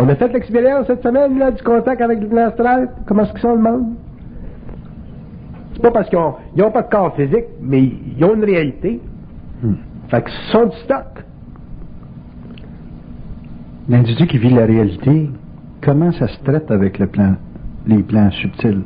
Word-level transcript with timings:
On 0.00 0.08
a 0.08 0.14
fait 0.14 0.32
l'expérience 0.32 0.86
cette 0.86 1.02
semaine 1.02 1.38
là, 1.38 1.50
du 1.50 1.62
contact 1.62 2.00
avec 2.00 2.20
l'astral. 2.32 2.88
Comment 3.06 3.24
est-ce 3.24 3.32
qu'ils 3.32 3.40
sont 3.40 3.54
le 3.54 3.60
monde? 3.60 3.94
C'est 5.74 5.82
pas 5.82 5.90
parce 5.90 6.08
qu'ils 6.08 6.18
n'ont 6.18 6.70
pas 6.70 6.82
de 6.82 6.88
corps 6.88 7.14
physique, 7.14 7.44
mais 7.60 7.82
ils 7.82 8.24
ont 8.24 8.34
une 8.34 8.44
réalité. 8.44 9.00
Hmm. 9.62 9.74
Fait 10.08 10.22
que 10.22 10.30
ce 10.30 10.52
sont 10.52 10.66
du 10.66 10.76
stock. 10.78 11.24
L'individu 13.90 14.26
qui 14.26 14.38
vit 14.38 14.54
la 14.54 14.64
réalité, 14.64 15.28
comment 15.82 16.12
ça 16.12 16.28
se 16.28 16.38
traite 16.44 16.70
avec 16.70 16.98
le 16.98 17.06
plan, 17.06 17.34
les 17.86 18.02
plans 18.02 18.30
subtils? 18.30 18.82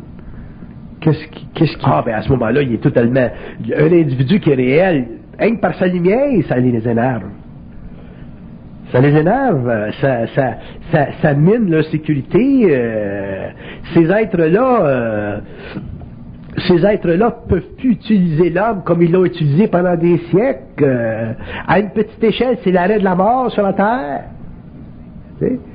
Qu'est-ce 1.00 1.28
qui, 1.28 1.46
qu'est-ce 1.54 1.76
qui... 1.76 1.84
Ah, 1.84 2.02
ben 2.04 2.14
à 2.14 2.22
ce 2.22 2.28
moment-là, 2.30 2.62
il 2.62 2.74
est 2.74 2.82
totalement. 2.82 3.28
Un 3.76 3.86
individu 3.86 4.40
qui 4.40 4.50
est 4.50 4.54
réel, 4.54 5.06
rien 5.38 5.54
que 5.54 5.60
par 5.60 5.74
sa 5.76 5.86
lumière, 5.86 6.28
ça 6.48 6.56
les 6.56 6.88
énerve. 6.88 7.24
Ça 8.94 9.00
les 9.00 9.16
énerve, 9.16 9.68
euh, 9.68 9.90
ça, 10.00 10.26
ça, 10.92 11.06
ça, 11.20 11.34
mine 11.34 11.68
leur 11.68 11.84
sécurité. 11.86 12.66
euh, 12.70 13.48
ces 13.92 14.08
êtres-là, 14.08 14.80
euh, 14.84 15.38
ces 16.68 16.86
êtres-là 16.86 17.38
peuvent 17.48 17.74
plus 17.76 17.90
utiliser 17.90 18.50
l'homme 18.50 18.82
comme 18.84 19.02
ils 19.02 19.10
l'ont 19.10 19.24
utilisé 19.24 19.66
pendant 19.66 19.96
des 19.96 20.18
siècles. 20.30 20.60
euh, 20.82 21.32
à 21.66 21.80
une 21.80 21.90
petite 21.90 22.22
échelle, 22.22 22.58
c'est 22.62 22.70
l'arrêt 22.70 23.00
de 23.00 23.04
la 23.04 23.16
mort 23.16 23.50
sur 23.50 23.64
la 23.64 23.72
terre. 23.72 24.20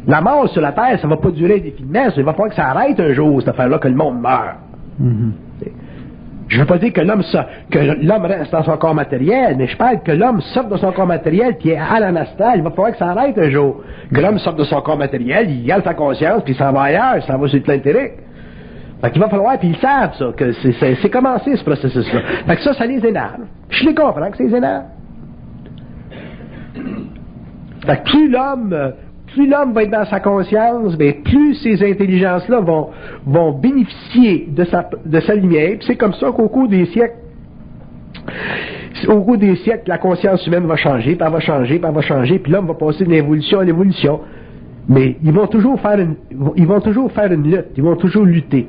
La 0.08 0.22
mort 0.22 0.48
sur 0.48 0.62
la 0.62 0.72
terre, 0.72 0.98
ça 1.02 1.08
va 1.08 1.18
pas 1.18 1.32
durer 1.32 1.56
indéfiniment. 1.56 2.06
Il 2.16 2.24
va 2.24 2.32
falloir 2.32 2.50
que 2.50 2.56
ça 2.56 2.68
arrête 2.70 2.98
un 3.02 3.12
jour, 3.12 3.42
cette 3.42 3.50
affaire-là, 3.50 3.80
que 3.80 3.90
le 3.90 3.96
monde 3.96 4.22
meurt. 4.22 4.56
Mhm. 4.98 5.34
Je 6.50 6.56
ne 6.56 6.62
veux 6.62 6.66
pas 6.68 6.80
dire 6.80 6.92
que 6.92 7.02
l'homme 7.02 7.22
que 7.70 7.80
l'homme 7.80 8.26
reste 8.26 8.52
dans 8.52 8.64
son 8.64 8.76
corps 8.78 8.96
matériel, 8.96 9.56
mais 9.56 9.68
je 9.68 9.78
parle 9.78 10.02
que 10.02 10.12
l'homme 10.12 10.42
sorte 10.42 10.70
de 10.70 10.78
son 10.78 10.92
corps 10.92 11.06
matériel 11.06 11.58
puis 11.60 11.70
est 11.70 11.78
à 11.78 12.00
l'anastral. 12.00 12.58
Il 12.58 12.64
va 12.64 12.72
falloir 12.72 12.92
que 12.92 12.98
ça 12.98 13.10
arrête 13.10 13.38
un 13.38 13.50
jour. 13.52 13.84
Que 14.12 14.20
l'homme 14.20 14.40
sorte 14.40 14.58
de 14.58 14.64
son 14.64 14.82
corps 14.82 14.98
matériel, 14.98 15.50
il 15.52 15.64
garde 15.64 15.84
sa 15.84 15.94
conscience, 15.94 16.42
puis 16.44 16.54
il 16.54 16.58
s'en 16.58 16.72
va 16.72 16.82
ailleurs, 16.84 17.18
il 17.18 17.22
s'en 17.22 17.38
va 17.38 17.48
sur 17.48 17.58
éthérique. 17.58 18.14
Fait 19.02 19.12
qu'il 19.12 19.22
va 19.22 19.30
falloir, 19.30 19.60
puis 19.60 19.70
ils 19.70 19.78
savent 19.78 20.16
ça, 20.18 20.32
que 20.36 20.52
c'est 20.52 21.10
commencé 21.10 21.56
ce 21.56 21.64
processus-là. 21.64 22.22
Fait 22.48 22.56
que 22.56 22.62
ça, 22.64 22.74
ça 22.74 22.86
les 22.86 23.06
énerve. 23.06 23.44
Je 23.70 23.86
les 23.86 23.94
comprends 23.94 24.32
que 24.32 24.38
ça 24.38 24.44
les 24.44 24.56
énerve. 24.56 24.86
Fait 27.86 27.98
que 27.98 28.10
plus 28.10 28.30
l'homme, 28.30 28.74
euh, 28.74 28.92
plus 29.34 29.48
l'homme 29.48 29.74
va 29.74 29.84
être 29.84 29.92
dans 29.92 30.06
sa 30.06 30.20
conscience, 30.20 30.98
ben, 30.98 31.14
plus 31.24 31.56
ces 31.56 31.84
intelligences-là 31.84 32.60
vont, 32.62 32.90
vont 33.26 33.52
bénéficier 33.52 34.48
de 34.50 34.64
sa, 34.66 34.90
de 35.06 35.20
sa 35.20 35.36
lumière. 35.36 35.78
Puis 35.78 35.88
c'est 35.88 35.96
comme 35.96 36.14
ça 36.14 36.32
qu'au 36.32 36.48
cours 36.48 36.68
des 36.68 36.86
siècles, 36.88 37.16
au 39.08 39.22
cours 39.22 39.38
des 39.38 39.56
siècles, 39.58 39.84
la 39.88 39.98
conscience 39.98 40.46
humaine 40.46 40.66
va 40.66 40.76
changer, 40.76 41.16
puis 41.16 41.26
elle 41.26 41.32
va 41.32 41.40
changer, 41.40 41.80
puis 41.80 41.88
elle 41.88 41.96
va 41.96 42.02
changer, 42.02 42.40
puis 42.40 42.52
l'homme 42.52 42.68
va 42.68 42.74
passer 42.74 43.06
de 43.06 43.10
l'évolution 43.10 43.60
à 43.60 43.64
l'évolution. 43.64 44.22
Mais 44.88 45.18
ils 45.24 45.32
vont 45.32 45.48
toujours 45.48 45.80
faire 45.80 46.00
une, 46.00 46.16
ils 46.56 46.66
vont 46.66 46.82
toujours 46.82 47.12
faire 47.12 47.32
une 47.32 47.44
lutte, 47.44 47.68
ils 47.78 47.84
vont 47.84 47.96
toujours 47.96 48.26
lutter. 48.26 48.68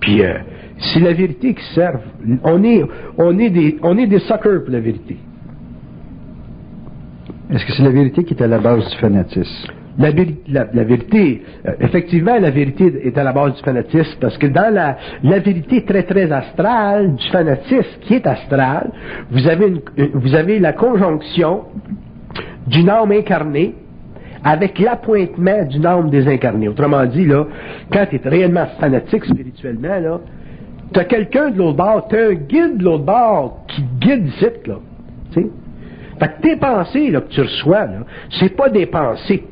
Puis 0.00 0.22
euh, 0.22 0.34
c'est 0.78 1.00
la 1.00 1.14
vérité 1.14 1.54
qui 1.54 1.64
serve. 1.74 2.00
On 2.44 2.62
est, 2.62 2.84
on 3.16 3.38
est 3.38 3.50
des, 3.50 3.78
on 3.82 3.96
est 3.96 4.06
des 4.06 4.18
suckers 4.18 4.62
pour 4.62 4.72
la 4.72 4.80
vérité. 4.80 5.16
Est-ce 7.50 7.64
que 7.64 7.72
c'est 7.72 7.82
la 7.82 7.90
vérité 7.90 8.24
qui 8.24 8.34
est 8.34 8.42
à 8.42 8.46
la 8.46 8.58
base 8.58 8.88
du 8.90 8.96
fanatisme? 8.98 9.72
La, 9.98 10.10
véri- 10.10 10.36
la- 10.48 10.66
la 10.74 10.84
vérité, 10.84 11.42
euh, 11.66 11.72
effectivement, 11.80 12.38
la 12.38 12.50
vérité 12.50 12.92
est 13.02 13.16
à 13.16 13.24
la 13.24 13.32
base 13.32 13.54
du 13.54 13.62
fanatisme, 13.62 14.18
parce 14.20 14.36
que 14.36 14.46
dans 14.46 14.72
la, 14.72 14.96
vérité 15.22 15.84
très 15.84 16.02
très 16.02 16.30
astrale 16.30 17.14
du 17.16 17.26
fanatisme 17.28 18.00
qui 18.02 18.14
est 18.14 18.26
astral, 18.26 18.90
vous 19.30 19.48
avez, 19.48 19.72
euh, 19.98 20.08
vous 20.12 20.34
avez 20.34 20.58
la 20.58 20.74
conjonction 20.74 21.62
d'une 22.66 22.90
âme 22.90 23.12
incarnée 23.12 23.74
avec 24.44 24.78
l'appointement 24.78 25.64
d'une 25.64 25.86
âme 25.86 26.10
désincarnée. 26.10 26.68
Autrement 26.68 27.04
dit, 27.06 27.24
là, 27.24 27.46
quand 27.90 28.04
tu 28.10 28.16
es 28.16 28.28
réellement 28.28 28.66
fanatique 28.78 29.24
spirituellement, 29.24 29.98
là, 29.98 30.20
tu 30.92 31.00
as 31.00 31.04
quelqu'un 31.04 31.50
de 31.50 31.58
l'autre 31.58 31.78
bord, 31.78 32.06
tu 32.08 32.16
as 32.16 32.26
un 32.28 32.34
guide 32.34 32.76
de 32.76 32.84
l'autre 32.84 33.04
bord 33.04 33.64
qui 33.68 33.82
guide 34.00 34.26
ici, 34.28 34.46
là. 34.66 34.74
Tu 35.32 35.40
sais? 35.40 35.46
Fait 36.20 36.28
que 36.28 36.42
tes 36.42 36.56
pensées 36.56 37.10
là, 37.10 37.22
que 37.22 37.28
tu 37.28 37.40
reçois, 37.40 37.86
là, 37.86 37.98
c'est 38.38 38.54
pas 38.54 38.68
des 38.68 38.86
pensées 38.86 39.42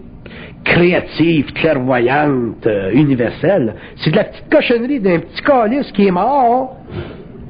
créatives, 0.65 1.53
clairvoyantes, 1.53 2.67
euh, 2.67 2.91
universelles. 2.93 3.75
C'est 3.97 4.11
de 4.11 4.17
la 4.17 4.25
petite 4.25 4.49
cochonnerie 4.51 5.01
d'un 5.01 5.21
petit 5.21 5.43
calice 5.43 5.93
qui 5.93 6.07
est 6.07 6.11
mort, 6.11 6.77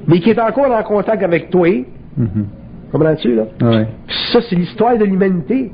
mais 0.06 0.20
qui 0.20 0.30
est 0.30 0.40
encore 0.40 0.70
en 0.72 0.82
contact 0.82 1.22
avec 1.22 1.50
toi. 1.50 1.68
Mhm. 2.16 2.46
Comprends-tu, 2.92 3.34
là? 3.34 3.44
Ouais. 3.60 3.86
Ça, 4.32 4.40
c'est 4.42 4.56
l'histoire 4.56 4.96
de 4.96 5.04
l'humanité. 5.04 5.72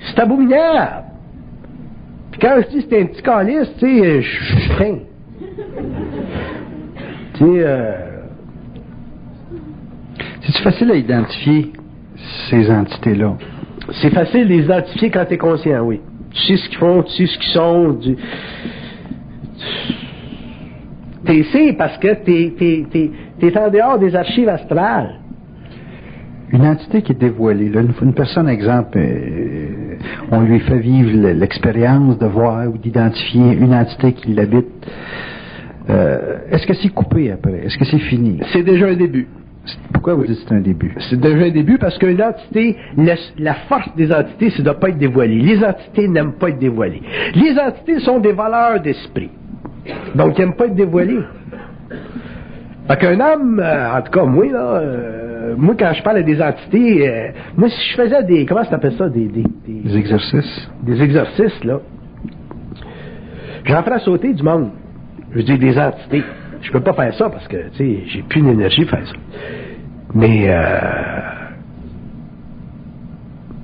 C'est 0.00 0.18
abominable. 0.20 1.04
Puis 2.32 2.40
quand 2.40 2.60
je 2.62 2.68
dis 2.68 2.86
c'est 2.88 3.00
un 3.00 3.06
petit 3.06 3.22
calice, 3.22 3.70
tu 3.78 3.86
sais, 3.86 4.06
euh, 4.06 4.20
je 4.20 4.38
tu 7.34 7.44
sais, 7.44 7.44
euh, 7.44 7.92
C'est 10.42 10.62
facile 10.62 10.90
à 10.90 10.94
identifier 10.94 11.72
ces 12.48 12.70
entités-là? 12.70 13.34
c'est 14.02 14.10
facile 14.10 14.46
de 14.46 14.54
les 14.54 14.64
identifier 14.64 15.10
quand 15.10 15.24
tu 15.24 15.34
es 15.34 15.38
conscient, 15.38 15.80
oui. 15.80 16.00
Tu 16.32 16.42
sais 16.42 16.56
ce 16.56 16.68
qu'ils 16.68 16.78
font, 16.78 17.02
tu 17.02 17.12
sais 17.12 17.26
ce 17.26 17.38
qu'ils 17.38 17.52
sont. 17.52 17.98
Tu 21.26 21.32
es 21.32 21.42
sais 21.44 21.72
parce 21.76 21.98
que 21.98 22.14
tu 22.24 22.86
es, 23.42 23.58
en 23.58 23.70
dehors 23.70 23.98
des 23.98 24.14
archives 24.14 24.48
astrales. 24.48 25.20
Une 26.50 26.66
entité 26.66 27.02
qui 27.02 27.12
est 27.12 27.20
dévoilée, 27.20 27.68
là, 27.68 27.82
une, 27.82 27.92
une 28.00 28.14
personne, 28.14 28.48
exemple, 28.48 28.96
euh, 28.96 29.96
on 30.30 30.40
lui 30.40 30.60
fait 30.60 30.78
vivre 30.78 31.10
le- 31.14 31.32
l'expérience 31.32 32.18
de 32.18 32.24
voir 32.26 32.66
ou 32.72 32.78
d'identifier 32.78 33.52
une 33.52 33.74
entité 33.74 34.12
qui 34.14 34.32
l'habite. 34.32 34.66
Euh, 35.90 36.38
Est-ce 36.50 36.66
que 36.66 36.72
c'est 36.74 36.88
coupé 36.88 37.30
après? 37.32 37.64
Est-ce 37.66 37.76
que 37.76 37.84
c'est 37.84 37.98
fini? 37.98 38.40
C'est 38.52 38.62
déjà 38.62 38.86
un 38.86 38.94
début. 38.94 39.26
Pourquoi 39.92 40.14
vous 40.14 40.24
dites 40.26 40.42
que 40.42 40.48
c'est 40.48 40.54
un 40.54 40.60
début? 40.60 40.94
C'est 41.10 41.20
déjà 41.20 41.44
un 41.44 41.50
début 41.50 41.78
parce 41.78 41.98
qu'une 41.98 42.22
entité, 42.22 42.76
la, 42.96 43.54
force 43.68 43.94
des 43.96 44.12
entités, 44.12 44.50
c'est 44.56 44.62
de 44.62 44.68
ne 44.68 44.74
pas 44.74 44.90
être 44.90 44.98
dévoilée. 44.98 45.40
Les 45.40 45.64
entités 45.64 46.08
n'aiment 46.08 46.34
pas 46.34 46.50
être 46.50 46.58
dévoilées. 46.58 47.02
Les 47.34 47.58
entités 47.58 48.00
sont 48.00 48.18
des 48.18 48.32
valeurs 48.32 48.80
d'esprit. 48.80 49.30
Donc, 50.14 50.38
ils 50.38 50.42
n'aiment 50.42 50.56
pas 50.56 50.66
être 50.66 50.74
dévoilés. 50.74 51.20
Fait 52.88 52.96
qu'un 52.96 53.20
homme, 53.20 53.60
euh, 53.60 53.98
en 53.98 54.02
tout 54.02 54.10
cas, 54.10 54.24
moi, 54.24 54.46
là, 54.46 54.80
euh, 54.80 55.54
moi, 55.58 55.74
quand 55.78 55.92
je 55.92 56.02
parle 56.02 56.18
à 56.18 56.22
des 56.22 56.40
entités, 56.40 57.08
euh, 57.08 57.28
moi, 57.56 57.68
si 57.68 57.90
je 57.90 57.96
faisais 57.96 58.22
des, 58.24 58.46
comment 58.46 58.64
ça 58.64 58.70
s'appelle 58.70 58.94
ça, 58.96 59.08
des, 59.10 59.26
des, 59.26 59.42
des, 59.42 59.82
Les 59.84 59.96
exercices? 59.96 60.70
des 60.82 61.02
exercices, 61.02 61.64
là, 61.64 61.80
j'en 63.64 63.82
ferais 63.82 63.98
sauter 64.00 64.32
du 64.32 64.42
monde. 64.42 64.70
Je 65.32 65.36
veux 65.36 65.42
dire, 65.42 65.58
des 65.58 65.78
entités. 65.78 66.22
Je 66.60 66.72
peux 66.72 66.80
pas 66.80 66.92
faire 66.92 67.14
ça 67.14 67.30
parce 67.30 67.46
que, 67.48 67.68
tu 67.70 67.76
sais, 67.76 68.02
j'ai 68.06 68.22
plus 68.22 68.42
d'énergie 68.42 68.84
pour 68.84 68.98
faire 68.98 69.06
ça. 69.06 69.14
Mais, 70.14 70.46
euh, 70.48 70.80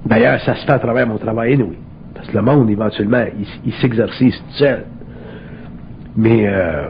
d'ailleurs, 0.06 0.40
ça 0.40 0.54
se 0.54 0.64
fait 0.64 0.72
à 0.72 0.78
travers 0.78 1.06
mon 1.06 1.18
travail, 1.18 1.56
oui. 1.56 1.76
Parce 2.14 2.28
que 2.28 2.36
le 2.36 2.42
monde, 2.42 2.70
éventuellement, 2.70 3.24
il, 3.38 3.46
il 3.66 3.72
tout 3.72 4.50
seul. 4.50 4.84
Mais, 6.16 6.46
euh, 6.46 6.88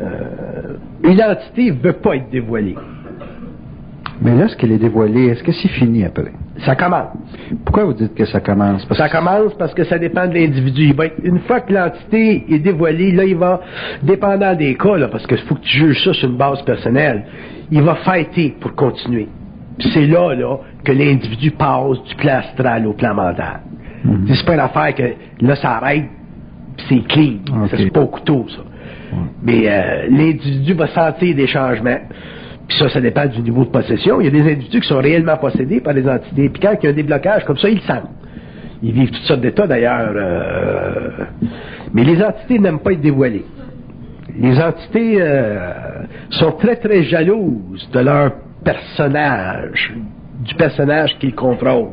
euh, 0.00 0.76
une 1.02 1.20
entité 1.22 1.70
veut 1.70 1.94
pas 1.94 2.16
être 2.16 2.30
dévoilée. 2.30 2.76
Mais 4.20 4.36
là, 4.36 4.48
ce 4.48 4.56
qu'elle 4.56 4.72
est 4.72 4.78
dévoilée, 4.78 5.26
est-ce 5.26 5.42
que 5.42 5.52
c'est 5.52 5.68
fini 5.68 6.04
après? 6.04 6.32
Ça 6.58 6.76
commence. 6.76 7.08
Pourquoi 7.64 7.84
vous 7.84 7.94
dites 7.94 8.14
que 8.14 8.24
ça 8.26 8.40
commence? 8.40 8.84
Parce 8.86 8.98
Ça 8.98 9.08
commence 9.08 9.54
parce 9.58 9.74
que 9.74 9.82
ça 9.84 9.98
dépend 9.98 10.26
de 10.28 10.34
l'individu. 10.34 10.90
Être- 10.98 11.16
une 11.24 11.40
fois 11.40 11.60
que 11.60 11.72
l'entité 11.72 12.44
est 12.48 12.60
dévoilée, 12.60 13.10
là, 13.12 13.24
il 13.24 13.34
va, 13.36 13.60
dépendant 14.02 14.54
des 14.54 14.76
cas, 14.76 14.96
là, 14.96 15.08
parce 15.08 15.26
qu'il 15.26 15.38
faut 15.38 15.56
que 15.56 15.62
tu 15.62 15.78
juges 15.78 16.04
ça 16.04 16.12
sur 16.14 16.28
une 16.28 16.36
base 16.36 16.62
personnelle, 16.62 17.24
il 17.72 17.82
va 17.82 17.96
fighter 17.96 18.54
pour 18.60 18.74
continuer. 18.76 19.28
C'est 19.92 20.06
là, 20.06 20.32
là, 20.34 20.58
que 20.84 20.92
l'individu 20.92 21.50
passe 21.50 22.00
du 22.04 22.14
plan 22.14 22.36
astral 22.36 22.86
au 22.86 22.92
plan 22.92 23.14
mental. 23.14 23.60
Mhm. 24.04 24.26
C'est 24.28 24.46
pas 24.46 24.54
une 24.54 24.60
affaire 24.60 24.94
que, 24.94 25.02
là, 25.44 25.56
ça 25.56 25.70
arrête, 25.78 26.04
c'est 26.88 27.04
clean. 27.08 27.38
Ça, 27.68 27.76
c'est 27.78 27.90
pas 27.92 28.00
au 28.00 28.06
couteau, 28.06 28.46
ça. 28.48 28.62
Mais 29.42 29.64
euh, 29.66 30.06
l'individu 30.08 30.72
va 30.74 30.86
sentir 30.88 31.34
des 31.34 31.46
changements. 31.48 31.98
Puis 32.68 32.78
ça, 32.78 32.88
ça 32.88 33.00
dépend 33.00 33.26
du 33.26 33.40
niveau 33.42 33.64
de 33.64 33.70
possession. 33.70 34.20
Il 34.20 34.24
y 34.24 34.28
a 34.28 34.30
des 34.30 34.50
individus 34.52 34.80
qui 34.80 34.88
sont 34.88 34.98
réellement 34.98 35.36
possédés 35.36 35.80
par 35.80 35.94
des 35.94 36.08
entités. 36.08 36.48
Puis 36.48 36.60
quand 36.62 36.74
il 36.80 36.84
y 36.84 36.86
a 36.86 36.90
un 36.90 36.94
déblocage 36.94 37.44
comme 37.44 37.58
ça, 37.58 37.68
ils 37.68 37.76
le 37.76 37.80
sentent. 37.82 38.08
Ils 38.82 38.92
vivent 38.92 39.10
toutes 39.10 39.24
sortes 39.24 39.40
d'états 39.40 39.66
d'ailleurs. 39.66 40.12
euh, 40.14 41.10
mais 41.92 42.04
les 42.04 42.22
entités 42.22 42.58
n'aiment 42.58 42.80
pas 42.80 42.92
être 42.92 43.00
dévoilées. 43.00 43.44
Les 44.38 44.58
entités 44.60 45.16
euh, 45.20 45.72
sont 46.30 46.52
très 46.52 46.76
très 46.76 47.02
jalouses 47.04 47.88
de 47.92 48.00
leur 48.00 48.32
personnage, 48.64 49.94
du 50.40 50.54
personnage 50.54 51.16
qu'ils 51.18 51.34
contrôlent. 51.34 51.92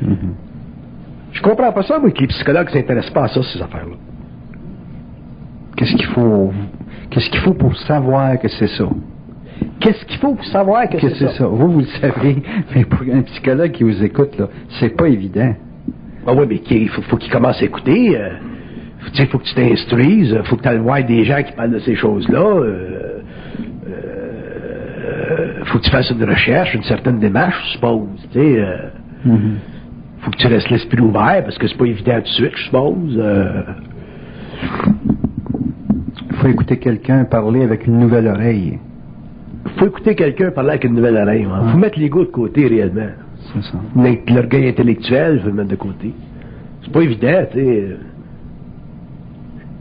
Mhm. 0.00 0.34
Je 1.32 1.42
comprends 1.42 1.72
pas 1.72 1.82
ça, 1.82 1.98
moi, 1.98 2.10
que 2.10 2.20
les 2.20 2.28
psychologues 2.28 2.70
s'intéressent 2.70 3.12
pas 3.12 3.24
à 3.24 3.28
ça, 3.28 3.42
ces 3.42 3.60
affaires-là. 3.60 3.96
Qu'est-ce 5.76 5.96
qu'il 5.96 6.06
faut, 6.06 6.52
qu'est-ce 7.10 7.28
qu'il 7.30 7.40
faut 7.40 7.54
pour 7.54 7.76
savoir 7.76 8.38
que 8.38 8.48
c'est 8.48 8.68
ça? 8.68 8.84
Qu'est-ce 9.80 10.04
qu'il 10.06 10.18
faut 10.18 10.34
pour 10.34 10.44
savoir 10.46 10.88
que, 10.88 10.96
Que 10.98 11.08
c'est 11.14 11.28
ça? 11.32 11.46
Vous, 11.46 11.72
vous 11.72 11.80
le 11.80 11.86
savez, 12.00 12.42
mais 12.74 12.84
pour 12.84 13.00
un 13.12 13.22
psychologue 13.22 13.72
qui 13.72 13.82
vous 13.84 14.02
écoute, 14.04 14.38
là, 14.38 14.48
c'est 14.80 14.96
pas 14.96 15.08
évident. 15.08 15.54
Ah 16.26 16.32
oui, 16.34 16.46
mais 16.48 16.60
il 16.70 16.88
faut, 16.88 17.02
faut 17.02 17.16
qu'il 17.16 17.30
commence 17.32 17.60
à 17.60 17.64
écouter. 17.64 18.16
Euh, 18.18 18.30
il 19.18 19.26
faut 19.26 19.38
que 19.38 19.44
tu 19.44 19.54
t'instruises. 19.54 20.30
Il 20.38 20.44
faut 20.46 20.56
que 20.56 20.62
tu 20.62 20.68
ailles 20.68 20.78
voir 20.78 21.04
des 21.04 21.24
gens 21.24 21.42
qui 21.42 21.52
parlent 21.52 21.72
de 21.72 21.78
ces 21.80 21.94
choses-là. 21.96 22.38
Euh, 22.40 23.20
euh, 23.88 25.64
faut 25.64 25.78
que 25.78 25.84
tu 25.84 25.90
fasses 25.90 26.10
une 26.10 26.24
recherche, 26.24 26.74
une 26.74 26.82
certaine 26.84 27.18
démarche, 27.18 27.60
je 27.66 27.72
suppose. 27.72 28.08
Tu 28.32 28.38
sais, 28.38 28.60
euh, 28.60 28.76
Mhm. 29.26 29.56
faut 30.20 30.30
que 30.30 30.36
tu 30.36 30.46
restes 30.46 30.70
l'esprit 30.70 31.00
ouvert 31.00 31.42
parce 31.44 31.58
que 31.58 31.66
c'est 31.66 31.76
pas 31.76 31.84
évident 31.86 32.14
tout 32.16 32.22
de 32.22 32.26
suite, 32.28 32.52
je 32.56 32.64
suppose. 32.64 33.16
Euh, 33.18 33.62
Il 36.30 36.36
faut 36.36 36.48
écouter 36.48 36.78
quelqu'un 36.78 37.24
parler 37.24 37.62
avec 37.62 37.86
une 37.86 37.98
nouvelle 37.98 38.28
oreille. 38.28 38.78
Faut 39.78 39.86
écouter 39.86 40.14
quelqu'un 40.14 40.50
parler 40.50 40.70
avec 40.70 40.84
une 40.84 40.94
nouvelle 40.94 41.16
oreille. 41.16 41.46
Il 41.66 41.70
faut 41.72 41.78
mettre 41.78 41.98
l'ego 41.98 42.20
de 42.24 42.30
côté 42.30 42.66
réellement. 42.66 43.08
C'est 43.52 43.62
ça. 43.62 43.78
Mais 43.94 44.22
L'orgueil 44.28 44.68
intellectuel, 44.68 45.40
faut 45.40 45.48
le 45.48 45.54
mettre 45.54 45.70
de 45.70 45.76
côté. 45.76 46.14
C'est 46.82 46.92
pas 46.92 47.00
évident, 47.02 47.44
tu 47.52 47.58
sais. 47.58 47.96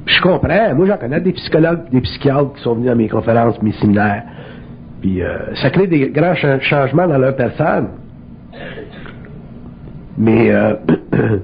Je 0.05 0.21
comprends. 0.21 0.75
Moi, 0.75 0.85
j'en 0.85 0.97
connais 0.97 1.21
des 1.21 1.31
psychologues, 1.31 1.89
des 1.91 2.01
psychiatres 2.01 2.53
qui 2.55 2.61
sont 2.61 2.75
venus 2.75 2.91
à 2.91 2.95
mes 2.95 3.07
conférences, 3.07 3.61
mes 3.61 3.71
séminaires. 3.73 4.23
Puis 5.01 5.21
euh, 5.21 5.53
ça 5.55 5.69
crée 5.69 5.87
des 5.87 6.09
grands 6.09 6.35
cha- 6.35 6.59
changements 6.59 7.07
dans 7.07 7.17
leur 7.17 7.35
personne. 7.35 7.87
Mais 10.17 10.51
euh, 10.51 10.75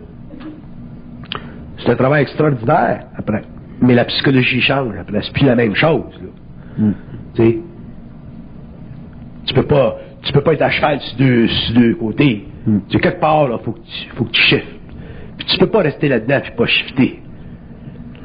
c'est 1.77 1.89
un 1.91 1.95
travail 1.95 2.23
extraordinaire 2.23 3.05
après. 3.15 3.43
Mais 3.81 3.95
la 3.95 4.05
psychologie 4.05 4.61
change 4.61 4.93
après. 4.99 5.21
C'est 5.23 5.33
plus 5.33 5.45
la 5.45 5.55
même 5.55 5.75
chose. 5.75 6.03
Là. 6.21 6.29
Mm. 6.85 6.93
Tu 9.49 9.55
peux 9.55 9.63
pas, 9.63 9.97
tu 10.21 10.31
peux 10.31 10.41
pas 10.41 10.53
être 10.53 10.61
à 10.61 10.69
cheval 10.69 10.99
sur 11.01 11.17
deux, 11.17 11.47
sur 11.47 11.73
deux 11.73 11.95
côtés. 11.95 12.45
Mm. 12.67 12.77
Tu 12.87 12.93
sais, 12.97 12.99
quelque 13.01 13.19
part, 13.19 13.47
là, 13.47 13.57
faut 13.57 13.71
que 13.71 13.79
tu, 13.79 14.09
faut 14.15 14.25
que 14.25 14.31
tu 14.31 14.41
shiftes. 14.41 14.75
Puis 15.37 15.47
tu 15.47 15.57
peux 15.57 15.67
pas 15.67 15.79
rester 15.79 16.07
là-dedans 16.07 16.39
puis 16.43 16.51
pas 16.55 16.65
shifter. 16.67 17.19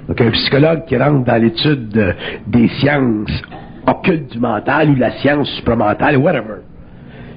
Donc, 0.07 0.21
un 0.21 0.31
psychologue 0.33 0.85
qui 0.87 0.97
rentre 0.99 1.25
dans 1.25 1.41
l'étude 1.43 1.89
de- 1.89 2.13
des 2.47 2.69
sciences 2.69 3.43
occultes 3.87 4.33
du 4.33 4.39
mental 4.39 4.91
ou 4.91 4.95
de 4.97 5.01
la 5.01 5.13
science 5.13 5.49
supramentale, 5.53 6.19
whatever, 6.19 6.59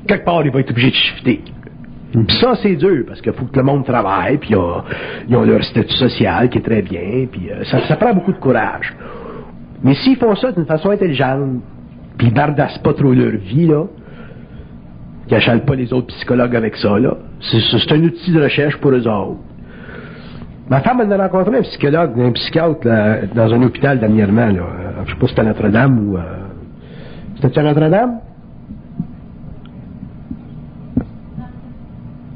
quelque 0.06 0.25
part, 0.25 0.45
il 0.45 0.51
va 0.51 0.60
être 0.60 0.72
obligé 0.72 0.89
de 0.89 0.95
shifter. 0.95 1.42
Puis 2.12 2.38
ça, 2.42 2.56
c'est 2.62 2.75
dur, 2.75 3.06
parce 3.07 3.22
qu'il 3.22 3.31
faut 3.34 3.45
que 3.45 3.56
le 3.57 3.63
monde 3.63 3.86
travaille, 3.86 4.38
puis 4.38 4.50
ils 4.51 4.56
ont, 4.57 4.81
ils 5.30 5.36
ont 5.38 5.44
leur 5.44 5.63
statut 5.63 5.95
social 5.95 6.50
qui 6.50 6.57
est 6.57 6.62
très 6.62 6.81
bien, 6.81 7.25
puis 7.31 7.50
euh, 7.51 7.63
ça, 7.66 7.80
ça 7.88 7.95
prend 7.95 8.13
beaucoup 8.13 8.34
de 8.34 8.38
courage. 8.39 8.94
Mais 9.84 9.94
s'ils 9.94 10.18
font 10.18 10.36
ça 10.36 10.51
d'une 10.51 10.66
façon 10.66 10.89
intelligente, 10.89 11.62
puis 12.17 12.27
ils 12.27 12.33
bardassent 12.33 12.79
pas 12.79 12.93
trop 12.93 13.13
leur 13.13 13.31
vie, 13.31 13.67
là, 13.67 13.85
qu'ils 15.27 15.37
achalent 15.37 15.65
pas 15.65 15.75
les 15.75 15.93
autres 15.93 16.07
psychologues 16.07 16.55
avec 16.55 16.75
ça, 16.77 16.97
là, 16.97 17.17
c'est, 17.41 17.91
un 17.91 18.03
outil 18.03 18.31
de 18.31 18.41
recherche 18.41 18.77
pour 18.77 18.91
eux 18.91 19.07
autres. 19.07 19.37
Ma 20.69 20.81
femme 20.81 21.01
elle 21.01 21.13
a 21.13 21.27
rencontré 21.27 21.57
un 21.57 21.61
psychologue, 21.61 22.19
un 22.19 22.31
psychiatre 22.31 22.85
là, 22.85 23.19
dans 23.33 23.53
un 23.53 23.61
hôpital 23.61 23.99
dernièrement. 23.99 24.47
Là. 24.47 24.61
Euh, 24.61 25.03
Je 25.05 25.13
sais 25.13 25.19
pas 25.19 25.27
si 25.27 25.29
c'était 25.29 25.41
à 25.41 25.45
Notre-Dame 25.45 26.09
ou... 26.09 26.17
Euh... 26.17 26.21
C'était 27.41 27.59
à 27.59 27.63
Notre-Dame? 27.63 28.19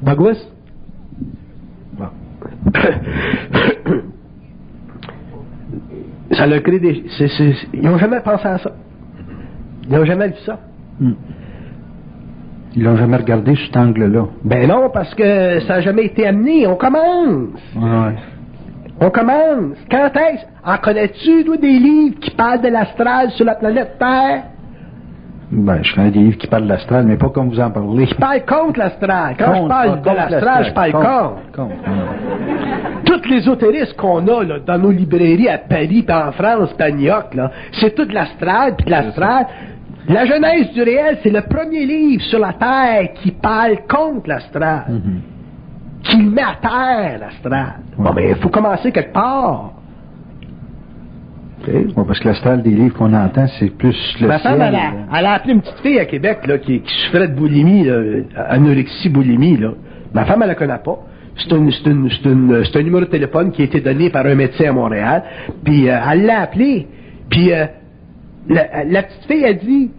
Douglas? 0.01 0.37
Bon. 1.93 2.05
ça 6.31 6.47
leur 6.47 6.63
crée 6.63 6.79
des... 6.79 7.03
Ils 7.73 7.81
n'ont 7.81 7.97
jamais 7.97 8.21
pensé 8.21 8.47
à 8.47 8.57
ça. 8.59 8.71
Ils 9.83 9.95
n'ont 9.95 10.05
jamais 10.05 10.27
vu 10.27 10.35
ça. 10.45 10.59
Mm. 10.99 11.11
Ils 12.75 12.83
l'ont 12.83 12.95
jamais 12.95 13.17
regardé 13.17 13.55
cet 13.65 13.75
angle-là. 13.75 14.27
Ben 14.43 14.67
non, 14.67 14.89
parce 14.93 15.13
que 15.13 15.59
ça 15.61 15.75
n'a 15.75 15.81
jamais 15.81 16.05
été 16.05 16.25
amené. 16.25 16.67
On 16.67 16.75
commence. 16.75 17.59
Ouais. 17.75 18.15
On 19.01 19.09
commence. 19.09 19.77
Quand 19.89 20.09
est-ce? 20.15 20.45
En 20.63 20.77
connais-tu, 20.77 21.43
toi, 21.43 21.57
des 21.57 21.79
livres 21.79 22.19
qui 22.19 22.31
parlent 22.31 22.61
de 22.61 22.69
l'astral 22.69 23.31
sur 23.31 23.45
la 23.45 23.55
planète 23.55 23.97
Terre? 23.99 24.43
Ben, 25.51 25.79
je 25.83 25.93
connais 25.93 26.11
des 26.11 26.19
livres 26.19 26.37
qui 26.37 26.47
parlent 26.47 26.63
de 26.63 26.69
l'astral, 26.69 27.05
mais 27.05 27.17
pas 27.17 27.27
comme 27.27 27.49
vous 27.49 27.59
en 27.59 27.71
parlez. 27.71 28.05
Je 28.05 28.15
parle 28.15 28.45
contre 28.45 28.79
l'astral. 28.79 29.35
Quand 29.37 29.63
je 29.63 29.67
parle 29.67 30.01
de 30.01 30.09
l'astral, 30.09 30.65
je 30.65 30.71
parle 30.71 30.91
contre. 30.93 31.51
Contre. 31.53 31.75
Toutes 33.03 33.29
les 33.29 33.37
ésotéristes 33.37 33.97
qu'on 33.97 34.25
a 34.27 34.43
là, 34.45 34.59
dans 34.65 34.77
nos 34.77 34.91
librairies 34.91 35.49
à 35.49 35.57
Paris, 35.57 36.05
puis 36.07 36.15
en 36.15 36.31
France, 36.31 36.73
puis 36.77 36.87
à 36.87 36.91
New 36.91 37.01
York, 37.01 37.37
c'est 37.73 37.93
tout 37.93 38.05
de 38.05 38.13
l'astral, 38.13 38.75
puis 38.77 38.85
de 38.85 38.91
l'astral. 38.91 39.47
La 40.07 40.25
Genèse 40.25 40.71
du 40.74 40.81
réel, 40.81 41.19
c'est 41.21 41.30
le 41.30 41.42
premier 41.42 41.86
livre 41.86 42.24
sur 42.24 42.39
la 42.39 42.53
Terre 42.53 43.13
qui 43.21 43.31
parle 43.31 43.77
contre 43.88 44.30
l'astral. 44.30 44.86
Mhm. 44.89 45.21
Qui 46.03 46.24
met 46.24 46.42
à 46.42 46.56
terre, 46.59 47.19
l'astral. 47.19 47.74
Bon, 47.95 48.12
ben, 48.12 48.30
il 48.30 48.36
faut 48.42 48.50
commencer 48.50 48.92
quelque 48.92 49.13
part. 49.13 49.74
OK? 51.62 51.68
Ouais, 51.68 52.03
parce 52.07 52.19
que 52.19 52.27
l'astral 52.27 52.63
des 52.63 52.71
livres 52.71 52.98
qu'on 52.98 53.13
entend, 53.13 53.45
c'est 53.59 53.69
plus 53.69 53.95
le 54.19 54.27
Ma 54.27 54.39
femme, 54.39 54.62
elle 54.62 54.75
a, 54.75 54.92
elle 55.15 55.25
a 55.27 55.33
appelé 55.33 55.53
une 55.53 55.62
petite 55.62 55.80
fille 55.83 56.00
à 56.00 56.06
Québec 56.06 56.39
là, 56.48 56.57
qui, 56.57 56.81
qui 56.81 56.94
souffrait 57.06 57.27
de 57.27 57.36
boulimie, 57.36 57.83
là, 57.83 58.01
anorexie, 58.50 59.09
boulimie. 59.09 59.57
Là. 59.57 59.74
Ma 60.12 60.25
femme, 60.25 60.42
elle 60.42 60.48
la 60.48 60.56
connaît 60.56 60.80
pas. 60.83 61.00
C'est 61.38 61.53
un 61.53 62.83
numéro 62.83 63.01
de 63.01 63.06
téléphone 63.06 63.51
qui 63.51 63.62
a 63.62 63.65
été 63.65 63.80
donné 63.80 64.09
par 64.09 64.25
un 64.25 64.36
médecin 64.36 64.69
à 64.69 64.74
Montréal. 64.74 65.24
Puis 65.63 65.88
euh, 65.88 65.98
elle 66.12 66.25
l'a 66.25 66.42
appelé. 66.42 66.88
Puis 67.30 67.53
euh, 67.53 67.65
la, 68.47 69.03
petite 69.03 69.25
fille 69.27 69.45
a 69.45 69.53
dit 69.53 69.91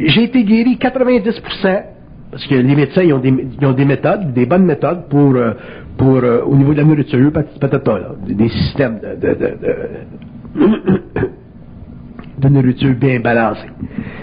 J'ai 0.00 0.24
été 0.24 0.44
guéri 0.44 0.76
90%. 0.76 1.82
Parce 2.30 2.46
que 2.46 2.54
les 2.54 2.74
médecins, 2.74 3.02
ils 3.02 3.12
ont 3.12 3.18
des, 3.18 3.30
ont 3.62 3.72
des 3.72 3.84
méthodes, 3.84 4.32
des 4.32 4.46
bonnes 4.46 4.64
méthodes 4.64 5.06
pour, 5.10 5.36
euh, 5.36 5.52
pour 5.98 6.16
euh, 6.16 6.40
au 6.46 6.56
niveau 6.56 6.72
de 6.72 6.78
la 6.78 6.84
nourriture, 6.84 7.30
pas, 7.30 7.42
là, 7.98 8.12
des, 8.26 8.48
systèmes 8.48 9.00
de, 9.00 9.14
de, 9.20 9.34
de- 9.34 9.58
de- 12.40 12.48
nourriture 12.48 12.94
bien 12.94 13.20
balancée. 13.20 13.68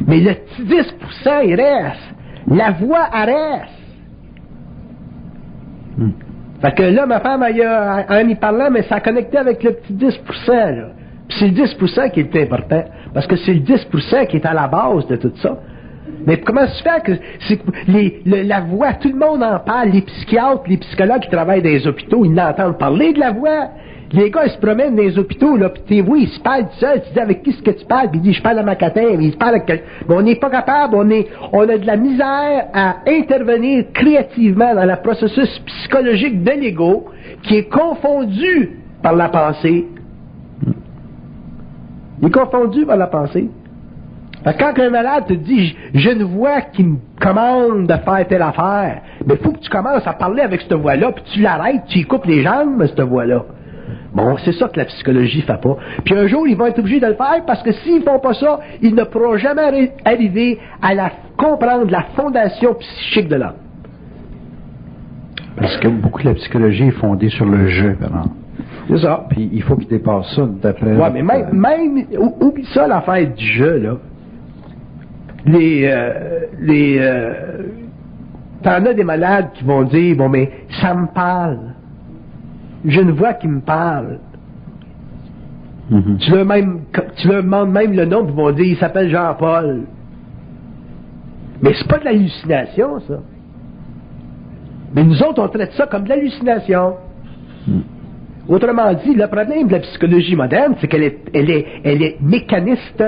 Mais 0.07 0.21
le 0.21 0.33
petit 0.33 0.63
10%, 0.63 1.41
il 1.45 1.55
reste. 1.55 2.15
La 2.47 2.71
voix, 2.71 3.09
reste. 3.13 3.69
Hmm. 5.97 6.09
Fait 6.61 6.75
que 6.75 6.83
là, 6.83 7.05
ma 7.05 7.19
femme, 7.19 7.43
elle 7.47 7.61
en 8.09 8.27
y 8.27 8.35
parlant, 8.35 8.71
mais 8.71 8.81
ça 8.83 8.95
a 8.95 8.99
connecté 9.01 9.37
avec 9.37 9.63
le 9.63 9.73
petit 9.73 9.93
10%, 9.93 10.11
là. 10.49 10.87
C'est 11.29 11.47
le 11.47 11.53
10% 11.53 12.11
qui 12.11 12.19
est 12.21 12.35
important. 12.43 12.83
Parce 13.13 13.27
que 13.27 13.35
c'est 13.35 13.53
le 13.53 13.59
10% 13.61 14.27
qui 14.27 14.37
est 14.37 14.45
à 14.45 14.53
la 14.53 14.67
base 14.67 15.05
de 15.07 15.15
tout 15.15 15.31
ça. 15.41 15.57
Mais 16.25 16.37
comment 16.37 16.67
se 16.67 16.83
fait 16.83 17.01
que 17.03 17.11
la 18.25 18.61
voix, 18.61 18.93
tout 18.93 19.09
le 19.09 19.15
monde 19.17 19.43
en 19.43 19.59
parle, 19.59 19.89
les 19.89 20.01
psychiatres, 20.01 20.63
les 20.67 20.77
psychologues 20.77 21.21
qui 21.21 21.29
travaillent 21.29 21.61
dans 21.61 21.69
les 21.69 21.87
hôpitaux, 21.87 22.25
ils 22.25 22.33
l'entendent 22.33 22.77
parler 22.77 23.13
de 23.13 23.19
la 23.19 23.31
voix. 23.31 23.69
Les 24.11 24.31
gars, 24.31 24.41
ils 24.45 24.51
se 24.51 24.57
promènent 24.57 24.95
dans 24.95 25.03
les 25.03 25.19
hôpitaux, 25.19 25.55
là, 25.55 25.69
puis 25.69 25.83
t'es, 25.87 26.01
oui, 26.01 26.23
ils 26.23 26.29
se 26.29 26.39
parlent 26.39 26.65
seuls. 26.79 27.03
Tu 27.05 27.13
dis 27.13 27.19
avec 27.19 27.43
qui 27.43 27.51
est-ce 27.51 27.61
que 27.61 27.69
tu 27.71 27.85
parles? 27.85 28.09
Puis 28.09 28.19
il 28.19 28.23
dit, 28.23 28.33
je 28.33 28.41
parle 28.41 28.57
à 28.57 28.63
ma 28.63 28.75
catin, 28.75 29.03
mais 29.17 29.25
il 29.25 29.31
se 29.33 29.37
parle 29.37 29.51
avec 29.55 29.65
quel- 29.67 29.83
Mais 30.09 30.15
on 30.15 30.21
n'est 30.23 30.35
pas 30.35 30.49
capable, 30.49 30.95
on, 30.95 31.07
est, 31.11 31.27
on 31.53 31.61
a 31.69 31.77
de 31.77 31.85
la 31.85 31.95
misère 31.95 32.65
à 32.73 32.95
intervenir 33.07 33.85
créativement 33.93 34.73
dans 34.73 34.85
le 34.85 34.95
processus 35.03 35.59
psychologique 35.59 36.43
de 36.43 36.51
l'ego 36.51 37.05
qui 37.43 37.57
est 37.57 37.69
confondu 37.69 38.79
par 39.03 39.15
la 39.15 39.29
pensée. 39.29 39.85
Il 42.21 42.27
est 42.27 42.31
confondu 42.31 42.85
par 42.85 42.97
la 42.97 43.07
pensée. 43.07 43.49
Quand 44.57 44.79
un 44.79 44.89
malade 44.89 45.25
te 45.27 45.33
dit 45.33 45.75
j'ai 45.93 46.13
une 46.13 46.23
voix 46.23 46.61
qui 46.61 46.83
me 46.83 46.97
commande 47.19 47.87
de 47.87 47.93
faire 47.93 48.25
telle 48.27 48.41
affaire, 48.41 49.01
mais 49.25 49.35
faut 49.35 49.51
que 49.51 49.59
tu 49.59 49.69
commences 49.69 50.07
à 50.07 50.13
parler 50.13 50.41
avec 50.41 50.61
cette 50.61 50.73
voix-là, 50.73 51.11
puis 51.11 51.23
tu 51.33 51.41
l'arrêtes, 51.41 51.83
tu 51.87 51.99
y 51.99 52.03
coupes 52.05 52.25
les 52.25 52.41
jambes, 52.41 52.83
cette 52.87 53.01
voix-là. 53.01 53.43
Bon, 54.13 54.37
c'est 54.43 54.53
ça 54.53 54.67
que 54.69 54.77
la 54.79 54.85
psychologie 54.85 55.41
fait 55.41 55.59
pas. 55.61 55.77
Puis 56.05 56.15
un 56.15 56.25
jour, 56.27 56.47
ils 56.47 56.55
vont 56.55 56.67
être 56.67 56.79
obligés 56.79 56.99
de 56.99 57.05
le 57.07 57.15
faire 57.15 57.43
parce 57.45 57.61
que 57.63 57.71
s'ils 57.71 58.01
font 58.01 58.19
pas 58.19 58.33
ça, 58.33 58.59
ils 58.81 58.95
ne 58.95 59.03
pourront 59.03 59.35
jamais 59.37 59.61
arri- 59.61 59.91
arriver 60.05 60.57
à 60.81 60.93
la, 60.95 61.11
comprendre 61.37 61.91
la 61.91 62.03
fondation 62.15 62.73
psychique 62.75 63.27
de 63.27 63.35
l'homme. 63.35 63.53
Parce 65.57 65.77
que 65.77 65.87
beaucoup 65.89 66.21
de 66.23 66.29
la 66.29 66.35
psychologie 66.35 66.85
est 66.87 66.91
fondée 66.91 67.29
sur 67.29 67.45
le 67.45 67.67
jeu, 67.67 67.97
vraiment. 67.99 68.25
C'est 68.89 68.97
ça. 68.97 69.25
Puis 69.29 69.49
il 69.53 69.61
faut 69.63 69.75
qu'il 69.75 69.87
dépasse 69.87 70.35
ça 70.35 70.47
d'après. 70.61 70.95
Ouais, 70.95 71.11
mais 71.13 71.21
même, 71.23 71.47
même 71.53 72.05
ou- 72.19 72.35
oublie 72.47 72.65
ça 72.73 72.87
l'affaire 72.87 73.33
du 73.33 73.45
jeu, 73.45 73.77
là. 73.77 73.97
Les, 75.45 75.83
euh, 75.85 76.39
les, 76.59 76.97
euh, 76.99 77.33
t'en 78.63 78.85
as 78.85 78.93
des 78.93 79.03
malades 79.03 79.49
qui 79.53 79.63
vont 79.63 79.83
dire, 79.83 80.17
bon, 80.17 80.27
mais 80.29 80.51
ça 80.81 80.93
me 80.95 81.07
parle. 81.07 81.59
J'ai 82.83 83.01
une 83.01 83.11
voix 83.11 83.33
qui 83.33 83.47
me 83.47 83.61
parle. 83.61 84.19
Mhm. 85.89 86.17
Tu 86.19 86.31
leur, 86.31 86.45
même, 86.45 86.81
tu 87.17 87.27
leur 87.27 87.43
demandes 87.43 87.71
même 87.71 87.93
le 87.93 88.05
nom, 88.05 88.23
puis 88.23 88.33
ils 88.33 88.37
vont 88.37 88.51
dire, 88.51 88.65
il 88.65 88.77
s'appelle 88.77 89.09
Jean-Paul. 89.09 89.81
Mais 91.61 91.71
c'est 91.73 91.87
pas 91.87 91.99
de 91.99 92.05
l'hallucination, 92.05 92.99
ça. 93.01 93.19
Mais 94.95 95.03
nous 95.03 95.21
autres, 95.23 95.41
on 95.43 95.47
traite 95.47 95.71
ça 95.73 95.87
comme 95.87 96.03
de 96.03 96.09
l'hallucination. 96.09 96.95
Autrement 98.49 98.91
dit, 98.95 99.13
le 99.13 99.27
problème 99.27 99.67
de 99.67 99.73
la 99.73 99.79
psychologie 99.79 100.35
moderne, 100.35 100.75
c'est 100.81 100.87
qu'elle 100.87 101.03
est, 101.03 101.17
elle 101.33 102.01
est, 102.01 102.17
mécaniste, 102.19 103.03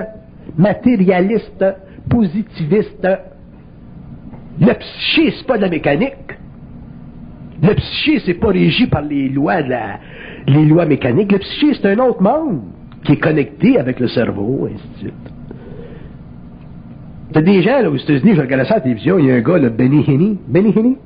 matérialiste, 0.56 1.66
positiviste. 2.08 3.08
Le 4.60 4.74
psyché, 4.74 5.34
c'est 5.36 5.48
pas 5.48 5.58
de 5.58 5.64
la 5.64 5.70
mécanique. 5.70 6.38
Le 7.64 7.74
psyché, 7.74 8.20
c'est 8.24 8.36
pas 8.36 8.50
régi 8.50 8.86
par 8.86 9.02
les 9.02 9.30
lois 9.30 9.64
de 9.64 9.70
la, 9.70 10.00
les 10.46 10.86
mécaniques. 10.86 11.32
Le 11.32 11.40
psyché, 11.40 11.74
c'est 11.74 11.88
un 11.88 12.00
autre 12.00 12.22
monde 12.22 12.62
qui 13.04 13.14
est 13.14 13.18
connecté 13.20 13.80
avec 13.80 14.00
le 14.00 14.08
cerveau, 14.10 14.70
ainsi 14.72 14.88
de 14.94 14.98
suite. 15.00 15.14
T'as 17.34 17.42
des 17.42 17.64
gens, 17.64 17.82
là, 17.82 17.90
aux 17.90 17.96
États-Unis, 17.96 18.36
je 18.36 18.42
regardais 18.42 18.66
ça 18.66 18.76
à 18.76 18.78
la 18.78 18.82
télévision, 18.82 19.18
il 19.18 19.26
y 19.26 19.32
a 19.32 19.36
un 19.36 19.42
gars, 19.42 19.58
là, 19.58 19.70
Benny 19.70 20.06
Hinney. 20.08 20.38
Benny 20.48 20.72
Hinney? 20.76 20.98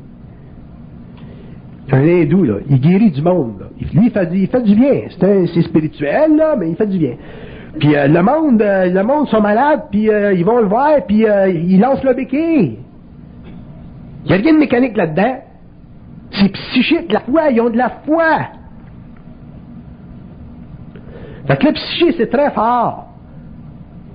Un 1.92 2.02
hindou, 2.02 2.44
là. 2.44 2.56
Il 2.70 2.80
guérit 2.80 3.12
du 3.12 3.22
monde, 3.22 3.60
là. 3.60 3.66
Lui, 3.94 4.08
il 4.08 4.48
fait, 4.48 4.64
du 4.64 4.76
bien. 4.76 5.02
C'est 5.20 5.62
spirituel, 5.62 6.36
là, 6.36 6.56
mais 6.58 6.70
il 6.70 6.76
fait 6.76 6.88
du 6.88 6.98
bien. 6.98 7.16
Puis 7.80 7.96
euh, 7.96 8.08
le 8.08 8.22
monde, 8.22 8.62
euh, 8.62 8.86
le 8.90 9.04
monde 9.04 9.28
sont 9.28 9.42
malades, 9.42 9.84
puis 9.92 10.10
euh, 10.10 10.34
ils 10.34 10.46
vont 10.46 10.60
le 10.60 10.68
voir, 10.68 11.06
puis 11.06 11.26
ils 11.26 11.80
lancent 11.80 12.04
le 12.04 12.14
béquille. 12.14 12.80
Il 14.26 14.28
n'y 14.28 14.34
a 14.34 14.38
rien 14.38 14.54
de 14.54 14.60
mécanique 14.60 14.98
là-dedans. 14.98 15.38
C'est 16.32 16.52
psychique, 16.52 17.12
la 17.12 17.20
foi, 17.20 17.52
ils 17.52 17.62
ont 17.62 17.70
de 17.70 17.78
la 17.78 17.90
foi. 18.06 18.48
Fait 21.48 21.58
que 21.58 21.68
le 21.68 21.74
psyché, 21.74 22.16
c'est 22.18 22.30
très 22.30 22.50
fort. 22.52 23.08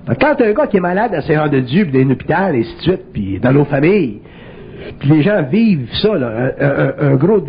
Fait 0.07 0.15
que 0.15 0.19
quand 0.19 0.41
un 0.41 0.51
gars 0.51 0.67
qui 0.67 0.77
est 0.77 0.81
malade 0.81 1.13
à 1.13 1.21
Seigneur 1.21 1.49
de 1.49 1.59
Dieu, 1.59 1.85
puis 1.85 1.93
dans 1.93 2.09
un 2.09 2.11
hôpital, 2.11 2.55
et 2.55 2.59
ainsi 2.59 2.75
de 2.75 2.81
suite, 2.81 3.13
puis 3.13 3.39
dans 3.39 3.53
nos 3.53 3.65
familles, 3.65 4.21
les 5.03 5.21
gens 5.21 5.43
vivent 5.43 5.89
ça, 6.01 6.15
là, 6.15 6.51
un, 6.99 7.15
gros, 7.15 7.41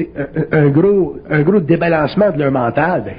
un, 0.52 0.68
gros, 0.68 1.16
un 1.30 1.42
gros 1.42 1.60
débalancement 1.60 2.30
de 2.30 2.38
leur 2.38 2.52
mental, 2.52 3.02
ben, 3.04 3.14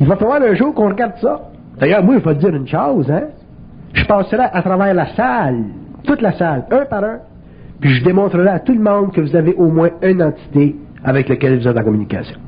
il 0.00 0.06
va 0.06 0.16
falloir 0.16 0.42
un 0.42 0.54
jour 0.54 0.74
qu'on 0.74 0.88
regarde 0.88 1.16
ça. 1.20 1.50
D'ailleurs, 1.78 2.02
moi, 2.02 2.16
je 2.18 2.28
vais 2.28 2.34
te 2.34 2.40
dire 2.40 2.54
une 2.54 2.66
chose, 2.66 3.10
hein. 3.10 3.28
Je 3.92 4.04
passerai 4.04 4.44
à 4.52 4.62
travers 4.62 4.92
la 4.94 5.06
salle, 5.14 5.64
toute 6.04 6.20
la 6.20 6.32
salle, 6.32 6.64
un 6.70 6.84
par 6.84 7.04
un, 7.04 7.18
puis 7.80 7.94
je 7.94 8.04
démontrerai 8.04 8.48
à 8.48 8.60
tout 8.60 8.74
le 8.74 8.80
monde 8.80 9.12
que 9.12 9.20
vous 9.20 9.34
avez 9.34 9.54
au 9.54 9.68
moins 9.68 9.90
une 10.02 10.22
entité 10.22 10.76
avec 11.04 11.28
laquelle 11.28 11.58
vous 11.58 11.68
êtes 11.68 11.76
en 11.76 11.84
communication. 11.84 12.38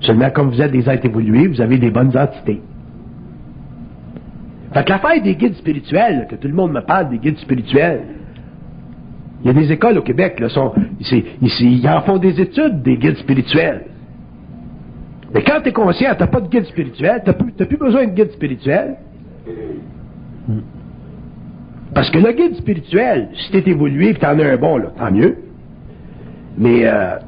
Seulement, 0.00 0.30
comme 0.30 0.50
vous 0.50 0.60
êtes 0.60 0.72
des 0.72 0.88
êtres 0.88 1.06
évolués, 1.06 1.46
vous 1.46 1.60
avez 1.60 1.78
des 1.78 1.90
bonnes 1.90 2.16
entités. 2.16 2.60
Fait 4.72 4.84
que 4.84 4.90
l'affaire 4.90 5.22
des 5.22 5.36
guides 5.36 5.54
spirituels, 5.54 6.26
que 6.28 6.36
tout 6.36 6.48
le 6.48 6.54
monde 6.54 6.72
me 6.72 6.80
parle 6.80 7.10
des 7.10 7.18
guides 7.18 7.38
spirituels, 7.38 8.02
il 9.46 9.54
y 9.54 9.56
a 9.56 9.62
des 9.62 9.70
écoles 9.70 9.96
au 9.96 10.02
Québec, 10.02 10.42
ils 10.42 11.88
en 11.88 12.00
font 12.00 12.18
des 12.18 12.40
études 12.40 12.82
des 12.82 12.96
guides 12.96 13.18
spirituels. 13.18 13.84
Mais 15.32 15.44
quand 15.44 15.60
tu 15.62 15.68
es 15.68 15.72
conscient, 15.72 16.16
tu 16.16 16.20
n'as 16.20 16.26
pas 16.26 16.40
de 16.40 16.48
guide 16.48 16.64
spirituel, 16.64 17.22
tu 17.24 17.30
n'as 17.30 17.66
plus, 17.66 17.76
besoin 17.76 18.06
de 18.06 18.10
guide 18.10 18.32
spirituel. 18.32 18.96
Parce 21.94 22.10
que 22.10 22.18
le 22.18 22.32
guide 22.32 22.56
spirituel, 22.56 23.28
si 23.34 23.52
tu 23.52 23.58
es 23.58 23.70
évolué 23.70 24.08
et 24.08 24.14
tu 24.14 24.26
en 24.26 24.36
as 24.36 24.44
un 24.44 24.56
bon, 24.56 24.82
tant 24.98 25.12
mieux. 25.12 25.36
Mais 26.58 26.84
euh, 26.84 27.18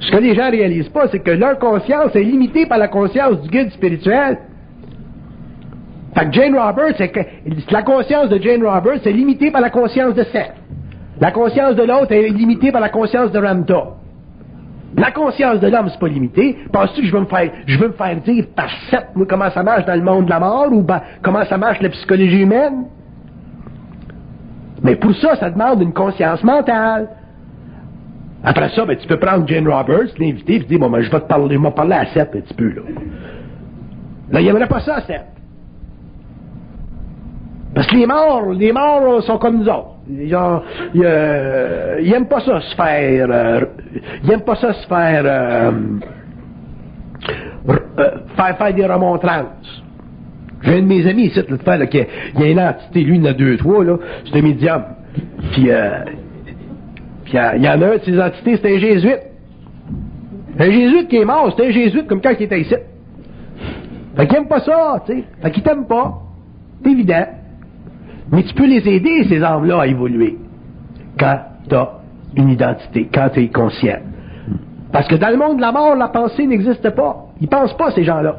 ce 0.00 0.10
que 0.10 0.16
les 0.16 0.34
gens 0.34 0.46
ne 0.46 0.52
réalisent 0.52 0.88
pas, 0.88 1.08
c'est 1.08 1.20
que 1.20 1.32
leur 1.32 1.58
conscience 1.58 2.16
est 2.16 2.24
limitée 2.24 2.64
par 2.64 2.78
la 2.78 2.88
conscience 2.88 3.42
du 3.42 3.50
guide 3.50 3.72
spirituel. 3.72 4.38
Fait 6.16 6.26
que 6.26 6.32
Jane 6.32 6.56
Roberts, 6.56 6.96
que 6.96 7.20
la 7.70 7.82
conscience 7.82 8.30
de 8.30 8.40
Jane 8.40 8.64
Roberts 8.64 9.06
est 9.06 9.12
limitée 9.12 9.50
par 9.50 9.60
la 9.60 9.68
conscience 9.68 10.14
de 10.14 10.22
Seth. 10.24 10.54
La 11.20 11.30
conscience 11.30 11.76
de 11.76 11.82
l'autre 11.82 12.12
est 12.12 12.28
limitée 12.28 12.72
par 12.72 12.80
la 12.80 12.88
conscience 12.88 13.30
de 13.32 13.38
Ramta. 13.38 13.84
La 14.96 15.10
conscience 15.10 15.60
de 15.60 15.68
l'homme, 15.68 15.90
c'est 15.90 16.00
pas 16.00 16.08
limité. 16.08 16.56
Penses-tu 16.72 17.02
que 17.02 17.06
je 17.06 17.12
veux 17.12 17.20
me 17.20 17.26
faire, 17.26 17.50
je 17.66 17.78
veux 17.78 17.88
me 17.88 17.92
faire 17.92 18.16
dire 18.22 18.46
par 18.56 18.70
sept, 18.90 19.08
comment 19.28 19.50
ça 19.50 19.62
marche 19.62 19.84
dans 19.84 19.94
le 19.94 20.02
monde 20.02 20.24
de 20.24 20.30
la 20.30 20.40
mort 20.40 20.72
ou 20.72 20.82
ben, 20.82 21.02
comment 21.22 21.44
ça 21.44 21.58
marche 21.58 21.82
la 21.82 21.90
psychologie 21.90 22.42
humaine? 22.42 22.86
Mais 24.82 24.96
pour 24.96 25.14
ça, 25.16 25.36
ça 25.36 25.50
demande 25.50 25.82
une 25.82 25.92
conscience 25.92 26.42
mentale. 26.42 27.10
Après 28.42 28.70
ça, 28.70 28.86
ben, 28.86 28.96
tu 28.96 29.06
peux 29.06 29.18
prendre 29.18 29.46
Jane 29.46 29.68
Roberts, 29.68 30.14
l'inviter, 30.18 30.54
et 30.54 30.58
dire, 30.60 30.78
bon, 30.78 30.88
ben, 30.88 31.02
je 31.02 31.10
vais 31.10 31.20
te 31.20 31.26
parler, 31.26 31.56
je 31.56 31.60
vais 31.60 31.70
parler 31.72 31.94
à 31.94 32.06
Seth 32.06 32.34
un 32.34 32.40
petit 32.40 32.54
peu, 32.54 32.68
là. 32.68 32.82
Là, 34.30 34.40
il 34.40 34.48
aimerait 34.48 34.66
pas 34.66 34.80
ça, 34.80 35.02
Seth. 35.02 35.35
Parce 37.76 37.88
que 37.88 37.96
les 37.96 38.06
morts, 38.06 38.52
les 38.52 38.72
morts 38.72 39.22
sont 39.24 39.36
comme 39.36 39.58
nous 39.58 39.68
autres. 39.68 39.96
Ils, 40.08 40.34
euh, 41.04 42.24
pas 42.26 42.40
ça 42.40 42.58
se 42.62 42.74
faire, 42.74 43.28
euh, 43.30 43.60
ils 44.24 44.32
aiment 44.32 44.44
pas 44.46 44.54
ça 44.56 44.72
se 44.72 44.86
faire, 44.86 45.22
euh, 45.26 45.72
euh, 47.68 48.10
faire, 48.34 48.56
faire 48.56 48.74
des 48.74 48.86
remontrances. 48.86 49.82
J'ai 50.62 50.78
un 50.78 50.80
de 50.80 50.86
mes 50.86 51.06
amis 51.06 51.26
ici, 51.26 51.38
de 51.38 51.56
faire, 51.58 51.76
là, 51.76 51.86
qui 51.86 52.02
il 52.34 52.42
a 52.42 52.46
une 52.46 52.60
entité, 52.60 53.04
lui, 53.04 53.18
il 53.18 53.22
en 53.22 53.26
a 53.26 53.34
deux, 53.34 53.58
trois, 53.58 53.84
là, 53.84 53.98
c'est 54.24 54.38
un 54.38 54.42
médium. 54.42 54.82
Puis, 55.52 55.70
euh, 55.70 55.98
puis 57.26 57.34
il 57.56 57.62
y 57.62 57.68
en 57.68 57.82
a 57.82 57.86
un 57.88 57.96
de 57.96 58.00
ces 58.06 58.18
entités, 58.18 58.56
c'est 58.56 58.74
un 58.74 58.78
jésuite. 58.78 59.20
Un 60.58 60.70
jésuite 60.70 61.08
qui 61.08 61.16
est 61.16 61.26
mort, 61.26 61.54
c'est 61.54 61.66
un 61.66 61.70
jésuite 61.72 62.06
comme 62.06 62.22
quand 62.22 62.32
il 62.40 62.44
était 62.44 62.60
ici. 62.62 62.74
Fait 64.16 64.26
qu'il 64.26 64.36
aime 64.38 64.48
pas 64.48 64.60
ça, 64.60 65.02
tu 65.04 65.12
sais. 65.12 65.24
Fait 65.42 65.50
qu'il 65.50 65.62
t'aime 65.62 65.86
pas. 65.86 66.22
C'est 66.82 66.90
évident. 66.90 67.26
Mais 68.30 68.42
tu 68.42 68.54
peux 68.54 68.66
les 68.66 68.86
aider, 68.88 69.24
ces 69.28 69.42
âmes-là, 69.42 69.82
à 69.82 69.86
évoluer. 69.86 70.36
Quand 71.18 71.38
tu 71.68 71.74
as 71.74 71.90
une 72.36 72.50
identité, 72.50 73.08
quand 73.12 73.28
tu 73.30 73.44
es 73.44 73.48
conscient. 73.48 73.98
Parce 74.92 75.08
que 75.08 75.16
dans 75.16 75.30
le 75.30 75.36
monde 75.36 75.56
de 75.56 75.60
la 75.60 75.72
mort, 75.72 75.94
la 75.94 76.08
pensée 76.08 76.46
n'existe 76.46 76.90
pas. 76.90 77.26
Ils 77.40 77.48
pensent 77.48 77.76
pas, 77.76 77.90
ces 77.90 78.04
gens-là. 78.04 78.36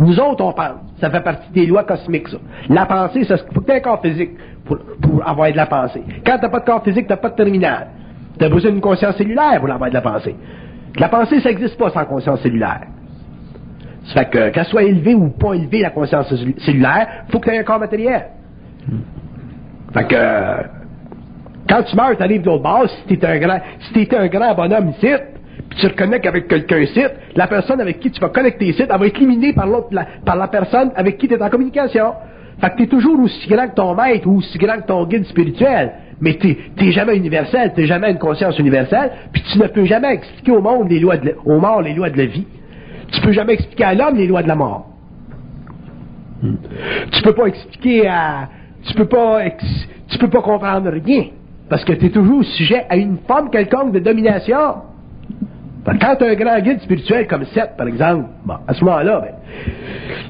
Nous 0.00 0.18
autres, 0.20 0.44
on 0.44 0.52
pense. 0.52 0.76
Ça 1.00 1.10
fait 1.10 1.20
partie 1.20 1.50
des 1.52 1.66
lois 1.66 1.84
cosmiques, 1.84 2.28
ça. 2.28 2.38
La 2.68 2.86
pensée, 2.86 3.24
ça, 3.24 3.36
faut 3.38 3.60
que 3.60 3.72
un 3.72 3.80
corps 3.80 4.00
physique 4.00 4.30
pour, 4.64 4.78
avoir 5.24 5.50
de 5.50 5.56
la 5.56 5.66
pensée. 5.66 6.02
Quand 6.24 6.38
tu 6.38 6.48
pas 6.48 6.60
de 6.60 6.64
corps 6.64 6.82
physique, 6.82 7.06
tu 7.08 7.16
pas 7.16 7.30
de 7.30 7.34
terminal. 7.34 7.88
Tu 8.38 8.44
as 8.44 8.48
besoin 8.48 8.70
d'une 8.70 8.80
conscience 8.80 9.16
cellulaire 9.16 9.60
pour 9.60 9.70
avoir 9.70 9.88
de 9.88 9.94
la 9.94 10.00
pensée. 10.00 10.34
La 10.98 11.08
pensée, 11.08 11.40
ça 11.40 11.48
n'existe 11.48 11.78
pas 11.78 11.90
sans 11.90 12.04
conscience 12.04 12.40
cellulaire. 12.40 12.82
Ça 14.04 14.20
fait 14.20 14.30
que, 14.30 14.48
qu'elle 14.50 14.64
soit 14.64 14.84
élevée 14.84 15.14
ou 15.14 15.28
pas 15.30 15.54
élevée, 15.54 15.80
la 15.80 15.90
conscience 15.90 16.32
cellulaire, 16.58 17.24
faut 17.30 17.40
que 17.40 17.48
tu 17.48 17.54
aies 17.54 17.58
un 17.58 17.64
corps 17.64 17.78
matériel. 17.78 18.26
Fait 19.94 20.06
que, 20.06 20.16
quand 21.68 21.82
tu 21.82 21.96
meurs, 21.96 22.16
tu 22.16 22.22
arrives 22.22 22.42
de 22.42 22.46
l'autre 22.46 22.62
bord, 22.62 22.88
si 22.88 23.18
tu 23.18 23.26
un 23.26 23.38
grand, 23.38 23.60
si 23.92 24.08
un 24.16 24.26
grand 24.26 24.54
bonhomme 24.54 24.90
ici, 24.90 25.08
puis 25.68 25.78
tu 25.80 25.88
te 25.88 25.96
connectes 25.96 26.26
avec 26.26 26.48
quelqu'un 26.48 26.78
ici, 26.78 27.02
la 27.34 27.46
personne 27.46 27.80
avec 27.80 28.00
qui 28.00 28.10
tu 28.10 28.20
vas 28.20 28.28
connecter 28.28 28.66
ici, 28.66 28.82
elle 28.82 28.98
va 28.98 29.06
être 29.06 29.16
éliminée 29.16 29.52
par 29.52 29.66
l'autre, 29.66 29.88
par 30.24 30.36
la 30.36 30.48
personne 30.48 30.92
avec 30.96 31.18
qui 31.18 31.28
tu 31.28 31.34
es 31.34 31.42
en 31.42 31.50
communication. 31.50 32.12
Fait 32.60 32.70
que 32.70 32.76
tu 32.76 32.82
es 32.84 32.86
toujours 32.86 33.20
aussi 33.20 33.48
grand 33.48 33.68
que 33.68 33.74
ton 33.74 33.94
maître 33.94 34.26
ou 34.26 34.38
aussi 34.38 34.58
grand 34.58 34.78
que 34.78 34.86
ton 34.86 35.04
guide 35.06 35.24
spirituel. 35.26 35.92
Mais 36.20 36.34
tu 36.34 36.56
n'es 36.80 36.90
jamais 36.90 37.16
universel, 37.16 37.72
tu 37.76 37.86
jamais 37.86 38.10
une 38.10 38.18
conscience 38.18 38.58
universelle, 38.58 39.12
puis 39.32 39.42
tu 39.52 39.58
ne 39.58 39.68
peux 39.68 39.84
jamais 39.84 40.14
expliquer 40.14 40.50
au 40.50 40.60
monde 40.60 40.90
les 40.90 40.98
lois 40.98 41.16
de 41.16 41.36
aux 41.44 41.60
morts 41.60 41.82
les 41.82 41.94
lois 41.94 42.10
de 42.10 42.18
la 42.18 42.26
vie. 42.26 42.46
Tu 43.12 43.20
peux 43.20 43.32
jamais 43.32 43.54
expliquer 43.54 43.84
à 43.84 43.94
l'homme 43.94 44.16
les 44.16 44.26
lois 44.26 44.42
de 44.42 44.48
la 44.48 44.56
mort. 44.56 44.86
Hmm. 46.42 46.56
Tu 47.12 47.22
peux 47.22 47.32
pas 47.32 47.46
expliquer 47.46 48.08
à, 48.08 48.48
tu 48.88 48.94
peux 48.94 49.06
pas, 49.06 49.40
tu 50.08 50.18
peux 50.18 50.28
pas 50.28 50.42
comprendre 50.42 50.90
rien. 50.90 51.26
Parce 51.68 51.84
que 51.84 51.92
tu 51.92 52.06
es 52.06 52.10
toujours 52.10 52.42
sujet 52.44 52.86
à 52.88 52.96
une 52.96 53.18
forme 53.26 53.50
quelconque 53.50 53.92
de 53.92 53.98
domination. 53.98 54.56
Quand 55.84 56.16
tu 56.16 56.24
as 56.24 56.28
un 56.28 56.34
grand 56.34 56.58
guide 56.60 56.80
spirituel 56.80 57.26
comme 57.26 57.44
Seth, 57.46 57.76
par 57.76 57.86
exemple, 57.86 58.24
à 58.66 58.74
ce 58.74 58.84
moment-là, 58.84 59.22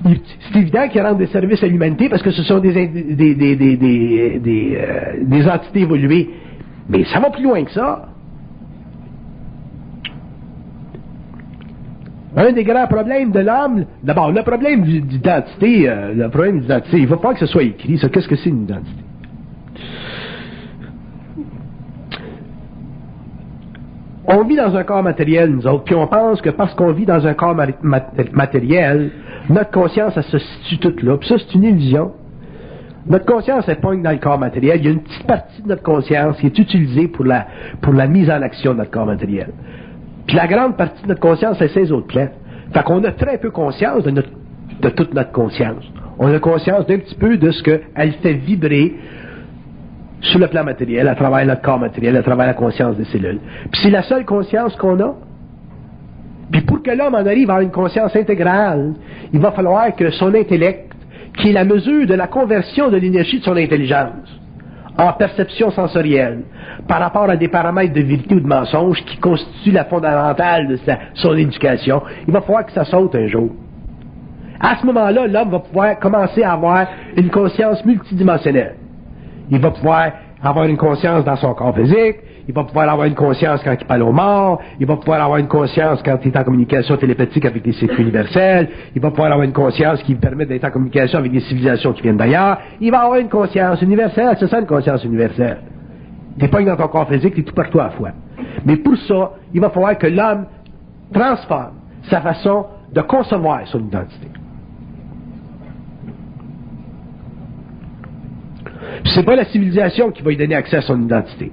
ben, 0.04 0.16
c'est 0.52 0.58
évident 0.58 0.88
qu'il 0.88 1.00
rend 1.00 1.14
des 1.14 1.26
services 1.26 1.62
à 1.62 1.66
l'humanité 1.66 2.08
parce 2.08 2.22
que 2.22 2.30
ce 2.30 2.42
sont 2.42 2.58
des, 2.58 2.86
des, 2.86 3.34
des, 3.34 3.56
des, 3.56 4.38
euh, 4.76 5.12
des 5.22 5.48
entités 5.48 5.80
évoluées. 5.80 6.30
Mais 6.88 7.04
ça 7.04 7.20
va 7.20 7.30
plus 7.30 7.42
loin 7.42 7.64
que 7.64 7.70
ça. 7.72 8.07
Un 12.38 12.52
des 12.52 12.62
grands 12.62 12.87
problèmes 12.87 13.33
de 13.33 13.40
l'homme, 13.40 13.85
d'abord, 14.04 14.30
le 14.30 14.45
problème 14.45 14.85
d'identité, 14.85 15.88
euh, 15.88 16.14
le 16.14 16.28
problème 16.28 16.61
d'identité, 16.61 16.99
il 16.99 17.02
ne 17.02 17.09
faut 17.09 17.16
pas 17.16 17.33
que 17.33 17.40
ce 17.40 17.47
soit 17.47 17.64
écrit, 17.64 17.99
ça. 17.99 18.09
Qu'est-ce 18.09 18.28
que 18.28 18.37
c'est 18.37 18.50
une 18.50 18.62
identité? 18.62 19.02
On 24.25 24.45
vit 24.45 24.54
dans 24.54 24.76
un 24.76 24.85
corps 24.85 25.02
matériel, 25.02 25.50
nous 25.50 25.66
autres, 25.66 25.83
puis 25.83 25.97
on 25.97 26.07
pense 26.07 26.40
que 26.40 26.50
parce 26.50 26.75
qu'on 26.75 26.92
vit 26.92 27.07
dans 27.07 27.26
un 27.26 27.35
corps 27.35 27.57
matériel, 28.33 29.11
notre 29.50 29.73
conscience, 29.73 30.12
elle 30.16 30.23
se 30.23 30.38
situe 30.38 30.78
toute 30.78 31.02
là. 31.02 31.16
Puis 31.16 31.28
ça, 31.28 31.38
c'est 31.38 31.54
une 31.57 31.64
illusion. 31.64 32.12
Notre 33.07 33.25
conscience, 33.25 33.64
elle 33.66 33.80
pointe 33.80 34.00
dans 34.02 34.12
le 34.12 34.18
corps 34.18 34.38
matériel. 34.38 34.78
Il 34.78 34.85
y 34.85 34.88
a 34.88 34.92
une 34.92 35.02
petite 35.02 35.26
partie 35.26 35.62
de 35.62 35.68
notre 35.68 35.83
conscience 35.83 36.38
qui 36.38 36.47
est 36.47 36.59
utilisée 36.59 37.09
pour 37.09 37.25
la, 37.25 37.49
pour 37.80 37.95
la 37.95 38.07
mise 38.07 38.30
en 38.30 38.42
action 38.42 38.75
de 38.75 38.78
notre 38.78 38.92
corps 38.92 39.07
matériel. 39.07 39.50
Puis 40.28 40.37
la 40.37 40.47
grande 40.47 40.76
partie 40.76 41.02
de 41.02 41.08
notre 41.08 41.20
conscience, 41.20 41.56
c'est 41.58 41.68
ces 41.68 41.90
autres 41.90 42.06
plans. 42.06 42.28
Fait 42.73 42.82
qu'on 42.85 43.02
a 43.02 43.12
très 43.12 43.38
peu 43.38 43.50
conscience 43.50 44.04
de, 44.04 44.11
notre, 44.11 44.28
de 44.80 44.88
toute 44.90 45.14
notre 45.14 45.32
conscience. 45.32 45.82
On 46.18 46.32
a 46.32 46.38
conscience 46.38 46.87
d'un 46.87 46.99
petit 46.99 47.14
peu 47.14 47.38
de 47.38 47.50
ce 47.50 47.62
qu'elle 47.62 48.12
fait 48.23 48.35
vibrer 48.35 48.94
sur 50.20 50.38
le 50.38 50.49
plan 50.49 50.64
matériel, 50.64 51.08
à 51.08 51.14
travers 51.14 51.47
notre 51.47 51.62
corps 51.62 51.78
matériel, 51.78 52.14
à 52.16 52.23
travers 52.23 52.47
la 52.47 52.54
conscience 52.54 52.97
des 52.97 53.04
cellules. 53.06 53.38
Puis 53.70 53.80
c'est 53.82 53.90
la 53.90 54.02
seule 54.02 54.26
conscience 54.26 54.76
qu'on 54.76 55.00
a. 55.00 55.14
Puis 56.50 56.61
pour 56.62 56.82
que 56.82 56.90
l'homme 56.90 57.14
en 57.14 57.25
arrive 57.25 57.50
à 57.50 57.62
une 57.62 57.70
conscience 57.70 58.14
intégrale, 58.14 58.94
il 59.32 59.40
va 59.40 59.52
falloir 59.52 59.94
que 59.97 60.11
son 60.11 60.35
intellect, 60.35 60.92
qui 61.38 61.50
est 61.50 61.52
la 61.52 61.64
mesure 61.64 62.06
de 62.06 62.14
la 62.14 62.26
conversion 62.26 62.90
de 62.90 62.97
l'énergie 62.97 63.38
de 63.38 63.44
son 63.44 63.56
intelligence, 63.56 64.28
en 64.99 65.12
perception 65.12 65.71
sensorielle 65.71 66.43
par 66.88 67.00
rapport 67.00 67.31
à 67.31 67.37
des 67.37 67.49
paramètres 67.49 67.95
de 67.95 68.00
vérité 68.02 68.35
ou 68.35 68.40
de 68.40 68.47
mensonge 68.47 69.02
qui 69.05 69.17
constituent 69.19 69.71
la 69.71 69.85
fondamentale 69.85 70.67
de 70.67 70.78
son 71.14 71.37
éducation, 71.37 72.02
il 72.26 72.33
va 72.33 72.40
falloir 72.40 72.67
que 72.67 72.73
ça 72.73 72.85
saute 72.85 73.14
un 73.14 73.28
jour. 73.28 73.50
À 74.61 74.76
ce 74.76 74.87
moment-là, 74.87 75.28
l'homme 75.28 75.50
va 75.50 75.61
pouvoir 75.61 75.99
commencer 76.00 76.43
à 76.43 76.52
avoir 76.52 76.88
une 77.17 77.31
conscience 77.31 77.85
multidimensionnelle. 77.85 78.75
Il 79.50 79.61
va 79.61 79.71
pouvoir 79.71 80.11
avoir 80.43 80.64
une 80.67 80.76
conscience 80.76 81.25
dans 81.25 81.37
son 81.37 81.55
corps 81.55 81.76
physique, 81.76 82.17
il 82.49 82.55
va 82.55 82.64
pouvoir 82.64 82.88
avoir 82.88 83.07
une 83.07 83.14
conscience 83.14 83.62
quand 83.62 83.76
il 83.78 83.87
parle 83.87 84.02
aux 84.02 84.12
morts, 84.12 84.61
il 84.81 84.87
va 84.87 84.97
pouvoir 84.97 85.23
avoir 85.23 85.38
une 85.38 85.49
conscience 85.49 86.02
quand 86.02 86.19
il 86.25 86.28
est 86.28 86.37
en 86.38 86.45
communication 86.45 86.97
télépathique 86.97 87.45
avec 87.45 87.64
les 87.64 87.73
cycles 87.73 88.00
universels, 88.00 88.71
il 88.97 89.02
va 89.02 89.11
pouvoir 89.11 89.33
avoir 89.33 89.43
une 89.43 89.52
conscience 89.52 90.02
qui 90.02 90.12
lui 90.12 90.19
permet 90.19 90.47
d'être 90.47 90.64
en 90.64 90.71
communication 90.71 91.19
avec 91.19 91.31
des 91.31 91.40
civilisations 91.40 91.93
qui 91.93 92.00
viennent 92.00 92.17
d'ailleurs, 92.17 92.59
il 92.81 92.90
va 92.90 93.00
avoir 93.00 93.19
une 93.21 93.28
conscience 93.28 93.83
universelle, 93.83 94.35
c'est 94.40 94.49
ça 94.49 94.61
une 94.61 94.67
conscience 94.67 95.05
universelle. 95.05 95.59
T'es 96.38 96.49
pas 96.49 96.62
dans 96.62 96.76
ton 96.76 96.88
corps 96.88 97.09
physique, 97.09 97.35
t'es 97.35 97.43
tout 97.43 97.55
partout 97.55 97.81
à 97.81 97.85
la 97.85 97.90
fois. 97.90 98.11
Mais 98.64 98.76
pour 98.76 98.97
ça, 98.97 99.33
il 99.52 99.61
va 99.61 99.69
falloir 99.69 99.99
que 99.99 100.07
l'homme 100.07 100.47
transforme 101.12 101.75
sa 102.09 102.23
façon 102.23 102.64
de 102.95 103.02
concevoir 103.02 103.67
son 103.67 103.81
identité. 103.81 104.28
C'est 109.05 109.25
pas 109.25 109.37
la 109.37 109.45
civilisation 109.45 110.11
qui 110.12 110.23
va 110.23 110.31
lui 110.31 110.37
donner 110.38 110.55
accès 110.55 110.78
à 110.78 110.81
son 110.81 111.02
identité. 111.02 111.52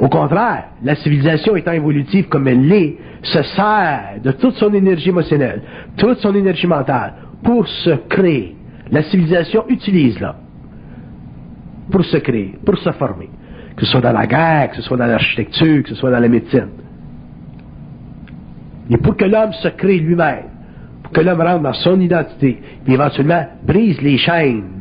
Au 0.00 0.08
contraire, 0.08 0.64
la 0.82 0.94
civilisation 0.96 1.54
étant 1.56 1.72
évolutive 1.72 2.26
comme 2.28 2.48
elle 2.48 2.66
l'est, 2.66 2.96
se 3.22 3.42
sert 3.42 4.14
de 4.24 4.32
toute 4.32 4.54
son 4.54 4.72
énergie 4.72 5.10
émotionnelle, 5.10 5.60
toute 5.98 6.18
son 6.20 6.34
énergie 6.34 6.66
mentale 6.66 7.12
pour 7.44 7.68
se 7.68 7.90
créer. 8.08 8.56
La 8.90 9.02
civilisation 9.02 9.64
utilise 9.68 10.18
là 10.18 10.36
pour 11.90 12.02
se 12.04 12.16
créer, 12.16 12.56
pour 12.64 12.78
se 12.78 12.90
former. 12.92 13.28
Que 13.76 13.84
ce 13.84 13.92
soit 13.92 14.00
dans 14.00 14.12
la 14.12 14.26
guerre, 14.26 14.70
que 14.70 14.76
ce 14.76 14.82
soit 14.82 14.96
dans 14.96 15.06
l'architecture, 15.06 15.82
que 15.82 15.90
ce 15.90 15.94
soit 15.94 16.10
dans 16.10 16.18
la 16.18 16.28
médecine. 16.28 16.68
Et 18.88 18.96
pour 18.96 19.16
que 19.16 19.24
l'homme 19.26 19.52
se 19.52 19.68
crée 19.68 19.98
lui-même, 19.98 20.46
pour 21.02 21.12
que 21.12 21.20
l'homme 21.20 21.42
rentre 21.42 21.62
dans 21.62 21.74
son 21.74 22.00
identité, 22.00 22.58
puis 22.84 22.94
éventuellement 22.94 23.46
brise 23.66 24.00
les 24.00 24.16
chaînes 24.16 24.79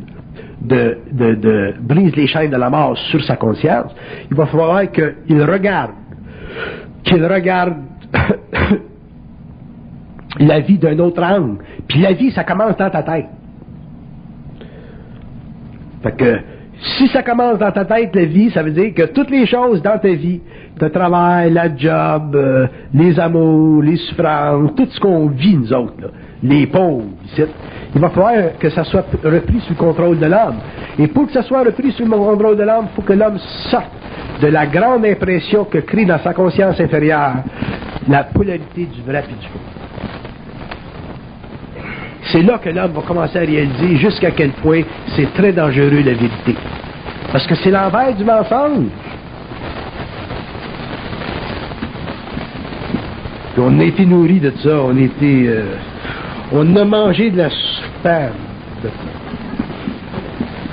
de, 0.61 0.97
de, 1.11 1.73
brise 1.79 2.15
les 2.15 2.27
chaînes 2.27 2.51
de 2.51 2.57
la 2.57 2.69
mort 2.69 2.97
sur 2.97 3.23
sa 3.23 3.35
conscience, 3.35 3.95
il 4.29 4.35
va 4.35 4.45
falloir 4.45 4.81
qu'il 4.91 5.41
regarde, 5.43 5.91
qu'il 7.03 7.25
regarde 7.25 7.75
la 10.39 10.59
vie 10.59 10.77
d'un 10.77 10.99
autre 10.99 11.23
angle. 11.23 11.63
Puis 11.87 12.01
la 12.01 12.13
vie, 12.13 12.31
ça 12.31 12.43
commence 12.43 12.75
dans 12.77 12.89
ta 12.89 13.03
tête. 13.03 13.27
Fait 16.03 16.15
que, 16.15 16.39
si 16.97 17.07
ça 17.09 17.23
commence 17.23 17.57
dans 17.57 17.71
ta 17.71 17.85
tête, 17.85 18.15
la 18.15 18.25
vie, 18.25 18.51
ça 18.51 18.63
veut 18.63 18.71
dire 18.71 18.93
que 18.93 19.03
toutes 19.03 19.29
les 19.29 19.45
choses 19.45 19.81
dans 19.81 19.97
ta 19.97 20.09
vie, 20.09 20.41
le 20.79 20.89
travail, 20.89 21.51
la 21.51 21.75
job, 21.75 22.35
euh, 22.35 22.67
les 22.93 23.19
amours, 23.19 23.81
les 23.83 23.97
souffrances, 23.97 24.71
tout 24.75 24.87
ce 24.89 24.99
qu'on 24.99 25.27
vit, 25.27 25.57
nous 25.57 25.73
autres, 25.73 26.11
les 26.43 26.67
pauvres, 26.67 27.03
il 27.95 28.01
va 28.01 28.09
falloir 28.09 28.57
que 28.59 28.69
ça 28.69 28.83
soit 28.83 29.05
repris 29.23 29.59
sous 29.61 29.73
le 29.73 29.79
contrôle 29.79 30.19
de 30.19 30.25
l'homme. 30.25 30.57
Et 30.97 31.07
pour 31.07 31.27
que 31.27 31.33
ça 31.33 31.41
soit 31.41 31.63
repris 31.63 31.91
sous 31.91 32.05
le 32.05 32.09
contrôle 32.09 32.57
de 32.57 32.63
l'homme, 32.63 32.87
il 32.91 32.95
faut 32.95 33.01
que 33.01 33.13
l'homme 33.13 33.39
sorte 33.69 33.91
de 34.41 34.47
la 34.47 34.67
grande 34.67 35.05
impression 35.05 35.65
que 35.65 35.79
crée 35.79 36.05
dans 36.05 36.19
sa 36.19 36.33
conscience 36.33 36.79
inférieure 36.79 37.35
la 38.07 38.23
polarité 38.23 38.85
du 38.85 39.01
vrai 39.01 39.23
et. 39.27 39.59
C'est 42.31 42.43
là 42.43 42.59
que 42.59 42.69
l'homme 42.69 42.91
va 42.91 43.01
commencer 43.01 43.37
à 43.37 43.41
réaliser 43.41 43.97
jusqu'à 43.97 44.31
quel 44.31 44.51
point 44.51 44.81
c'est 45.15 45.33
très 45.33 45.51
dangereux 45.51 46.03
la 46.03 46.13
vérité. 46.13 46.55
Parce 47.31 47.45
que 47.47 47.55
c'est 47.55 47.71
l'envers 47.71 48.15
du 48.15 48.23
mensonge. 48.23 48.85
on 53.57 53.77
a 53.79 53.83
été 53.83 54.05
nourri 54.05 54.39
de 54.39 54.53
ça, 54.63 54.81
on 54.85 54.95
a 54.95 55.01
été... 55.01 55.49
on 56.51 56.75
a 56.75 56.85
mangé 56.85 57.29
de 57.29 57.37
la 57.37 57.49
super. 57.49 58.31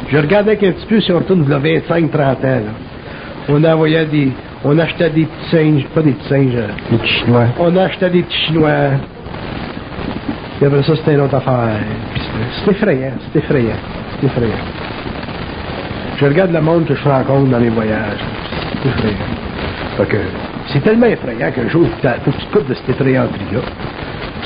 Je 0.09 0.19
regardais 0.19 0.53
un 0.53 0.73
petit 0.73 0.87
peu 0.87 1.01
si 1.01 1.13
on 1.13 1.19
retourne 1.19 1.45
de 1.45 1.55
25-30 1.55 2.19
ans. 2.19 2.37
Là. 2.43 2.61
On 3.49 3.63
envoyait 3.65 4.07
des. 4.07 4.33
On 4.65 4.79
achetait 4.79 5.11
des 5.11 5.25
petits 5.25 5.51
singes, 5.51 5.85
pas 5.95 6.03
des 6.03 6.13
petits 6.13 6.29
singes. 6.29 6.55
Euh, 6.55 6.69
des 6.91 6.99
petits 6.99 7.13
chinois. 7.13 7.47
On 7.59 7.77
achetait 7.77 8.11
des 8.11 8.23
petits 8.23 8.47
chinois. 8.47 8.71
Et 10.61 10.65
après 10.65 10.83
ça, 10.83 10.97
c'était 10.97 11.15
une 11.15 11.21
autre 11.21 11.35
affaire. 11.35 11.81
C'est 12.65 12.71
effrayant, 12.71 13.13
c'est 13.33 13.39
effrayant, 13.39 13.77
c'est 14.19 14.27
effrayant. 14.27 14.65
Je 16.19 16.25
regarde 16.25 16.53
le 16.53 16.61
monde 16.63 16.87
que 16.87 16.95
je 16.95 17.05
rencontre 17.09 17.51
dans 17.51 17.61
mes 17.61 17.69
voyages. 17.69 18.25
C'est 18.83 18.89
effrayant. 18.89 20.31
c'est 20.69 20.83
tellement 20.83 21.07
effrayant 21.07 21.51
qu'un 21.51 21.69
jour, 21.69 21.87
faut 22.03 22.31
que 22.31 22.37
tu 22.37 22.47
te 22.47 22.53
coupes 22.53 22.69
de 22.69 22.75
cette 22.75 22.89
effrayanterie-là. 22.89 23.61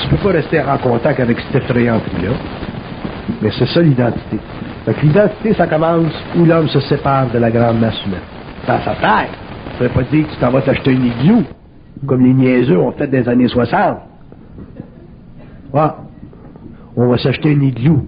Tu 0.01 0.07
peux 0.07 0.17
pas 0.17 0.31
rester 0.31 0.61
en 0.61 0.77
contact 0.77 1.19
avec 1.19 1.39
cette 1.39 1.63
effrayanterie-là. 1.63 2.31
Mais 3.41 3.49
c'est 3.57 3.67
ça 3.67 3.81
l'identité. 3.81 4.39
l'identité, 5.03 5.53
ça 5.53 5.67
commence 5.67 6.13
où 6.37 6.45
l'homme 6.45 6.67
se 6.67 6.79
sépare 6.81 7.29
de 7.31 7.37
la 7.37 7.51
grande 7.51 7.79
masse 7.79 8.03
humaine. 8.05 8.19
Dans 8.67 8.79
sa 8.79 8.91
tête. 8.95 9.31
Ça 9.77 9.83
veut 9.83 9.89
pas 9.89 10.03
dire 10.03 10.27
que 10.27 10.33
tu 10.33 10.37
t'en 10.37 10.51
vas 10.51 10.61
t'acheter 10.61 10.91
un 10.91 11.03
igloo, 11.03 11.43
comme 12.05 12.23
les 12.23 12.33
niaiseux 12.33 12.77
ont 12.77 12.91
fait 12.91 13.07
des 13.07 13.27
années 13.27 13.47
60. 13.47 13.97
On 15.73 17.07
va 17.07 17.17
s'acheter 17.17 17.53
un 17.55 17.61
igloo. 17.61 18.07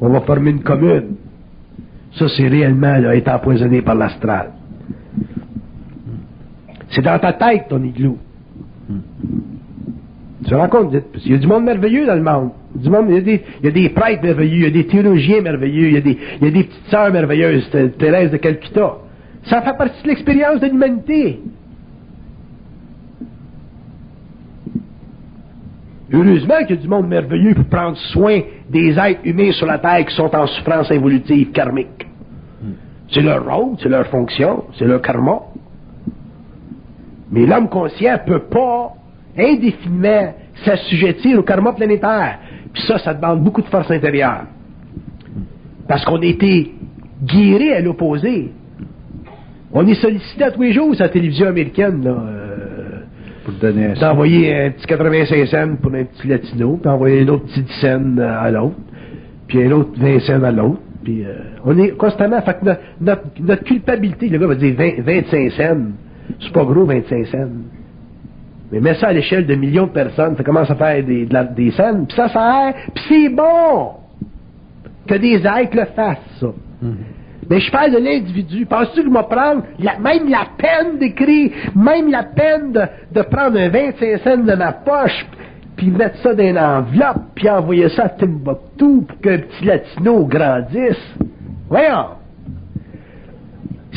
On 0.00 0.08
va 0.08 0.20
former 0.20 0.50
une 0.50 0.62
commune. 0.62 1.16
Ça, 2.18 2.26
c'est 2.36 2.48
réellement 2.48 2.96
là, 2.98 3.14
être 3.16 3.28
empoisonné 3.28 3.82
par 3.82 3.94
l'astral. 3.94 4.52
C'est 6.90 7.02
dans 7.02 7.18
ta 7.18 7.32
tête, 7.32 7.68
ton 7.68 7.82
igloo. 7.82 8.18
Tu 10.46 10.54
compte, 10.70 10.94
il 11.24 11.32
y 11.32 11.34
a 11.34 11.38
du 11.38 11.46
monde 11.46 11.64
merveilleux 11.64 12.06
dans 12.06 12.14
le 12.14 12.22
monde. 12.22 12.50
Il, 12.82 13.40
y 13.62 13.66
a 13.66 13.70
des, 13.70 13.88
prêtres 13.90 14.22
merveilleux, 14.22 14.56
il 14.56 14.62
y 14.62 14.66
a 14.66 14.70
des 14.70 14.86
théologiens 14.86 15.42
merveilleux, 15.42 15.88
il 15.88 15.94
y 15.94 15.96
a 15.96 16.00
des, 16.00 16.18
il 16.40 16.44
y 16.44 16.48
a 16.48 16.50
des 16.50 16.64
petites 16.64 16.90
sœurs 16.90 17.12
merveilleuses, 17.12 17.68
Thérèse 17.98 18.30
de 18.30 18.38
Calcutta. 18.38 18.96
Ça 19.44 19.60
fait 19.60 19.76
partie 19.76 20.02
de 20.02 20.08
l'expérience 20.08 20.60
de 20.60 20.66
l'humanité. 20.66 21.40
Heureusement 26.12 26.58
qu'il 26.66 26.76
y 26.76 26.78
a 26.78 26.82
du 26.82 26.88
monde 26.88 27.08
merveilleux 27.08 27.54
pour 27.54 27.66
prendre 27.66 27.96
soin 28.12 28.40
des 28.68 28.98
êtres 28.98 29.20
humains 29.24 29.52
sur 29.52 29.66
la 29.66 29.78
Terre 29.78 30.04
qui 30.06 30.14
sont 30.14 30.34
en 30.34 30.46
souffrance 30.46 30.90
évolutive 30.90 31.52
karmique. 31.52 32.06
C'est 33.12 33.20
leur 33.20 33.44
rôle, 33.44 33.76
c'est 33.82 33.88
leur 33.88 34.06
fonction, 34.06 34.64
c'est 34.78 34.86
leur 34.86 35.02
karma. 35.02 35.40
Mais 37.30 37.46
l'homme 37.46 37.68
conscient 37.68 38.14
ne 38.14 38.32
peut 38.32 38.44
pas 38.44 38.94
indéfiniment 39.38 40.34
s'assujettir 40.64 41.38
au 41.38 41.42
karma 41.42 41.72
planétaire. 41.72 42.38
Puis 42.72 42.82
ça, 42.82 42.98
ça 42.98 43.14
demande 43.14 43.42
beaucoup 43.42 43.62
de 43.62 43.68
force 43.68 43.90
intérieure. 43.90 44.44
Parce 45.88 46.04
qu'on 46.04 46.20
a 46.20 46.24
été 46.24 46.72
guéris 47.22 47.72
à 47.72 47.80
l'opposé. 47.80 48.52
On 49.72 49.86
est 49.86 49.94
sollicité 49.94 50.44
à 50.44 50.50
tous 50.50 50.62
les 50.62 50.72
jours 50.72 50.94
sur 50.94 51.04
la 51.04 51.10
télévision 51.10 51.46
américaine, 51.46 52.02
là, 52.04 52.10
euh, 53.62 53.94
d'envoyer 54.00 54.54
un 54.54 54.70
petit 54.70 54.86
85 54.86 55.46
cents 55.46 55.76
pour 55.80 55.94
un 55.94 56.04
petit 56.04 56.26
latino, 56.26 56.78
puis 56.80 56.90
envoyer 56.90 57.22
un 57.22 57.28
autre 57.28 57.44
petit 57.46 57.62
10 57.62 57.72
cents 57.80 58.18
à 58.18 58.50
l'autre, 58.50 58.76
puis 59.46 59.62
un 59.62 59.70
autre 59.72 59.90
20 59.96 60.20
cents 60.20 60.42
à 60.42 60.50
l'autre. 60.50 60.80
Puis 61.04 61.24
euh, 61.24 61.34
on 61.64 61.78
est 61.78 61.90
constamment, 61.96 62.40
fait 62.42 62.58
que 62.60 62.70
notre, 63.00 63.64
culpabilité, 63.64 64.28
le 64.28 64.38
gars 64.38 64.46
va 64.46 64.54
dire 64.54 64.74
25 64.76 65.50
cents, 65.52 65.76
c'est 66.40 66.52
pas 66.52 66.64
gros 66.64 66.84
25 66.84 67.26
cents. 67.26 67.48
Mais 68.72 68.80
mets 68.80 68.94
ça 68.94 69.08
à 69.08 69.12
l'échelle 69.12 69.46
de 69.46 69.54
millions 69.54 69.86
de 69.86 69.92
personnes, 69.92 70.36
ça 70.36 70.44
commence 70.44 70.70
à 70.70 70.76
faire 70.76 71.02
des, 71.04 71.26
des 71.26 71.70
scènes, 71.72 72.06
puis 72.06 72.16
ça 72.16 72.28
sert, 72.28 72.74
puis 72.94 73.04
c'est 73.08 73.28
bon 73.28 73.92
que 75.06 75.14
des 75.14 75.36
êtres 75.36 75.76
le 75.76 75.84
fassent, 75.86 76.18
ça. 76.38 76.46
Mm-hmm. 76.84 76.94
Mais 77.50 77.58
je 77.58 77.70
parle 77.72 77.90
de 77.90 77.98
l'individu. 77.98 78.64
Penses-tu 78.64 79.02
que 79.02 79.08
je 79.08 79.12
vais 79.12 79.22
prendre 79.24 79.64
même 79.78 80.28
la 80.28 80.46
peine 80.56 80.98
d'écrire, 80.98 81.50
même 81.74 82.08
la 82.08 82.22
peine 82.22 82.72
de, 82.72 83.22
prendre 83.22 83.58
un 83.58 83.68
25 83.68 84.20
cents 84.22 84.36
de 84.36 84.54
ma 84.54 84.72
poche, 84.72 85.26
puis 85.76 85.90
mettre 85.90 86.18
ça 86.18 86.32
dans 86.32 86.44
une 86.44 86.58
enveloppe, 86.58 87.22
puis 87.34 87.50
envoyer 87.50 87.88
ça 87.88 88.04
à 88.04 88.08
Timbuktu 88.10 89.02
pour 89.04 89.20
qu'un 89.20 89.38
petit 89.38 89.64
latino 89.64 90.24
grandisse? 90.26 91.16
Voyons! 91.68 92.19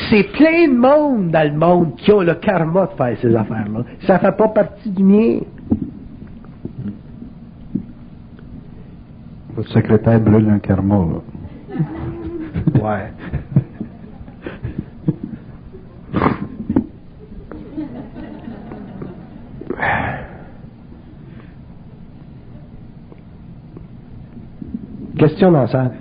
C'est 0.10 0.24
plein 0.34 0.68
de 0.68 0.78
monde 0.78 1.32
dans 1.32 1.52
le 1.52 1.58
monde 1.58 1.96
qui 1.98 2.12
ont 2.12 2.22
le 2.22 2.36
karma 2.36 2.88
de 2.88 2.92
faire 2.96 3.18
ces 3.22 3.36
affaires-là. 3.36 3.84
Ça 4.06 4.20
fait 4.20 4.36
pas 4.36 4.48
partie 4.50 4.90
du 4.90 5.04
mien. 5.04 5.40
Votre 9.56 9.70
secrétaire 9.70 10.20
brûle 10.20 10.50
un 10.50 10.60
karma, 10.60 10.96
là. 10.96 11.22
Ouais. 12.82 13.12
Question 25.18 25.52
dans 25.52 25.68
ça. 25.68 25.92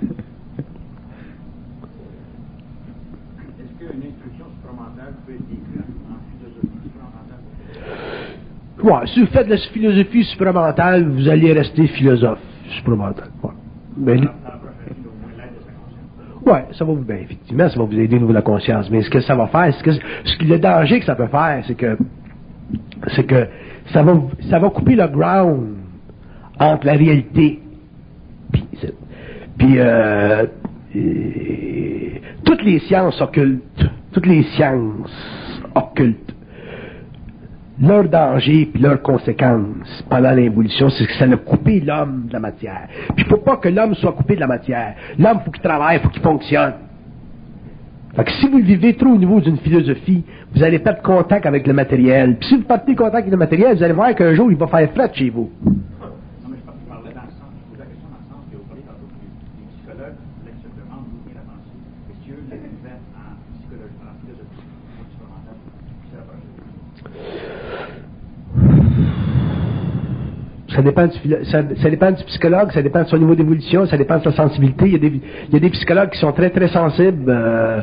Ouais, 8.83 9.05
si 9.05 9.21
vous 9.21 9.27
faites 9.27 9.47
de 9.47 9.51
la 9.51 9.57
philosophie 9.57 10.23
supramentale, 10.25 11.07
vous 11.07 11.29
allez 11.29 11.53
rester 11.53 11.87
philosophe 11.87 12.39
supramental. 12.69 13.29
Ouais. 13.41 13.51
Mais, 13.95 14.19
ouais, 16.45 16.65
ça 16.73 16.83
va 16.83 16.93
vous, 16.93 17.05
ben, 17.05 17.19
effectivement, 17.23 17.69
ça 17.69 17.79
va 17.79 17.85
vous 17.85 17.97
aider 17.97 18.15
au 18.15 18.19
niveau 18.19 18.31
de 18.31 18.37
la 18.37 18.41
conscience. 18.41 18.89
Mais 18.89 19.01
ce 19.01 19.09
que 19.09 19.21
ça 19.21 19.35
va 19.35 19.47
faire, 19.47 19.73
ce 19.73 19.83
que, 19.83 19.91
ce 19.91 20.37
que 20.37 20.43
le 20.43 20.59
danger 20.59 20.99
que 20.99 21.05
ça 21.05 21.15
peut 21.15 21.27
faire, 21.27 21.63
c'est 21.65 21.75
que, 21.75 21.97
c'est 23.15 23.25
que 23.25 23.47
ça 23.93 24.03
va, 24.03 24.21
ça 24.49 24.59
va 24.59 24.69
couper 24.69 24.95
le 24.95 25.07
ground 25.07 25.75
entre 26.59 26.85
la 26.85 26.93
réalité 26.93 27.61
puis, 28.51 28.67
puis 29.57 29.75
euh, 29.77 30.45
toutes 32.45 32.63
les 32.63 32.79
sciences 32.79 33.19
occultes, 33.21 33.89
toutes 34.11 34.25
les 34.25 34.43
sciences 34.43 35.61
occultes 35.73 36.32
leur 37.81 38.07
danger 38.07 38.69
puis 38.71 38.81
leurs 38.81 39.01
conséquences 39.01 40.03
pendant 40.09 40.31
l'évolution, 40.31 40.89
c'est 40.89 41.05
que 41.05 41.13
ça 41.13 41.25
a 41.25 41.37
coupé 41.37 41.79
l'homme 41.79 42.25
de 42.27 42.33
la 42.33 42.39
matière. 42.39 42.87
Puis 43.15 43.25
il 43.25 43.29
faut 43.29 43.37
pas 43.37 43.57
que 43.57 43.69
l'homme 43.69 43.95
soit 43.95 44.11
coupé 44.11 44.35
de 44.35 44.41
la 44.41 44.47
matière. 44.47 44.95
L'homme, 45.17 45.39
faut 45.43 45.51
qu'il 45.51 45.63
travaille, 45.63 45.99
faut 45.99 46.09
qu'il 46.09 46.21
fonctionne. 46.21 46.73
Fait 48.15 48.29
si 48.39 48.47
vous 48.47 48.59
vivez 48.59 48.93
trop 48.93 49.09
au 49.09 49.17
niveau 49.17 49.39
d'une 49.41 49.57
philosophie, 49.57 50.23
vous 50.53 50.63
allez 50.63 50.77
perdre 50.77 51.01
contact 51.01 51.47
avec 51.47 51.65
le 51.65 51.73
matériel. 51.73 52.37
Puis 52.37 52.49
si 52.49 52.55
vous 52.57 52.63
perdez 52.63 52.93
contact 52.93 53.15
avec 53.15 53.31
le 53.31 53.37
matériel, 53.37 53.75
vous 53.75 53.83
allez 53.83 53.93
voir 53.93 54.13
qu'un 54.13 54.35
jour, 54.35 54.51
il 54.51 54.57
va 54.57 54.67
faire 54.67 54.91
fret 54.91 55.09
chez 55.13 55.31
vous. 55.31 55.49
Ça 70.75 70.81
dépend, 70.81 71.07
du, 71.07 71.17
ça, 71.45 71.61
dépend 71.61 72.11
du 72.11 72.23
psychologue, 72.23 72.71
ça 72.71 72.81
dépend 72.81 73.03
de 73.03 73.07
son 73.07 73.17
niveau 73.17 73.35
d'évolution, 73.35 73.85
ça 73.85 73.97
dépend 73.97 74.17
de 74.17 74.23
sa 74.23 74.31
sensibilité. 74.31 74.85
Il 74.87 74.93
y 74.93 74.95
a 74.95 74.99
des, 74.99 75.21
il 75.49 75.53
y 75.53 75.57
a 75.57 75.59
des 75.59 75.69
psychologues 75.69 76.09
qui 76.09 76.19
sont 76.19 76.31
très 76.31 76.49
très 76.49 76.67
sensibles, 76.67 77.25
euh, 77.27 77.81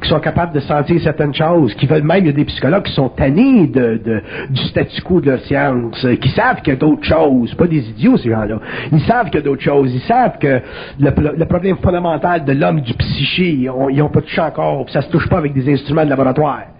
qui 0.00 0.08
sont 0.08 0.20
capables 0.20 0.52
de 0.52 0.60
sentir 0.60 1.00
certaines 1.02 1.34
choses, 1.34 1.74
qui 1.74 1.86
veulent 1.86 2.02
même, 2.02 2.24
il 2.24 2.26
y 2.26 2.30
a 2.30 2.32
des 2.32 2.44
psychologues 2.44 2.82
qui 2.82 2.92
sont 2.92 3.08
tannés 3.10 3.66
de, 3.68 4.00
de 4.04 4.22
du 4.50 4.62
statu 4.64 5.02
quo 5.02 5.20
de 5.20 5.30
la 5.30 5.38
science, 5.38 6.06
qui 6.20 6.28
savent 6.30 6.62
qu'il 6.62 6.72
y 6.72 6.76
a 6.76 6.78
d'autres 6.78 7.04
choses, 7.04 7.54
pas 7.54 7.66
des 7.66 7.88
idiots 7.90 8.16
ces 8.16 8.30
gens-là. 8.30 8.58
Ils 8.90 9.00
savent 9.02 9.26
qu'il 9.26 9.36
y 9.36 9.42
a 9.42 9.44
d'autres 9.44 9.62
choses, 9.62 9.94
ils 9.94 10.02
savent 10.02 10.38
que 10.38 10.60
le, 10.98 11.10
le 11.36 11.44
problème 11.44 11.76
fondamental 11.76 12.44
de 12.44 12.52
l'homme, 12.52 12.80
du 12.80 12.94
psyché, 12.94 13.50
ils 13.50 13.96
n'ont 13.98 14.08
pas 14.08 14.20
touché 14.20 14.40
encore, 14.40 14.88
ça 14.90 15.02
se 15.02 15.10
touche 15.10 15.28
pas 15.28 15.38
avec 15.38 15.52
des 15.52 15.72
instruments 15.72 16.04
de 16.04 16.10
laboratoire. 16.10 16.71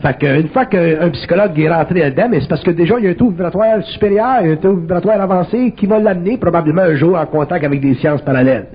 Fait 0.00 0.16
qu'une 0.16 0.48
fois 0.48 0.66
qu'un 0.66 1.10
psychologue 1.10 1.58
est 1.58 1.68
rentré 1.68 2.00
là-dedans, 2.00 2.28
c'est 2.40 2.48
parce 2.48 2.62
que 2.62 2.70
déjà, 2.70 2.98
il 2.98 3.04
y 3.04 3.08
a 3.08 3.10
un 3.10 3.14
taux 3.14 3.30
vibratoire 3.30 3.82
supérieur, 3.82 4.42
un 4.44 4.54
taux 4.54 4.76
vibratoire 4.76 5.20
avancé 5.20 5.72
qui 5.72 5.86
va 5.86 5.98
l'amener 5.98 6.36
probablement 6.36 6.82
un 6.82 6.94
jour 6.94 7.18
en 7.18 7.26
contact 7.26 7.64
avec 7.64 7.80
des 7.80 7.94
sciences 7.94 8.22
parallèles. 8.22 8.66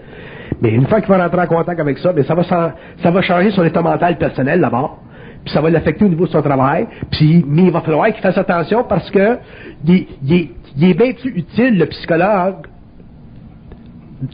Mais 0.62 0.72
une 0.72 0.86
fois 0.86 1.00
qu'il 1.00 1.10
va 1.10 1.24
rentrer 1.24 1.42
en 1.42 1.48
contact 1.48 1.80
avec 1.80 1.98
ça, 2.00 2.12
mais 2.14 2.24
ça 2.24 2.36
va, 2.36 3.22
changer 3.22 3.52
son 3.52 3.64
état 3.64 3.82
mental 3.82 4.18
personnel 4.18 4.60
d'abord. 4.60 5.00
Puis 5.46 5.54
ça 5.54 5.62
va 5.62 5.70
l'affecter 5.70 6.04
au 6.04 6.10
niveau 6.10 6.26
de 6.26 6.32
son 6.32 6.42
travail. 6.42 6.88
Puis, 7.12 7.44
mais 7.48 7.64
il 7.64 7.72
va 7.72 7.82
falloir 7.82 8.08
qu'il 8.08 8.22
fasse 8.22 8.38
attention 8.38 8.84
parce 8.84 9.10
que 9.10 9.38
il, 9.86 10.06
est, 10.30 10.50
il 10.78 10.90
est 10.90 10.94
bien 10.94 11.14
plus 11.14 11.32
utile, 11.38 11.78
le 11.78 11.86
psychologue, 11.86 12.68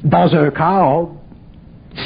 dans 0.03 0.35
un 0.35 0.49
cadre 0.49 1.09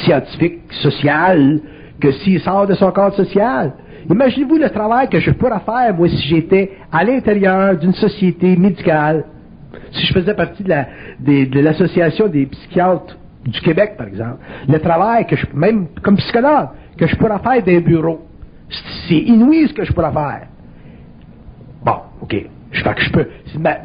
scientifique, 0.04 0.62
social, 0.82 1.60
que 2.00 2.12
s'il 2.12 2.42
sort 2.42 2.68
de 2.68 2.74
son 2.76 2.92
cadre 2.92 3.16
social? 3.16 3.74
Imaginez-vous 4.10 4.58
le 4.58 4.70
travail 4.70 5.10
que 5.10 5.20
je 5.20 5.32
pourrais 5.32 5.60
faire, 5.60 5.94
moi, 5.96 6.10
si 6.10 6.28
j'étais 6.28 6.72
à 6.92 7.04
l'intérieur 7.04 7.78
d'une 7.78 7.94
société 7.94 8.56
médicale, 8.58 9.26
si 9.92 10.06
je 10.06 10.14
faisais 10.14 10.34
partie 10.34 10.64
de, 10.64 11.60
l'association 11.60 12.28
des 12.28 12.46
psychiatres 12.48 13.18
du 13.46 13.60
Québec, 13.62 13.96
par 13.98 14.08
exemple. 14.08 14.40
Le 14.68 14.80
travail 14.80 15.26
que 15.28 15.36
je, 15.36 15.46
même 15.54 15.88
comme 16.02 16.18
psychologue, 16.18 16.70
que 16.98 17.08
je 17.08 17.16
pourrais 17.16 17.40
faire 17.40 17.64
d'un 17.64 17.82
bureau. 17.82 18.22
C'est 19.08 19.16
inouï 19.16 19.68
ce 19.68 19.74
que 19.74 19.84
je 19.84 19.94
pourrais 19.94 20.12
faire. 20.12 20.48
Bon, 21.84 21.98
OK. 22.22 22.36
Je 22.72 22.84
que 22.84 23.02
je 23.02 23.12
peux. 23.12 23.28
Ma, 23.60 23.78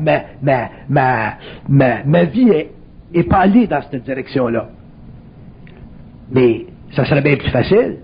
ma, 0.88 1.34
ma, 1.68 2.24
vie 2.24 2.48
est, 2.48 2.70
est 3.12 3.24
pas 3.24 3.38
allée 3.38 3.66
dans 3.66 3.82
cette 3.82 4.02
direction-là. 4.02 4.68
Mais 6.30 6.66
ça 6.92 7.04
serait 7.04 7.20
bien 7.20 7.36
plus 7.36 7.50
facile 7.50 7.98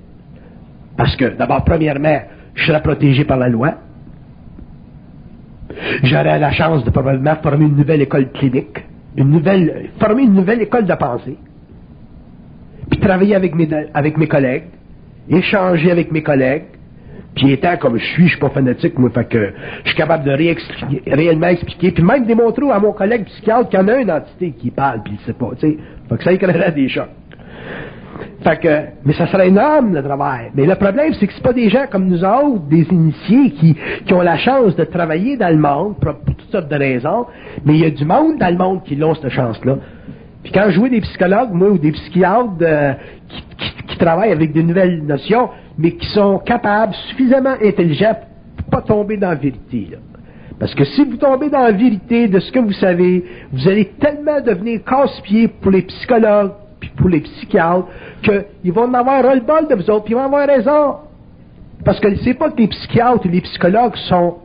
parce 0.97 1.17
que, 1.17 1.37
d'abord, 1.37 1.65
premièrement, 1.65 2.21
je 2.55 2.67
serais 2.67 2.83
protégé 2.83 3.25
par 3.25 3.39
la 3.39 3.49
loi. 3.49 3.75
J'aurais 6.03 6.39
la 6.39 6.53
chance 6.53 6.85
de 6.85 6.91
probablement 6.91 7.37
former 7.37 7.65
une 7.65 7.77
nouvelle 7.77 8.03
école 8.03 8.31
clinique, 8.31 8.85
une 9.17 9.31
nouvelle, 9.31 9.91
former 9.99 10.23
une 10.23 10.35
nouvelle 10.35 10.63
école 10.63 10.85
de 10.85 10.95
pensée, 10.95 11.37
puis 12.91 13.01
travailler 13.01 13.35
avec 13.35 13.55
mes, 13.55 13.69
avec 13.93 14.17
mes 14.17 14.29
collègues, 14.29 14.65
échanger 15.29 15.91
avec 15.91 16.13
mes 16.13 16.23
collègues, 16.23 16.65
puis 17.35 17.51
étant 17.51 17.77
comme 17.77 17.97
je 17.99 18.05
suis, 18.05 18.25
je 18.25 18.31
suis 18.31 18.41
pas 18.41 18.51
fanatique, 18.51 18.97
moi, 18.99 19.11
fait 19.11 19.29
que 19.29 19.53
je 19.83 19.89
suis 19.89 19.97
capable 19.97 20.25
de 20.25 21.11
réellement 21.11 21.49
expliquer, 21.49 21.91
puis 21.91 22.05
même 22.05 22.25
démontrer 22.25 22.71
à 22.71 22.79
mon 22.79 22.93
collègue 22.93 23.25
psychiatre 23.25 23.69
qu'il 23.69 23.81
y 23.81 23.83
en 23.83 23.89
a 23.89 23.97
une 24.01 24.11
entité 24.11 24.53
qui 24.53 24.71
parle, 24.71 25.03
puis 25.03 25.15
il 25.19 25.27
sait 25.27 25.33
pas, 25.33 25.51
tu 25.59 25.67
sais. 25.67 25.77
Fait 26.09 26.17
que 26.17 26.23
ça 26.23 26.33
éclairerait 26.33 26.73
des 26.73 26.89
chocs. 26.89 27.09
Fait 28.43 28.61
que, 28.61 28.83
mais 29.05 29.15
ça 29.15 29.27
serait 29.27 29.49
énorme 29.49 29.95
le 29.95 30.03
travail. 30.03 30.51
Mais 30.55 30.67
le 30.67 30.75
problème, 30.75 31.15
c'est 31.19 31.27
que 31.27 31.33
c'est 31.33 31.43
pas 31.43 31.53
des 31.53 31.71
gens 31.71 31.87
comme 31.91 32.07
nous 32.07 32.25
autres, 32.25 32.61
des 32.69 32.87
initiés, 32.91 33.51
qui, 33.53 33.77
qui 34.05 34.15
ont 34.15 34.21
la 34.21 34.37
chance 34.37 34.77
de 34.77 34.85
travailler 34.85 35.37
dans 35.37 35.49
le 35.49 35.57
monde, 35.57 35.97
pour, 35.99 36.15
toutes 36.25 36.51
sortes 36.51 36.69
de 36.69 36.77
raisons, 36.77 37.27
mais 37.65 37.75
il 37.75 37.81
y 37.81 37.87
a 37.87 37.91
du 37.91 38.05
monde 38.05 38.39
dans 38.39 38.51
le 38.51 38.59
monde 38.59 38.83
qui 38.85 38.97
l'ont 38.97 39.15
cette 39.15 39.31
chance-là. 39.31 39.77
Puis 40.43 40.53
quand 40.53 40.67
je 40.69 40.79
vois 40.79 40.91
des 40.91 41.01
psychologues, 41.01 41.53
moi, 41.53 41.71
ou 41.71 41.79
des 41.79 41.93
psychiatres 41.93 42.51
euh, 42.61 42.93
qui, 43.89 43.97
travaillent 43.97 44.33
avec 44.33 44.53
des 44.53 44.63
nouvelles 44.63 45.03
notions, 45.05 45.49
mais 45.79 45.93
qui 45.93 46.07
sont 46.09 46.39
capables, 46.39 46.95
suffisamment 47.09 47.55
intelligents 47.63 48.17
pour 48.57 48.67
pas 48.67 48.83
tomber 48.83 49.17
dans 49.17 49.31
la 49.31 49.37
vérité. 49.37 49.91
Parce 50.59 50.75
que 50.75 50.85
si 50.85 51.05
vous 51.05 51.17
tombez 51.17 51.49
dans 51.49 51.63
la 51.63 51.73
vérité 51.73 52.29
de 52.29 52.39
ce 52.41 52.53
que 52.53 52.59
vous 52.59 52.73
savez, 52.73 53.25
vous 53.53 53.69
allez 53.69 53.87
tellement 53.99 54.41
devenir 54.41 54.85
casse-pied 54.85 55.49
pour 55.49 55.71
les 55.71 55.83
psychologues, 55.83 56.53
pour 56.97 57.09
les 57.09 57.21
psychiatres, 57.21 57.87
qu'ils 58.23 58.73
vont 58.73 58.85
en 58.85 58.95
avoir 58.95 59.23
le 59.23 59.41
bol 59.41 59.69
de 59.69 59.75
vous 59.75 59.91
autres, 59.91 60.05
puis 60.05 60.15
ils 60.15 60.17
vont 60.17 60.25
avoir 60.25 60.47
raison. 60.47 60.97
Parce 61.85 62.01
que 62.01 62.15
c'est 62.17 62.35
pas 62.35 62.51
que 62.51 62.59
les 62.59 62.69
psychiatres 62.69 63.27
et 63.27 63.29
les 63.29 63.41
psychologues 63.41 63.97
sont, 63.97 64.37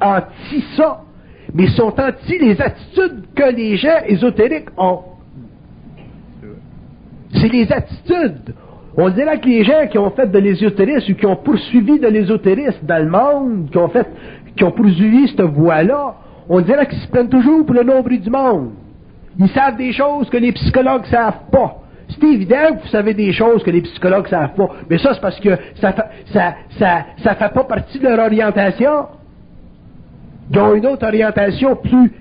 anti 0.00 0.64
ça, 0.76 1.02
mais 1.52 1.66
sont 1.68 1.92
anti 1.98 2.38
les 2.38 2.60
attitudes 2.60 3.24
que 3.34 3.54
les 3.54 3.76
gens 3.76 3.98
ésotériques 4.06 4.68
ont. 4.76 5.00
C'est 7.34 7.48
les 7.48 7.70
attitudes. 7.72 8.54
On 8.96 9.08
dirait 9.08 9.38
que 9.38 9.46
les 9.46 9.64
gens 9.64 9.86
qui 9.88 9.98
ont 9.98 10.10
fait 10.10 10.26
de 10.26 10.38
l'ésotérisme 10.38 11.12
ou 11.12 11.14
qui 11.14 11.26
ont 11.26 11.36
poursuivi 11.36 11.98
de 11.98 12.08
l'ésotérisme 12.08 12.84
dans 12.84 13.02
le 13.02 13.10
monde, 13.10 13.70
qui 13.70 13.78
ont 13.78 13.88
fait, 13.88 14.06
qui 14.56 14.64
ont 14.64 14.72
poursuivi 14.72 15.28
cette 15.28 15.42
voie-là, 15.42 16.16
on 16.48 16.60
dirait 16.60 16.86
qu'ils 16.86 16.98
se 16.98 17.08
prennent 17.08 17.28
toujours 17.28 17.64
pour 17.64 17.74
le 17.74 17.84
nombre 17.84 18.10
du 18.10 18.30
monde. 18.30 18.70
Ils 19.40 19.48
savent 19.50 19.76
des 19.76 19.92
choses 19.92 20.28
que 20.28 20.36
les 20.36 20.52
psychologues 20.52 21.02
ne 21.02 21.06
savent 21.06 21.50
pas. 21.50 21.76
C'est 22.08 22.26
évident 22.26 22.76
que 22.76 22.82
vous 22.82 22.88
savez 22.88 23.14
des 23.14 23.32
choses 23.32 23.62
que 23.62 23.70
les 23.70 23.80
psychologues 23.80 24.24
ne 24.24 24.28
savent 24.28 24.54
pas. 24.54 24.68
Mais 24.88 24.98
ça, 24.98 25.14
c'est 25.14 25.20
parce 25.20 25.40
que 25.40 25.56
ça 25.80 25.94
ça, 26.32 26.54
ça, 26.78 27.06
ça 27.22 27.34
fait 27.34 27.52
pas 27.52 27.64
partie 27.64 27.98
de 27.98 28.08
leur 28.08 28.18
orientation. 28.18 29.06
Ils 30.50 30.58
ont 30.58 30.74
une 30.74 30.86
autre 30.86 31.06
orientation 31.06 31.76
plus, 31.76 32.12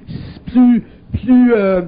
plus, 0.46 0.84
plus, 1.12 1.54
euh, 1.54 1.82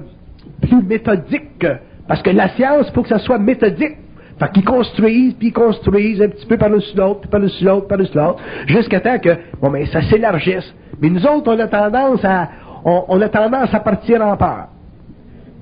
plus 0.60 0.82
méthodique. 0.82 1.66
Parce 2.08 2.20
que 2.20 2.30
la 2.30 2.48
science, 2.50 2.86
il 2.88 2.92
faut 2.92 3.02
que 3.02 3.08
ça 3.08 3.20
soit 3.20 3.38
méthodique. 3.38 3.96
Fait 4.38 4.50
qu'ils 4.52 4.64
construisent, 4.64 5.34
puis 5.34 5.48
ils 5.48 5.52
construisent 5.52 6.20
un 6.20 6.28
petit 6.28 6.46
peu 6.46 6.56
par-dessus 6.56 6.96
l'autre, 6.96 7.20
puis 7.20 7.30
par-dessus 7.30 7.64
l'autre, 7.64 7.86
par-dessus 7.86 8.16
l'autre, 8.16 8.40
jusqu'à 8.66 8.98
temps 8.98 9.18
que, 9.18 9.30
bon, 9.60 9.70
mais 9.70 9.86
ça 9.86 10.02
s'élargisse. 10.02 10.74
Mais 11.00 11.10
nous 11.10 11.24
autres, 11.26 11.54
on 11.54 11.58
a 11.60 11.68
tendance 11.68 12.24
à, 12.24 12.48
on, 12.84 13.20
a 13.20 13.28
tendance 13.28 13.72
à 13.72 13.80
partir 13.80 14.20
en 14.20 14.36
peur. 14.36 14.68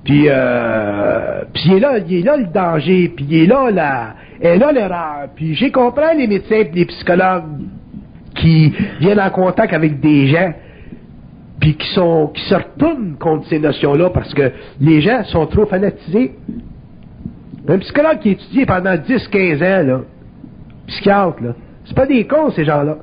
Puis, 0.03 0.25
euh, 0.27 1.43
puis 1.53 1.63
il 1.67 1.73
est 1.73 1.79
là, 1.79 1.97
il 1.99 2.25
là 2.25 2.37
le 2.37 2.45
danger, 2.45 3.11
puis 3.15 3.25
il 3.29 3.43
est 3.43 3.45
là 3.45 3.69
la, 3.69 4.15
est 4.41 4.57
là 4.57 4.71
l'erreur. 4.71 5.29
Puis 5.35 5.55
j'ai 5.55 5.71
compris 5.71 6.17
les 6.17 6.27
médecins 6.27 6.55
et 6.55 6.71
les 6.73 6.85
psychologues 6.85 7.43
qui 8.35 8.73
viennent 8.99 9.19
en 9.19 9.29
contact 9.29 9.73
avec 9.73 9.99
des 9.99 10.27
gens, 10.27 10.53
puis 11.59 11.75
qui 11.75 11.87
sont, 11.93 12.31
qui 12.33 12.41
se 12.43 12.55
retournent 12.55 13.15
contre 13.19 13.47
ces 13.47 13.59
notions-là 13.59 14.09
parce 14.09 14.33
que 14.33 14.51
les 14.79 15.01
gens 15.01 15.23
sont 15.25 15.45
trop 15.45 15.65
fanatisés. 15.67 16.33
Un 17.67 17.77
psychologue 17.77 18.19
qui 18.19 18.29
étudie 18.31 18.65
pendant 18.65 18.95
10-15 18.95 19.55
ans, 19.57 19.87
là, 19.87 20.01
psychiatre, 20.87 21.43
là, 21.43 21.53
c'est 21.85 21.95
pas 21.95 22.07
des 22.07 22.25
cons, 22.25 22.49
ces 22.51 22.65
gens-là. 22.65 22.97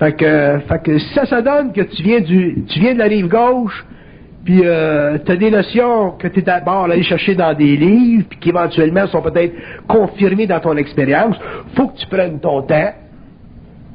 Fait 0.00 0.12
que, 0.12 0.58
fait 0.68 0.82
que 0.82 0.98
si 0.98 1.14
ça, 1.14 1.26
ça 1.26 1.42
donne 1.42 1.72
que 1.72 1.82
tu 1.82 2.02
viens 2.02 2.20
du, 2.20 2.64
tu 2.68 2.80
viens 2.80 2.94
de 2.94 2.98
la 2.98 3.06
rive 3.06 3.28
gauche, 3.28 3.84
puis 4.48 4.62
euh, 4.64 5.18
tu 5.26 5.32
as 5.32 5.36
des 5.36 5.50
notions 5.50 6.12
que 6.12 6.26
tu 6.26 6.38
es 6.38 6.42
d'abord 6.42 6.84
allé 6.84 7.02
chercher 7.02 7.34
dans 7.34 7.52
des 7.52 7.76
livres, 7.76 8.24
puis 8.30 8.38
qui 8.38 8.48
éventuellement 8.48 9.06
sont 9.06 9.20
peut-être 9.20 9.52
confirmées 9.86 10.46
dans 10.46 10.58
ton 10.58 10.74
expérience, 10.78 11.36
faut 11.76 11.88
que 11.88 11.98
tu 11.98 12.06
prennes 12.06 12.40
ton 12.40 12.62
temps, 12.62 12.94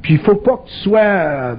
Puis 0.00 0.16
faut 0.18 0.36
pas 0.36 0.58
que 0.58 0.68
tu 0.68 0.88
sois, 0.88 1.00
euh, 1.00 1.54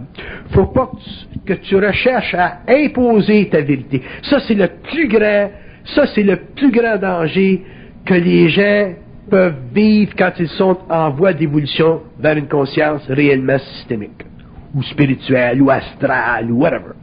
faut 0.52 0.68
pas 0.68 0.92
que 0.94 0.96
tu, 0.96 1.40
que 1.40 1.54
tu 1.60 1.76
recherches 1.76 2.36
à 2.36 2.60
imposer 2.70 3.50
ta 3.50 3.60
vérité. 3.60 4.02
Ça 4.22 4.40
c'est 4.48 4.54
le 4.54 4.70
plus 4.90 5.10
grand, 5.10 5.52
ça 5.84 6.06
c'est 6.16 6.24
le 6.24 6.38
plus 6.56 6.72
grand 6.72 6.96
danger 6.96 7.66
que 8.06 8.14
les 8.14 8.48
gens 8.48 8.94
peuvent 9.30 9.60
vivre 9.74 10.14
quand 10.18 10.32
ils 10.40 10.48
sont 10.48 10.78
en 10.90 11.10
voie 11.10 11.34
d'évolution 11.34 12.00
vers 12.18 12.38
une 12.38 12.48
conscience 12.48 13.06
réellement 13.10 13.60
systémique, 13.60 14.24
ou 14.74 14.82
spirituelle, 14.84 15.62
ou 15.62 15.70
astrale, 15.70 16.50
ou 16.50 16.62
whatever. 16.62 16.94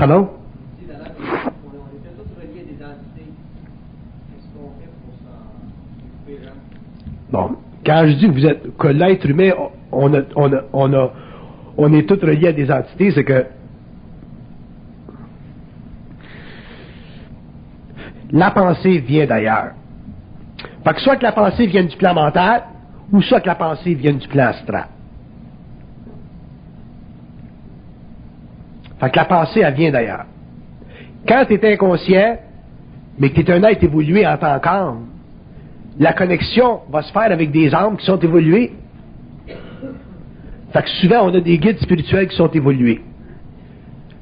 Pardon? 0.00 0.30
Bon, 7.30 7.56
quand 7.84 8.06
je 8.06 8.12
dis 8.14 8.26
que 8.28 8.32
vous 8.32 8.46
êtes 8.46 8.76
que 8.78 8.88
l'être 8.88 9.28
humain, 9.28 9.50
on 9.92 10.14
a, 10.14 10.22
on 10.36 10.52
a, 10.54 10.62
on 10.72 10.92
a, 10.94 11.10
on 11.76 11.92
est 11.92 12.08
tous 12.08 12.18
reliés 12.24 12.48
à 12.48 12.52
des 12.54 12.70
entités, 12.70 13.10
c'est 13.10 13.24
que 13.24 13.44
la 18.30 18.50
pensée 18.52 19.00
vient 19.00 19.26
d'ailleurs. 19.26 19.72
Fait 20.82 20.94
que 20.94 21.00
soit 21.02 21.16
que 21.16 21.24
la 21.24 21.32
pensée 21.32 21.66
vienne 21.66 21.88
du 21.88 21.96
plan 21.98 22.14
mental, 22.14 22.62
ou 23.12 23.20
soit 23.20 23.42
que 23.42 23.48
la 23.48 23.54
pensée 23.54 23.92
vienne 23.92 24.16
du 24.16 24.28
plan 24.28 24.46
astral. 24.46 24.86
Fait 29.00 29.10
que 29.10 29.16
la 29.16 29.24
pensée, 29.24 29.60
elle 29.60 29.74
vient 29.74 29.90
d'ailleurs. 29.90 30.26
Quand 31.26 31.44
tu 31.46 31.54
es 31.54 31.72
inconscient, 31.72 32.38
mais 33.18 33.30
que 33.30 33.40
tu 33.40 33.50
es 33.50 33.54
un 33.54 33.62
être 33.64 33.82
évolué 33.82 34.26
en 34.26 34.36
tant 34.36 34.58
qu'âme, 34.60 35.06
la 35.98 36.12
connexion 36.12 36.80
va 36.90 37.02
se 37.02 37.12
faire 37.12 37.32
avec 37.32 37.50
des 37.50 37.74
âmes 37.74 37.96
qui 37.96 38.06
sont 38.06 38.18
évoluées. 38.18 38.72
Fait 40.72 40.82
que 40.82 40.88
souvent, 41.00 41.28
on 41.28 41.34
a 41.34 41.40
des 41.40 41.58
guides 41.58 41.78
spirituels 41.78 42.28
qui 42.28 42.36
sont 42.36 42.50
évolués. 42.50 43.00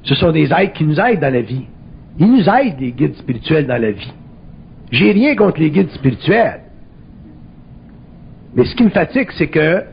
Ce 0.03 0.15
sont 0.15 0.31
des 0.31 0.51
êtres 0.51 0.73
qui 0.73 0.85
nous 0.85 0.99
aident 0.99 1.19
dans 1.19 1.33
la 1.33 1.41
vie. 1.41 1.65
Ils 2.17 2.31
nous 2.31 2.49
aident, 2.49 2.79
les 2.79 2.91
guides 2.91 3.15
spirituels, 3.15 3.67
dans 3.67 3.81
la 3.81 3.91
vie. 3.91 4.13
J'ai 4.91 5.11
rien 5.11 5.35
contre 5.35 5.59
les 5.59 5.69
guides 5.69 5.91
spirituels. 5.91 6.61
Mais 8.55 8.65
ce 8.65 8.75
qui 8.75 8.83
me 8.83 8.89
fatigue, 8.89 9.29
c'est 9.37 9.47
que 9.47 9.83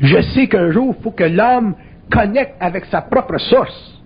je 0.00 0.20
sais 0.34 0.48
qu'un 0.48 0.70
jour, 0.72 0.94
il 0.98 1.02
faut 1.02 1.12
que 1.12 1.24
l'homme 1.24 1.74
connecte 2.10 2.54
avec 2.60 2.84
sa 2.86 3.02
propre 3.02 3.38
source 3.38 4.00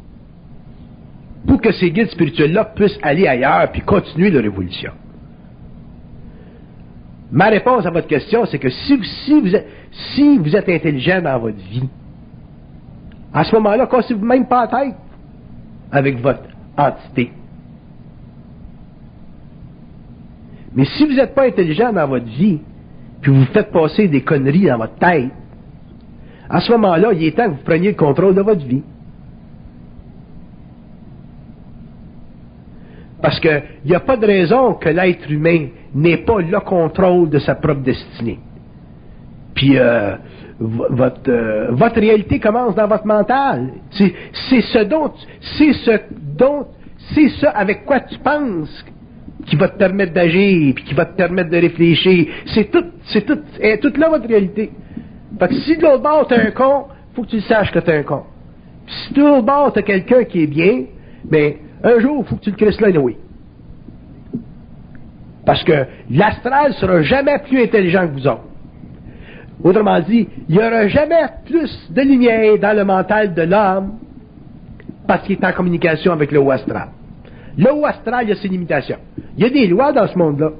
pour 1.46 1.60
que 1.60 1.72
ces 1.72 1.90
guides 1.90 2.10
spirituels-là 2.10 2.66
puissent 2.66 2.98
aller 3.02 3.26
ailleurs 3.26 3.70
puis 3.72 3.80
continuer 3.82 4.30
leur 4.30 4.44
évolution. 4.44 4.92
Ma 7.30 7.46
réponse 7.46 7.84
à 7.84 7.90
votre 7.90 8.06
question, 8.06 8.46
c'est 8.46 8.58
que 8.58 8.70
si, 8.70 8.96
vous 9.40 9.54
êtes, 9.54 9.66
si 10.14 10.38
vous 10.38 10.56
êtes 10.56 10.68
intelligent 10.68 11.20
dans 11.20 11.38
votre 11.38 11.58
vie, 11.58 11.88
à 13.32 13.44
ce 13.44 13.54
moment-là, 13.56 13.86
cassez-vous 13.86 14.24
même 14.24 14.46
pas 14.46 14.62
la 14.62 14.84
tête 14.84 14.96
avec 15.92 16.20
votre 16.20 16.44
entité. 16.76 17.32
Mais 20.74 20.84
si 20.84 21.04
vous 21.04 21.14
n'êtes 21.14 21.34
pas 21.34 21.46
intelligent 21.46 21.92
dans 21.92 22.06
votre 22.06 22.26
vie, 22.26 22.60
puis 23.20 23.32
vous 23.32 23.44
faites 23.46 23.70
passer 23.70 24.08
des 24.08 24.22
conneries 24.22 24.66
dans 24.66 24.78
votre 24.78 24.94
tête, 24.96 25.30
à 26.50 26.60
ce 26.60 26.72
moment-là, 26.72 27.12
il 27.12 27.24
est 27.24 27.36
temps 27.36 27.44
que 27.44 27.56
vous 27.56 27.64
preniez 27.64 27.90
le 27.90 27.96
contrôle 27.96 28.34
de 28.34 28.40
votre 28.40 28.64
vie. 28.64 28.82
Parce 33.20 33.40
qu'il 33.40 33.62
n'y 33.84 33.94
a 33.94 34.00
pas 34.00 34.16
de 34.16 34.26
raison 34.26 34.74
que 34.74 34.88
l'être 34.88 35.30
humain 35.30 35.66
n'ait 35.94 36.18
pas 36.18 36.40
le 36.40 36.60
contrôle 36.60 37.28
de 37.28 37.38
sa 37.38 37.56
propre 37.56 37.82
destinée. 37.82 38.38
Puis 39.54 39.76
euh, 39.76 40.14
votre, 40.60 41.28
euh, 41.28 41.68
votre 41.72 41.98
réalité 41.98 42.38
commence 42.38 42.74
dans 42.74 42.86
votre 42.86 43.06
mental. 43.06 43.72
C'est 43.90 44.60
ce 44.60 44.84
dont, 44.84 45.12
c'est 45.40 45.72
ce 45.72 46.00
dont, 46.36 46.66
c'est 47.12 47.28
ce 47.28 47.46
avec 47.46 47.84
quoi 47.84 48.00
tu 48.00 48.18
penses 48.18 48.84
qui 49.46 49.56
va 49.56 49.68
te 49.68 49.78
permettre 49.78 50.12
d'agir, 50.12 50.74
puis 50.74 50.84
qui 50.84 50.94
va 50.94 51.06
te 51.06 51.16
permettre 51.16 51.50
de 51.50 51.56
réfléchir. 51.56 52.26
C'est 52.46 52.70
tout, 52.70 52.84
c'est 53.06 53.24
tout, 53.24 53.38
est 53.60 53.78
toute 53.78 53.96
là 53.96 54.08
votre 54.10 54.28
réalité. 54.28 54.70
Fait 55.38 55.48
que 55.48 55.54
si 55.54 55.76
de 55.76 55.82
l'autre 55.82 56.02
bord 56.02 56.26
t'es 56.26 56.36
un 56.36 56.50
con, 56.50 56.84
faut 57.14 57.22
que 57.22 57.28
tu 57.28 57.40
saches 57.40 57.70
que 57.70 57.78
t'es 57.78 57.98
un 57.98 58.02
con. 58.02 58.22
Puis 58.86 58.94
si 59.06 59.14
de 59.14 59.20
l'autre 59.20 59.46
bord 59.46 59.72
t'as 59.72 59.82
quelqu'un 59.82 60.24
qui 60.24 60.42
est 60.42 60.46
bien, 60.46 60.84
ben, 61.24 61.54
un 61.84 61.98
jour, 61.98 62.26
faut 62.26 62.36
que 62.36 62.42
tu 62.42 62.50
le 62.50 62.56
crisses 62.56 62.80
là, 62.80 62.88
oui. 62.98 63.16
Parce 65.44 65.64
que 65.64 65.86
l'astral 66.10 66.74
sera 66.74 67.02
jamais 67.02 67.38
plus 67.38 67.62
intelligent 67.62 68.06
que 68.06 68.12
vous 68.12 68.26
autres. 68.26 68.44
Autrement 69.62 69.98
dit, 70.00 70.28
il 70.48 70.56
n'y 70.56 70.62
aura 70.62 70.86
jamais 70.88 71.22
plus 71.46 71.90
de 71.90 72.02
lumière 72.02 72.58
dans 72.58 72.76
le 72.76 72.84
mental 72.84 73.34
de 73.34 73.42
l'homme 73.42 73.98
parce 75.06 75.22
qu'il 75.26 75.36
est 75.36 75.44
en 75.44 75.52
communication 75.52 76.12
avec 76.12 76.30
le 76.32 76.38
haut 76.38 76.50
astral. 76.50 76.88
Le 77.56 77.72
haut 77.72 77.86
astral, 77.86 78.24
il 78.24 78.28
y 78.28 78.32
a 78.32 78.36
ses 78.36 78.48
limitations. 78.48 78.98
Il 79.36 79.42
y 79.42 79.46
a 79.46 79.50
des 79.50 79.66
lois 79.66 79.92
dans 79.92 80.06
ce 80.06 80.16
monde-là. 80.16 80.50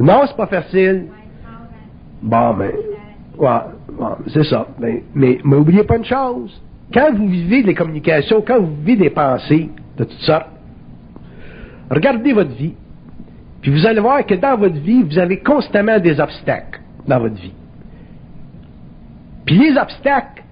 Non, 0.00 0.22
c'est 0.26 0.36
pas 0.36 0.46
facile. 0.46 1.06
Bon, 2.22 2.54
mais, 2.54 2.74
ouais, 3.38 3.60
c'est 4.28 4.44
ça. 4.44 4.66
Mais, 4.78 5.02
mais, 5.14 5.38
mais 5.44 5.56
oubliez 5.56 5.84
pas 5.84 5.96
une 5.96 6.04
chose. 6.04 6.60
Quand 6.92 7.12
vous 7.14 7.28
vivez 7.28 7.62
des 7.62 7.74
communications, 7.74 8.42
quand 8.46 8.60
vous 8.60 8.74
vivez 8.76 8.96
des 8.96 9.10
pensées 9.10 9.68
de 9.96 10.04
toutes 10.04 10.20
sortes, 10.20 10.48
regardez 11.90 12.32
votre 12.32 12.50
vie. 12.50 12.74
Puis 13.60 13.70
vous 13.70 13.86
allez 13.86 14.00
voir 14.00 14.24
que 14.24 14.34
dans 14.34 14.56
votre 14.56 14.78
vie, 14.78 15.02
vous 15.02 15.18
avez 15.18 15.40
constamment 15.40 15.98
des 15.98 16.18
obstacles 16.18 16.80
dans 17.06 17.20
votre 17.20 17.36
vie. 17.36 17.52
Puis 19.44 19.58
les 19.58 19.76
obstacles, 19.76 20.42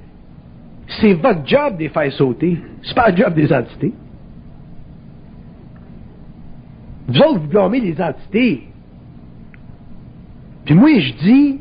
c'est 1.00 1.14
votre 1.14 1.46
job 1.46 1.76
de 1.76 1.84
les 1.84 1.88
faire 1.88 2.12
sauter. 2.12 2.58
C'est 2.82 2.94
pas 2.94 3.11
le 3.11 3.16
job 3.16 3.34
des 3.34 3.50
entités. 3.52 3.94
Vous 7.08 7.18
autres, 7.20 7.40
vous 7.40 7.48
blâmez 7.48 7.80
les 7.80 8.00
entités. 8.00 8.68
Puis 10.68 10.76
moi, 10.76 10.90
je 10.98 11.12
dis, 11.14 11.61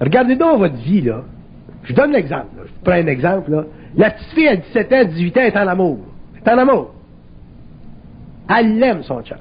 regardez 0.00 0.34
donc 0.34 0.60
votre 0.60 0.76
vie, 0.76 1.02
là. 1.02 1.24
Je 1.84 1.92
donne 1.92 2.12
l'exemple, 2.12 2.46
Je 2.64 2.72
prends 2.82 2.94
un 2.94 3.06
exemple, 3.06 3.50
là. 3.50 3.64
La 3.94 4.12
petite 4.12 4.30
fille 4.30 4.48
à 4.48 4.56
17 4.56 4.92
ans, 4.94 5.04
18 5.04 5.36
ans, 5.36 5.40
est 5.42 5.56
en 5.58 5.68
amour. 5.68 5.98
Elle 6.34 6.40
est 6.40 6.54
en 6.54 6.58
amour. 6.58 6.94
Elle 8.48 8.78
l'aime, 8.78 9.02
son 9.02 9.20
chum. 9.20 9.36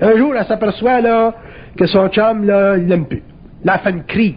Un 0.00 0.16
jour, 0.16 0.36
elle 0.36 0.46
s'aperçoit, 0.46 1.00
là, 1.00 1.34
que 1.76 1.84
son 1.86 2.08
chum, 2.10 2.44
là, 2.44 2.76
il 2.76 2.86
l'aime 2.86 3.06
plus. 3.06 3.24
Là, 3.64 3.74
elle 3.74 3.80
fait 3.80 3.98
une 3.98 4.04
crise. 4.04 4.34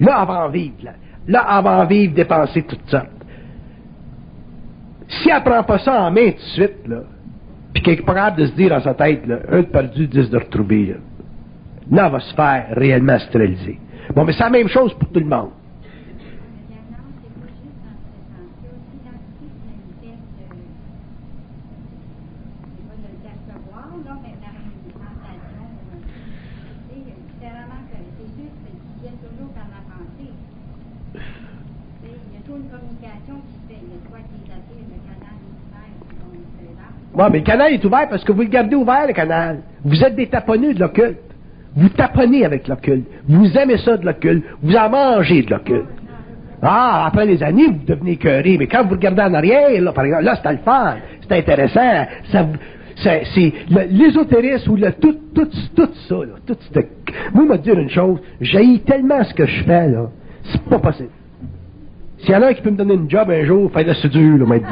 Là, 0.00 0.18
elle 0.22 0.26
va 0.26 0.46
en 0.46 0.48
vivre, 0.48 0.74
là. 0.82 0.92
Là, 1.28 1.46
elle 1.56 1.64
va 1.64 1.82
en 1.82 1.86
vivre, 1.86 2.12
dépenser 2.12 2.62
tout 2.62 2.78
ça. 2.88 3.06
Si 5.06 5.30
elle 5.30 5.42
prend 5.44 5.62
pas 5.62 5.78
ça 5.78 6.02
en 6.02 6.10
main 6.10 6.32
tout 6.32 6.36
de 6.36 6.64
suite, 6.64 6.88
là, 6.88 7.02
puis 7.72 7.80
qu'elle 7.84 7.94
est 7.94 8.04
capable 8.04 8.38
de 8.38 8.46
se 8.46 8.52
dire 8.54 8.70
dans 8.70 8.80
sa 8.80 8.94
tête, 8.94 9.24
là, 9.24 9.36
un 9.52 9.58
de 9.58 9.66
perdu, 9.66 10.08
dix 10.08 10.28
de 10.30 10.38
retrouver, 10.38 10.86
là 10.86 10.94
là, 11.90 12.08
va 12.08 12.20
se 12.20 12.34
faire 12.34 12.66
réellement 12.72 13.18
stériliser. 13.18 13.78
Bon, 14.14 14.24
mais 14.24 14.32
c'est 14.32 14.44
la 14.44 14.50
même 14.50 14.68
chose 14.68 14.94
pour 14.94 15.08
tout 15.10 15.20
le 15.20 15.26
monde. 15.26 15.50
Oui, 37.12 37.26
mais 37.32 37.38
le 37.40 37.44
canal 37.44 37.72
est 37.74 37.84
ouvert 37.84 38.08
parce 38.08 38.24
que 38.24 38.32
vous 38.32 38.42
le 38.42 38.48
gardez 38.48 38.76
ouvert, 38.76 39.06
le 39.06 39.12
canal. 39.12 39.60
Vous 39.84 40.02
êtes 40.02 40.16
des 40.16 40.28
taponneux 40.28 40.72
de 40.72 40.80
l'occulte. 40.80 41.29
Vous 41.76 41.88
taponnez 41.90 42.44
avec 42.44 42.66
l'occulte. 42.68 43.06
Vous 43.28 43.56
aimez 43.56 43.78
ça 43.78 43.96
de 43.96 44.04
l'occulte. 44.04 44.44
Vous 44.62 44.74
en 44.74 44.90
mangez 44.90 45.42
de 45.42 45.50
l'occulte. 45.50 45.86
Ah, 46.62 47.06
après 47.06 47.26
les 47.26 47.42
années, 47.42 47.68
vous 47.68 47.84
devenez 47.86 48.16
cœuré. 48.16 48.56
Mais 48.58 48.66
quand 48.66 48.84
vous 48.84 48.90
regardez 48.90 49.22
en 49.22 49.34
arrière, 49.34 49.80
là, 49.80 49.92
par 49.92 50.04
exemple, 50.04 50.24
là, 50.24 50.38
c'est 50.42 50.52
le 50.52 50.58
fun. 50.58 50.96
C'est 51.22 51.38
intéressant. 51.38 52.06
Ça, 52.30 52.46
c'est 53.02 53.52
l'ésotérisme 53.90 54.72
ou 54.72 54.76
le, 54.76 54.92
tout, 54.92 55.16
tout, 55.34 55.48
tout 55.74 55.90
ça, 56.08 56.14
là, 56.16 56.34
tout 56.46 56.56
Moi, 57.32 57.44
me 57.44 57.56
dire 57.58 57.78
une 57.78 57.88
chose, 57.88 58.18
j'ai 58.40 58.78
tellement 58.80 59.22
ce 59.24 59.32
que 59.32 59.46
je 59.46 59.64
fais, 59.64 59.88
là, 59.88 60.10
c'est 60.44 60.62
pas 60.64 60.78
possible. 60.78 61.08
S'il 62.18 62.30
y 62.30 62.36
en 62.36 62.42
a 62.42 62.48
un 62.48 62.52
qui 62.52 62.60
peut 62.60 62.70
me 62.70 62.76
donner 62.76 62.94
une 62.94 63.08
job 63.08 63.30
un 63.30 63.44
jour, 63.44 63.70
faites 63.72 63.86
le 63.86 64.08
dur, 64.08 64.38
là, 64.38 64.46
m'être 64.46 64.68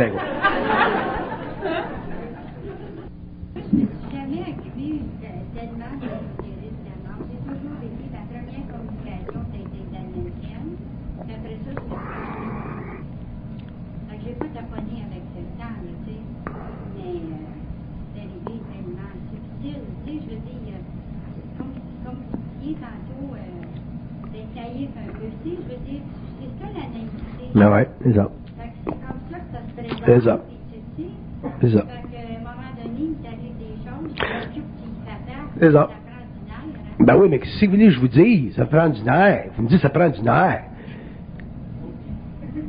je 25.56 25.74
veux 25.74 25.80
dire, 25.84 26.00
c'est 26.40 26.64
ça 26.64 26.70
la 26.74 26.86
naïveté. 26.88 27.44
Ben 27.54 27.70
ouais, 27.72 27.88
c'est 28.02 28.14
ça. 28.14 28.28
C'est 28.56 28.84
comme 28.84 28.94
ça 29.30 29.38
que 29.38 29.44
ça 29.52 29.94
se 29.94 30.00
présente. 30.02 30.40
C'est 30.70 31.02
ça. 31.02 31.48
C'est 31.60 31.70
ça. 31.70 31.82
Fait 31.82 32.08
qu'à 32.10 32.18
un 32.18 32.38
moment 32.40 32.70
donné, 32.82 33.10
il 33.10 33.14
t'arrive 33.22 33.56
des 33.58 33.76
choses, 33.84 34.14
tu 34.14 34.20
t'occupes, 34.20 34.64
tu 34.82 34.88
t'attaques, 35.04 35.50
C'est 35.60 35.72
ça. 35.72 35.80
ça 35.80 35.86
prend 35.86 35.92
du 36.34 36.46
nerf, 36.46 36.58
hein. 37.00 37.04
Ben 37.04 37.16
oui, 37.16 37.28
mais 37.30 37.40
si 37.44 37.66
vous 37.66 37.72
voulez 37.72 37.84
que 37.86 37.90
je 37.92 38.00
vous 38.00 38.08
dise, 38.08 38.54
ça 38.56 38.66
prend 38.66 38.88
du 38.88 39.02
nerf. 39.02 39.46
Vous 39.56 39.62
me 39.62 39.68
dites, 39.68 39.80
ça 39.80 39.90
prend 39.90 40.08
du 40.08 40.20
nerf. 40.22 40.62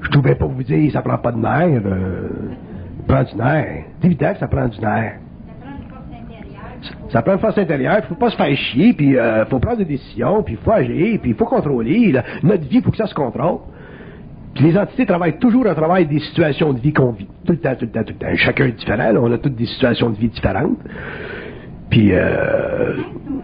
Je 0.01 0.09
trouvais 0.09 0.35
pas 0.35 0.45
vous 0.45 0.63
dire, 0.63 0.91
ça 0.91 1.01
prend 1.01 1.17
pas 1.17 1.31
de 1.31 1.37
nerf. 1.39 1.81
Euh, 1.85 2.29
ça 3.07 3.13
prend 3.13 3.23
du 3.23 3.35
nerf. 3.35 3.83
C'est 3.99 4.07
évident 4.07 4.33
que 4.33 4.39
ça 4.39 4.47
prend 4.47 4.67
du 4.67 4.79
nerf. 4.79 5.17
Ça 5.47 5.53
prend 5.61 5.75
une 5.75 5.89
force 5.89 6.03
intérieure. 6.11 6.61
puis 6.81 6.89
faut- 6.93 6.98
Ça 7.09 7.23
prend 7.23 7.33
une 7.33 7.39
force 7.39 7.57
intérieure, 7.57 7.97
il 8.03 8.07
faut 8.07 8.15
pas 8.15 8.29
se 8.29 8.35
faire 8.35 8.55
chier, 8.55 8.93
puis 8.93 9.17
euh, 9.17 9.45
faut 9.45 9.59
prendre 9.59 9.77
des 9.77 9.85
décisions, 9.85 10.43
puis 10.43 10.53
il 10.53 10.63
faut 10.63 10.71
agir, 10.71 11.19
puis 11.19 11.31
il 11.31 11.35
faut 11.35 11.45
contrôler. 11.45 12.11
là. 12.11 12.23
Notre 12.43 12.63
vie, 12.63 12.77
il 12.77 12.83
faut 12.83 12.91
que 12.91 12.97
ça 12.97 13.07
se 13.07 13.15
contrôle. 13.15 13.59
Puis 14.53 14.63
les 14.65 14.77
entités 14.77 15.05
travaillent 15.05 15.39
toujours 15.39 15.65
à 15.67 15.75
travers 15.75 16.05
des 16.07 16.19
situations 16.19 16.73
de 16.73 16.79
vie 16.79 16.93
qu'on 16.93 17.11
vit. 17.11 17.27
Tout 17.45 17.53
le 17.53 17.59
temps, 17.59 17.75
tout 17.75 17.85
le 17.85 17.91
temps, 17.91 18.03
tout 18.03 18.13
le 18.19 18.25
temps. 18.25 18.35
Chacun 18.35 18.65
est 18.65 18.71
différent, 18.73 19.11
là. 19.11 19.19
on 19.21 19.31
a 19.31 19.37
toutes 19.37 19.55
des 19.55 19.65
situations 19.65 20.09
de 20.09 20.17
vie 20.17 20.29
différentes. 20.29 20.77
Puis, 21.89 22.11
euh, 22.13 22.97
hein. 22.97 23.41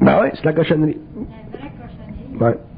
ben 0.00 0.20
ouais, 0.20 0.32
c'est 0.34 0.44
la 0.44 0.52
cochonnerie. 0.52 0.98
Une 1.16 1.24
vraie 1.58 1.72
cochonnerie. 1.80 2.38
Ouais. 2.40 2.73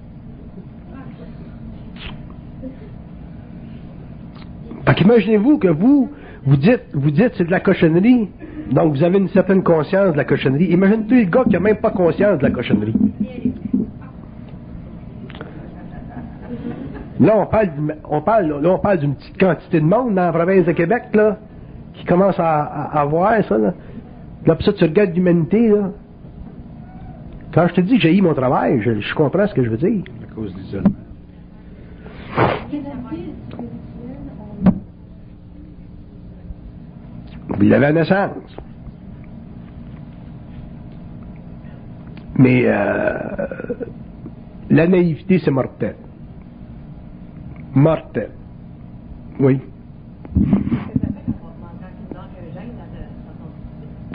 Fait 4.87 4.95
qu'imaginez-vous 4.95 5.59
que 5.59 5.69
vous, 5.69 6.11
vous 6.45 6.57
dites, 6.57 6.83
vous 6.95 7.11
dites 7.11 7.33
c'est 7.37 7.45
de 7.45 7.51
la 7.51 7.61
cochonnerie, 7.61 8.29
donc 8.71 8.95
vous 8.95 9.03
avez 9.03 9.19
une 9.19 9.29
certaine 9.29 9.63
conscience 9.63 10.13
de 10.13 10.17
la 10.17 10.25
cochonnerie. 10.25 10.67
Imaginez-vous 10.67 11.15
le 11.15 11.25
gars 11.25 11.45
qui 11.45 11.51
n'a 11.51 11.61
même 11.61 11.77
pas 11.77 11.91
conscience 11.91 12.39
de 12.39 12.43
la 12.45 12.51
cochonnerie. 12.51 12.95
Là, 17.19 17.33
on 17.39 17.47
parle, 17.47 17.67
du- 17.69 17.93
on 18.11 18.21
parle, 18.21 18.61
là, 18.63 18.71
on 18.71 18.79
parle 18.79 18.99
d'une 18.99 19.15
petite 19.15 19.39
quantité 19.39 19.81
de 19.81 19.87
monde 19.87 20.15
dans 20.15 20.23
la 20.27 20.33
province 20.33 20.67
de 20.67 20.73
Québec, 20.73 21.05
là, 21.15 21.39
qui 21.95 22.05
commence 22.05 22.39
à, 22.39 22.63
à, 22.63 23.01
à 23.01 23.05
voir 23.07 23.43
ça, 23.49 23.57
là. 23.57 23.73
Là, 24.45 24.55
puis 24.55 24.65
ça, 24.67 24.73
tu 24.75 24.85
regardes 24.85 25.15
l'humanité, 25.15 25.69
là. 25.69 25.91
Quand 27.55 27.67
je 27.69 27.75
te 27.75 27.81
dis 27.81 27.95
que 27.97 28.03
j'ai 28.03 28.15
eu 28.17 28.21
mon 28.21 28.35
travail, 28.35 28.83
je, 28.83 29.01
je 29.01 29.15
comprends 29.15 29.47
ce 29.47 29.55
que 29.55 29.65
je 29.65 29.71
veux 29.71 29.79
dire. 29.79 30.03
À 30.31 30.35
cause 30.35 30.53
de 30.55 30.59
l'isolement. 30.61 30.91
L'avez 37.49 37.87
à 37.87 37.93
naissance. 37.93 38.57
Mais 42.39 42.63
euh, 42.67 43.47
la 44.69 44.87
naïveté, 44.87 45.39
c'est 45.39 45.51
mortel. 45.51 45.97
Mortel. 47.75 48.31
Oui. 49.41 49.61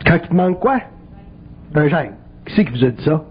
Quand 0.06 0.18
il 0.22 0.28
te 0.28 0.34
manque 0.34 0.60
quoi? 0.60 0.80
Un 1.74 1.88
gène. 1.88 2.12
Qui 2.44 2.54
c'est 2.54 2.64
qui 2.64 2.72
vous 2.72 2.84
a 2.84 2.90
dit 2.90 3.02
ça? 3.02 3.24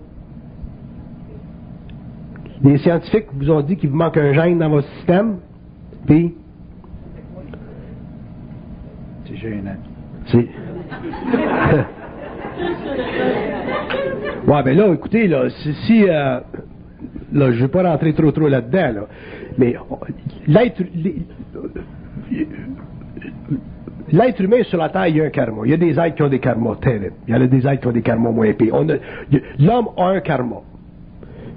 Les 2.63 2.77
scientifiques 2.77 3.27
vous 3.33 3.49
ont 3.49 3.61
dit 3.61 3.75
qu'il 3.75 3.89
vous 3.89 3.97
manque 3.97 4.17
un 4.17 4.33
gène 4.33 4.59
dans 4.59 4.69
votre 4.69 4.87
système? 4.95 5.37
Puis, 6.05 6.35
C'est 9.25 9.35
gênant. 9.35 9.77
C'est. 10.31 10.47
ouais, 14.47 14.63
ben 14.63 14.77
là, 14.77 14.87
écoutez, 14.93 15.27
là, 15.27 15.49
si. 15.49 16.05
euh, 16.09 16.39
là, 17.33 17.51
je 17.51 17.61
vais 17.61 17.67
pas 17.67 17.83
rentrer 17.83 18.13
trop 18.13 18.31
trop 18.31 18.47
là-dedans, 18.47 18.91
là. 19.01 19.07
Mais 19.57 19.75
l'être. 20.47 20.81
L'être 24.13 24.41
humain 24.41 24.63
sur 24.63 24.77
la 24.77 24.89
Terre, 24.89 25.07
il 25.07 25.17
y 25.17 25.21
a 25.21 25.25
un 25.25 25.29
karma. 25.29 25.61
Il 25.63 25.71
y 25.71 25.73
a 25.73 25.77
des 25.77 25.97
êtres 25.97 26.15
qui 26.15 26.23
ont 26.23 26.27
des 26.27 26.39
karmas 26.39 26.75
terribles. 26.81 27.13
Il 27.27 27.31
y 27.31 27.35
a 27.35 27.47
des 27.47 27.65
êtres 27.65 27.79
qui 27.81 27.87
ont 27.87 27.91
des 27.93 28.01
karmas 28.01 28.31
moins 28.31 28.47
a- 28.49 28.97
L'homme 29.59 29.87
a 29.95 30.03
un 30.09 30.19
karma. 30.19 30.57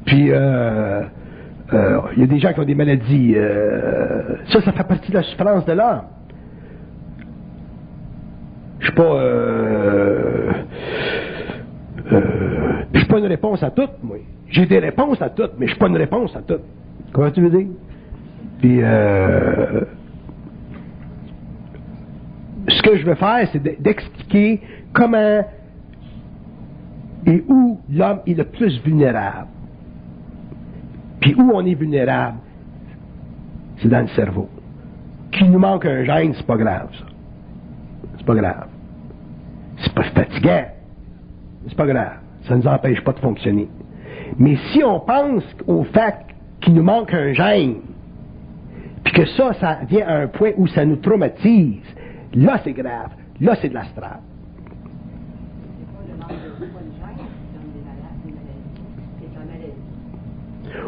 Puis, 0.07 0.29
euh, 0.31 1.03
euh, 1.73 1.99
il 2.17 2.21
y 2.21 2.23
a 2.23 2.27
des 2.27 2.39
gens 2.39 2.53
qui 2.53 2.61
ont 2.61 2.65
des 2.65 2.77
maladies. 2.77 3.35
euh, 3.37 4.37
ça, 4.47 4.61
ça 4.61 4.71
fait 4.71 4.87
partie 4.87 5.11
de 5.11 5.17
la 5.17 5.23
souffrance 5.25 5.65
de 5.65 5.73
l'homme. 5.73 6.03
Je 8.85 8.89
suis 8.91 8.97
pas. 8.97 9.03
Euh, 9.15 10.53
euh, 12.13 12.83
je 12.93 12.99
suis 12.99 13.09
pas 13.09 13.19
une 13.19 13.27
réponse 13.27 13.63
à 13.63 13.71
toutes, 13.71 14.03
moi. 14.03 14.19
J'ai 14.51 14.67
des 14.67 14.79
réponses 14.79 15.23
à 15.23 15.31
toutes, 15.31 15.53
mais 15.59 15.67
je 15.67 15.71
suis 15.71 15.79
pas 15.81 15.89
une 15.89 15.97
réponse 15.97 16.37
à 16.37 16.43
toutes. 16.43 16.61
Comment 17.13 17.31
tu 17.31 17.41
veux 17.41 17.49
dire? 17.51 17.69
Puis, 18.61 18.81
euh, 18.83 19.81
ce 22.69 22.83
que 22.83 22.97
je 22.99 23.07
veux 23.07 23.15
faire, 23.15 23.49
c'est 23.53 23.63
de- 23.63 23.77
d'expliquer 23.81 24.61
comment 24.93 25.45
et 27.27 27.43
où 27.49 27.81
l'homme 27.91 28.21
est 28.27 28.35
le 28.35 28.45
plus 28.45 28.83
vulnérable. 28.85 29.49
Puis 31.21 31.35
où 31.35 31.51
on 31.55 31.65
est 31.65 31.75
vulnérable, 31.75 32.37
c'est 33.79 33.89
dans 33.89 34.03
le 34.03 34.09
cerveau. 34.09 34.51
Qu'il 35.33 35.51
nous 35.51 35.59
manque 35.59 35.87
un 35.87 36.05
gène, 36.05 36.35
c'est 36.35 36.47
pas 36.47 36.59
grave, 36.59 36.89
ça. 36.99 37.07
C'est 38.19 38.27
pas 38.27 38.35
grave. 38.35 38.69
C'est 39.85 39.95
pas 39.95 40.03
fatigant. 40.05 40.65
C'est 41.69 41.77
pas 41.77 41.87
grave. 41.87 42.19
Ça 42.47 42.57
ne 42.57 42.63
nous 42.63 42.67
empêche 42.67 43.01
pas 43.03 43.13
de 43.13 43.21
fonctionner. 43.21 43.69
Mais 44.39 44.57
si 44.73 44.83
on 44.83 45.01
pense 45.01 45.45
au 45.67 45.85
fait 45.85 46.15
qu'il 46.61 46.75
nous 46.75 46.83
manque 46.83 47.13
un 47.13 47.33
gène, 47.33 47.77
puis 49.05 49.13
que 49.13 49.27
ça, 49.27 49.53
ça 49.55 49.79
vient 49.89 50.07
à 50.07 50.15
un 50.17 50.27
point 50.27 50.51
où 50.57 50.67
ça 50.67 50.85
nous 50.85 50.97
traumatise, 50.97 51.83
là 52.35 52.61
c'est 52.65 52.73
grave. 52.73 53.11
Là 53.41 53.55
c'est 53.61 53.69
de 53.69 53.75
l'astral. 53.75 54.21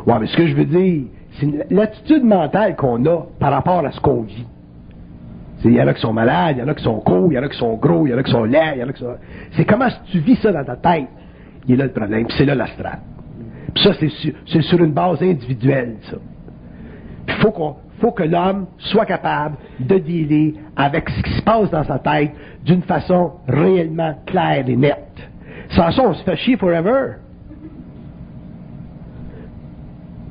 Ouais, 0.06 0.14
mais 0.20 0.26
ce 0.26 0.36
que 0.36 0.46
je 0.46 0.54
veux 0.54 0.64
dire, 0.64 1.04
c'est 1.38 1.70
l'attitude 1.70 2.24
mentale 2.24 2.76
qu'on 2.76 3.04
a 3.06 3.26
par 3.38 3.50
rapport 3.50 3.84
à 3.84 3.90
ce 3.90 4.00
qu'on 4.00 4.22
vit. 4.22 4.46
Il 5.66 5.74
y 5.74 5.82
en 5.82 5.86
a 5.88 5.94
qui 5.94 6.00
sont 6.00 6.12
malades, 6.12 6.56
il 6.56 6.60
y 6.60 6.62
en 6.62 6.68
a 6.68 6.74
qui 6.74 6.84
sont 6.84 7.00
courts, 7.00 7.28
il 7.30 7.34
y 7.34 7.38
en 7.38 7.42
a 7.42 7.48
qui 7.48 7.58
sont 7.58 7.74
gros, 7.74 8.06
il 8.06 8.10
y 8.10 8.14
en 8.14 8.18
a 8.18 8.22
qui 8.22 8.30
sont 8.30 8.44
laids, 8.44 8.74
il 8.76 8.80
y 8.80 8.84
en 8.84 8.88
a 8.88 8.92
qui 8.92 9.00
sont. 9.02 9.16
C'est 9.52 9.64
comment 9.64 9.88
tu 10.10 10.20
vis 10.20 10.36
ça 10.36 10.52
dans 10.52 10.64
ta 10.64 10.76
tête? 10.76 11.08
Il 11.66 11.74
est 11.74 11.76
là 11.76 11.84
le 11.84 11.92
problème, 11.92 12.26
c'est 12.30 12.44
là 12.44 12.54
l'astral. 12.54 13.00
Puis 13.74 13.82
ça, 13.82 13.92
c'est 13.94 14.62
sur, 14.62 14.82
une 14.82 14.92
base 14.92 15.22
individuelle, 15.22 15.96
ça. 16.02 16.16
Il 17.28 17.34
faut, 17.34 17.52
faut 18.00 18.12
que 18.12 18.22
l'homme 18.22 18.66
soit 18.78 19.04
capable 19.04 19.56
de 19.80 19.98
dealer 19.98 20.54
avec 20.76 21.10
ce 21.10 21.22
qui 21.22 21.32
se 21.32 21.42
passe 21.42 21.70
dans 21.70 21.84
sa 21.84 21.98
tête 21.98 22.30
d'une 22.64 22.82
façon 22.82 23.32
réellement 23.48 24.14
claire 24.24 24.64
et 24.68 24.76
nette. 24.76 25.28
Sans 25.70 25.90
ça, 25.90 26.02
on 26.02 26.14
se 26.14 26.22
fait 26.22 26.36
chier 26.36 26.56
forever. 26.56 27.16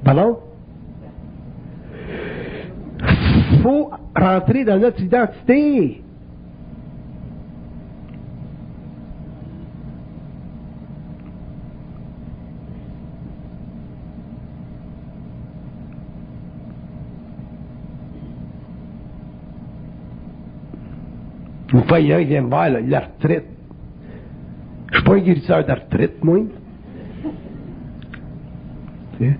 Pardon? 0.03 0.38
faut 3.65 3.89
rentrer 4.16 4.63
dans 4.63 4.80
notre 4.80 5.01
identité. 5.01 6.01
Une 21.74 21.84
fois, 21.84 21.99
il 21.99 22.26
vient 22.26 22.41
me 22.41 22.47
voir, 22.47 22.70
là, 22.70 22.80
la 22.80 22.99
retraite. 23.01 23.45
Je 24.91 24.95
suis 24.95 25.03
pas 25.03 25.16
un 25.16 25.20
guérisseur 25.20 25.66
de 25.66 25.72
retraite, 25.74 26.24
moi. 26.24 26.39
Tu 29.18 29.26
sais? 29.26 29.38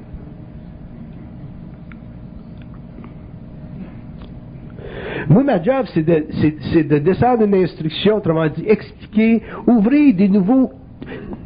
Moi, 5.30 5.44
ma 5.44 5.62
job, 5.62 5.86
c'est 5.94 6.04
de, 6.04 6.26
c'est, 6.72 6.84
de 6.84 6.98
descendre 7.00 7.44
une 7.44 7.56
instruction, 7.56 8.18
autrement 8.18 8.48
dit, 8.48 8.66
expliquer, 8.68 9.42
ouvrir 9.66 10.16
des 10.16 10.30
nouveaux, 10.30 10.72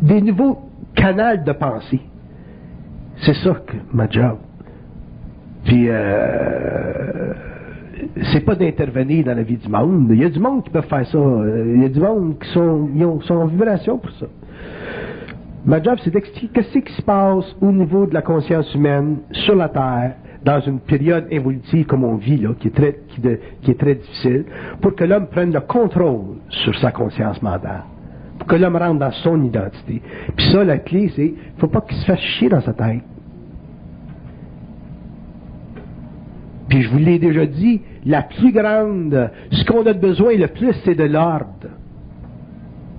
des 0.02 0.22
nouveaux 0.22 0.60
canaux 0.96 1.44
de 1.46 1.52
pensée. 1.54 2.02
C'est 3.18 3.36
ça 3.36 3.56
que 3.66 3.76
ma 3.94 4.10
job. 4.10 4.38
Puis, 5.66 5.88
euh, 5.90 7.34
c'est 8.32 8.42
pas 8.42 8.56
d'intervenir 8.56 9.26
dans 9.26 9.36
la 9.36 9.44
vie 9.44 9.58
du 9.58 9.68
monde. 9.68 10.08
Il 10.12 10.22
y 10.22 10.26
a 10.26 10.30
du 10.30 10.40
monde 10.40 10.64
qui 10.64 10.70
peut 10.70 10.82
faire 10.82 11.06
ça. 11.06 11.18
Il 11.18 11.82
y 11.82 11.86
a 11.86 11.90
du 11.90 12.00
monde 12.00 12.40
qui 12.40 12.50
sont, 12.52 12.90
ils 12.94 13.06
ont, 13.06 13.22
sont 13.22 13.36
en 13.36 13.46
vibration 13.46 13.98
pour 13.98 14.12
ça. 14.12 14.26
Ma 15.66 15.82
job, 15.82 15.98
c'est 16.04 16.12
d'expliquer 16.12 16.48
qu'est-ce 16.54 16.80
qui 16.80 16.94
se 16.94 17.02
passe 17.02 17.46
au 17.62 17.72
niveau 17.72 18.06
de 18.06 18.14
la 18.14 18.22
conscience 18.22 18.74
humaine, 18.74 19.18
sur 19.32 19.56
la 19.56 19.68
Terre, 19.68 20.16
dans 20.44 20.60
une 20.62 20.80
période 20.80 21.28
évolutive 21.32 21.86
comme 21.86 22.04
on 22.04 22.16
vit, 22.16 22.38
là, 22.38 22.54
qui 22.60 22.68
est 22.68 22.76
très, 22.76 23.00
qui, 23.62 23.72
est 23.72 23.80
très 23.80 23.96
difficile, 23.96 24.46
pour 24.82 24.96
que 24.96 25.04
l'homme 25.04 25.28
prenne 25.28 25.52
le 25.52 25.60
contrôle 25.62 26.38
sur 26.50 26.78
sa 26.80 26.92
conscience 26.92 27.42
mentale. 27.42 27.84
Pour 28.38 28.48
que 28.48 28.56
l'homme 28.56 28.78
rentre 28.78 29.00
dans 29.00 29.12
son 29.12 29.44
identité. 29.44 30.02
Puis 30.36 30.52
ça, 30.52 30.64
la 30.64 30.78
clé, 30.78 31.12
c'est, 31.16 31.34
faut 31.58 31.68
pas 31.68 31.82
qu'il 31.82 31.98
se 31.98 32.06
fasse 32.06 32.20
chier 32.20 32.50
dans 32.50 32.62
sa 32.62 32.74
tête. 32.74 33.04
Puis 36.70 36.84
je 36.84 36.90
vous 36.90 37.00
l'ai 37.00 37.20
déjà 37.20 37.46
dit, 37.46 37.82
la 38.06 38.22
plus 38.22 38.54
grande, 38.54 39.32
ce 39.52 39.66
qu'on 39.66 39.86
a 39.86 39.94
besoin 39.94 40.36
le 40.36 40.48
plus, 40.48 40.74
c'est 40.86 40.96
de 40.96 41.04
l'ordre. 41.04 41.68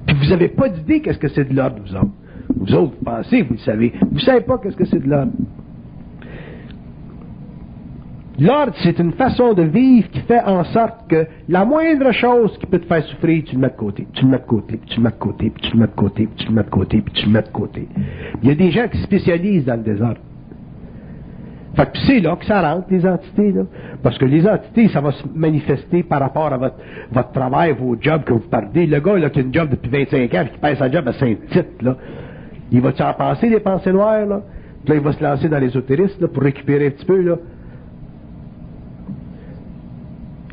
Puis 0.06 0.16
vous 0.16 0.26
n'avez 0.26 0.48
pas 0.48 0.68
d'idée 0.68 1.00
qu'est-ce 1.00 1.18
que 1.18 1.28
c'est 1.28 1.48
de 1.48 1.54
l'ordre, 1.54 1.76
vous 1.86 1.94
autres. 1.94 2.10
Vous 2.56 2.74
autres, 2.74 2.94
vous 2.98 3.04
pensez, 3.04 3.42
vous 3.42 3.54
le 3.54 3.60
savez. 3.60 3.92
Vous 4.00 4.16
ne 4.16 4.20
savez 4.20 4.40
pas 4.40 4.58
qu'est-ce 4.58 4.76
que 4.76 4.84
c'est 4.84 4.98
de 4.98 5.08
l'ordre. 5.08 5.32
L'ordre, 8.40 8.72
c'est 8.82 8.98
une 8.98 9.12
façon 9.12 9.52
de 9.52 9.62
vivre 9.62 10.08
qui 10.10 10.20
fait 10.20 10.40
en 10.40 10.64
sorte 10.64 11.08
que 11.08 11.26
la 11.48 11.66
moindre 11.66 12.10
chose 12.12 12.56
qui 12.58 12.66
peut 12.66 12.78
te 12.78 12.86
faire 12.86 13.04
souffrir, 13.04 13.44
tu 13.44 13.54
le 13.54 13.60
mets 13.60 13.68
de 13.68 13.76
côté, 13.76 14.06
tu 14.14 14.24
le 14.24 14.30
mets 14.30 14.38
de 14.38 14.44
côté, 14.44 14.78
puis 14.78 14.90
tu 14.90 14.96
le 14.96 15.02
mets 15.02 15.10
de 15.10 15.16
côté, 15.18 15.50
puis 15.50 15.62
tu 15.68 15.74
le 15.74 15.80
mets 15.80 15.86
de 15.86 15.92
côté, 15.92 16.26
puis 16.26 16.44
tu 16.44 16.46
le 16.48 16.54
mets 16.54 16.62
de 16.62 16.70
côté, 16.70 17.00
puis 17.02 17.14
tu 17.14 17.26
le 17.26 17.32
mets 17.32 17.42
de 17.42 17.48
côté. 17.48 17.88
Il 18.42 18.48
y 18.48 18.52
a 18.52 18.54
des 18.54 18.70
gens 18.70 18.88
qui 18.88 18.96
se 18.96 19.04
spécialisent 19.04 19.66
dans 19.66 19.76
le 19.76 19.82
désordre. 19.82 20.20
Fait 21.74 21.86
que 21.86 21.98
c'est 22.06 22.20
là 22.20 22.34
que 22.36 22.46
ça 22.46 22.62
rentre, 22.62 22.86
les 22.90 23.06
entités, 23.06 23.52
là. 23.52 23.62
Parce 24.02 24.16
que 24.16 24.24
les 24.24 24.48
entités, 24.48 24.88
ça 24.88 25.02
va 25.02 25.12
se 25.12 25.22
manifester 25.34 26.02
par 26.02 26.20
rapport 26.20 26.52
à 26.52 26.56
votre, 26.56 27.32
travail, 27.32 27.74
vos 27.78 27.96
jobs 28.00 28.24
que 28.24 28.32
vous 28.32 28.40
parlez. 28.40 28.86
Le 28.86 29.00
gars, 29.00 29.18
là, 29.18 29.28
qui 29.28 29.40
a 29.40 29.42
une 29.42 29.54
job 29.54 29.68
depuis 29.68 29.90
25 29.90 30.34
ans, 30.34 30.44
qui 30.50 30.58
pèse 30.58 30.78
sa 30.78 30.90
job 30.90 31.06
à 31.06 31.12
Saint-Tite, 31.12 31.82
là, 31.82 31.96
il 32.72 32.80
va-tu 32.80 33.02
en 33.02 33.12
penser 33.12 33.50
des 33.50 33.60
pensées 33.60 33.92
noires, 33.92 34.26
là? 34.26 34.40
Puis 34.84 34.94
là, 34.94 34.94
il 34.96 35.02
va 35.02 35.12
se 35.12 35.22
lancer 35.22 35.48
dans 35.48 35.58
l'ésotérisme, 35.58 36.22
là, 36.22 36.28
pour 36.28 36.42
récupérer 36.42 36.86
un 36.86 36.90
petit 36.90 37.04
peu, 37.04 37.20
là. 37.20 37.36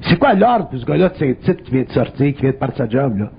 C'est 0.08 0.18
quoi 0.18 0.34
l'ordre 0.34 0.70
de 0.72 0.78
ce 0.78 0.86
gars-là 0.86 1.10
de 1.10 1.16
Saint-Tite 1.16 1.64
qui 1.64 1.72
vient 1.72 1.84
de 1.84 1.91
sortir, 1.91 2.34
qui 2.34 2.41
vient 2.41 2.51
de 2.51 2.55
perdre 2.55 2.76
sa 2.78 2.88
job, 2.88 3.18
là? 3.18 3.30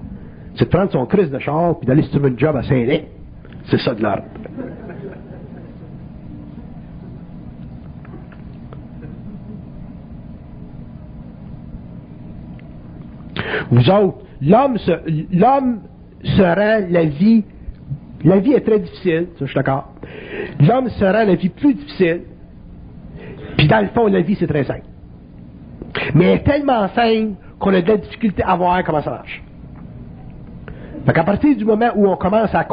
C'est 0.54 0.64
de 0.64 0.70
prendre 0.70 0.90
son 0.90 1.06
crise 1.06 1.30
de 1.30 1.38
char, 1.38 1.78
puis 1.78 1.86
d'aller 1.86 2.02
se 2.02 2.10
trouver 2.10 2.28
une 2.28 2.38
job 2.38 2.56
à 2.56 2.62
Saint-Lin. 2.62 3.00
C'est 3.66 3.78
ça 3.78 3.94
de 3.94 4.02
l'ordre. 4.02 4.24
Vous 13.70 13.90
autres, 13.90 14.18
l'homme 14.40 14.76
l'homme 15.32 15.80
se 16.24 16.42
rend 16.42 16.86
la 16.90 17.04
vie, 17.04 17.44
la 18.24 18.38
vie 18.38 18.52
est 18.52 18.60
très 18.60 18.80
difficile, 18.80 19.28
ça 19.38 19.44
je 19.44 19.46
suis 19.46 19.54
d'accord. 19.54 19.92
L'homme 20.60 20.88
se 20.88 21.04
rend 21.04 21.24
la 21.24 21.34
vie 21.34 21.50
plus 21.50 21.74
difficile, 21.74 22.22
puis 23.56 23.68
dans 23.68 23.80
le 23.80 23.88
fond, 23.88 24.06
la 24.06 24.20
vie 24.22 24.36
c'est 24.38 24.46
très 24.46 24.64
simple. 24.64 24.87
Mais 26.14 26.24
elle 26.26 26.34
est 26.36 26.44
tellement 26.44 26.88
simple 26.88 27.32
qu'on 27.58 27.74
a 27.74 27.80
de 27.80 27.88
la 27.88 27.96
difficulté 27.96 28.42
à 28.44 28.54
voir 28.56 28.82
comment 28.84 29.02
ça 29.02 29.10
marche. 29.10 29.42
Fait 31.06 31.12
qu'à 31.12 31.24
partir 31.24 31.56
du 31.56 31.64
moment 31.64 31.88
où 31.96 32.08
on 32.08 32.16
commence 32.16 32.54
à, 32.54 32.60
à, 32.60 32.66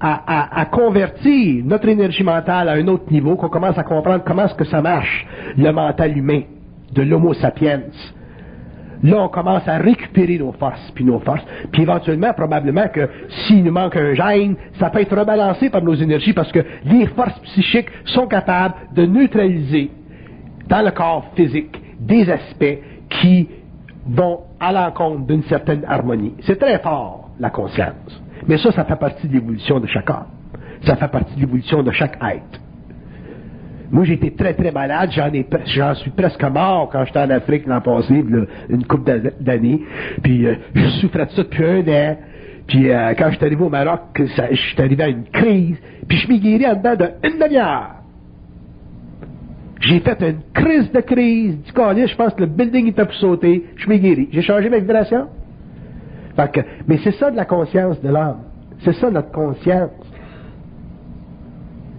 à- 0.00 0.60
à 0.60 0.64
convertir 0.66 1.64
notre 1.64 1.88
énergie 1.88 2.22
mentale 2.24 2.68
à 2.68 2.72
un 2.72 2.86
autre 2.88 3.10
niveau, 3.10 3.36
qu'on 3.36 3.48
commence 3.48 3.76
à 3.78 3.82
comprendre 3.82 4.22
comment 4.24 4.44
est-ce 4.44 4.54
que 4.54 4.64
ça 4.64 4.80
marche, 4.82 5.26
le 5.56 5.70
mental 5.72 6.16
humain, 6.16 6.42
de 6.92 7.02
l'homo 7.02 7.34
sapiens, 7.34 7.80
Là, 9.04 9.16
on 9.20 9.28
commence 9.28 9.66
à 9.66 9.78
récupérer 9.78 10.38
nos 10.38 10.52
forces, 10.52 10.92
puis 10.94 11.04
nos 11.04 11.18
forces. 11.18 11.42
Puis 11.72 11.82
éventuellement, 11.82 12.32
probablement 12.34 12.86
que 12.86 13.08
s'il 13.28 13.64
nous 13.64 13.72
manque 13.72 13.96
un 13.96 14.14
gène, 14.14 14.54
ça 14.78 14.90
peut 14.90 15.00
être 15.00 15.16
rebalancé 15.18 15.70
par 15.70 15.82
nos 15.82 15.94
énergies 15.94 16.32
parce 16.32 16.52
que 16.52 16.60
les 16.84 17.06
forces 17.08 17.36
psychiques 17.40 17.88
sont 18.04 18.28
capables 18.28 18.74
de 18.94 19.04
neutraliser 19.04 19.90
dans 20.68 20.82
le 20.82 20.92
corps 20.92 21.26
physique 21.34 21.81
des 22.06 22.28
aspects 22.30 22.78
qui 23.08 23.48
vont 24.06 24.40
à 24.58 24.72
l'encontre 24.72 25.26
d'une 25.26 25.42
certaine 25.44 25.84
harmonie. 25.86 26.34
C'est 26.42 26.58
très 26.58 26.78
fort, 26.80 27.30
la 27.38 27.50
conscience. 27.50 28.22
Mais 28.48 28.58
ça, 28.58 28.72
ça 28.72 28.84
fait 28.84 28.96
partie 28.96 29.28
de 29.28 29.32
l'évolution 29.34 29.78
de 29.78 29.86
chaque 29.86 30.10
homme. 30.10 30.26
Ça 30.84 30.96
fait 30.96 31.08
partie 31.08 31.34
de 31.36 31.40
l'évolution 31.40 31.82
de 31.82 31.92
chaque 31.92 32.16
être. 32.22 32.60
Moi, 33.90 34.08
été 34.08 34.32
très, 34.34 34.54
très 34.54 34.72
malade. 34.72 35.10
J'en, 35.12 35.94
suis 35.94 36.10
presque 36.10 36.42
mort 36.44 36.88
quand 36.90 37.04
j'étais 37.04 37.20
en 37.20 37.30
Afrique 37.30 37.66
l'an 37.66 37.80
passé, 37.82 38.24
une 38.70 38.84
couple 38.86 39.04
d'a- 39.04 39.30
d'années. 39.38 39.82
Puis, 40.22 40.46
euh, 40.46 40.54
je 40.74 40.88
souffrais 41.00 41.26
de 41.26 41.30
ça 41.32 41.42
depuis 41.42 41.64
un 41.64 41.80
an. 41.86 42.16
Puis, 42.66 42.90
euh, 42.90 43.12
quand 43.18 43.30
je 43.30 43.36
suis 43.36 43.44
arrivé 43.44 43.62
au 43.62 43.68
Maroc, 43.68 44.00
je 44.18 44.54
suis 44.54 44.80
arrivé 44.80 45.02
à 45.04 45.08
une 45.08 45.24
crise. 45.24 45.76
Puis, 46.08 46.16
je 46.18 46.28
m'ai 46.28 46.38
guéri 46.40 46.66
en 46.66 46.74
dedans 46.74 46.94
d'une 46.96 47.38
demi-heure. 47.38 47.96
J'ai 49.82 49.98
fait 49.98 50.20
une 50.20 50.42
crise 50.54 50.92
de 50.92 51.00
crise. 51.00 51.60
Du 51.62 51.72
coup, 51.72 51.82
je 51.82 52.16
pense 52.16 52.34
que 52.34 52.40
le 52.40 52.46
building 52.46 52.86
était 52.86 53.04
pour 53.04 53.14
sauter. 53.14 53.64
Je 53.76 53.88
m'ai 53.88 53.98
guéri. 53.98 54.28
J'ai 54.30 54.42
changé 54.42 54.70
ma 54.70 54.78
vibration. 54.78 55.26
Mais 56.86 56.98
c'est 56.98 57.12
ça 57.12 57.30
de 57.30 57.36
la 57.36 57.44
conscience 57.44 58.00
de 58.00 58.08
l'âme. 58.08 58.42
C'est 58.84 58.92
ça 58.94 59.10
notre 59.10 59.32
conscience. 59.32 59.90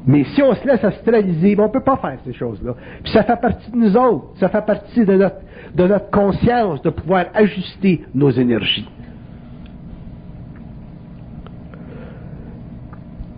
Mais 0.05 0.23
si 0.23 0.41
on 0.41 0.53
se 0.53 0.65
laisse 0.65 0.83
astraliser, 0.83 1.55
ben, 1.55 1.63
on 1.63 1.67
ne 1.67 1.71
peut 1.71 1.83
pas 1.83 1.97
faire 1.97 2.17
ces 2.25 2.33
choses-là. 2.33 2.73
Puis 3.03 3.11
ça 3.11 3.23
fait 3.23 3.39
partie 3.39 3.71
de 3.71 3.77
nous 3.77 3.97
autres. 3.97 4.27
Ça 4.37 4.47
fait 4.47 4.65
partie 4.65 5.05
de 5.05 5.13
notre, 5.15 5.37
de 5.75 5.87
notre 5.87 6.09
conscience 6.09 6.81
de 6.81 6.89
pouvoir 6.89 7.25
ajuster 7.33 8.05
nos 8.13 8.29
énergies. 8.29 8.87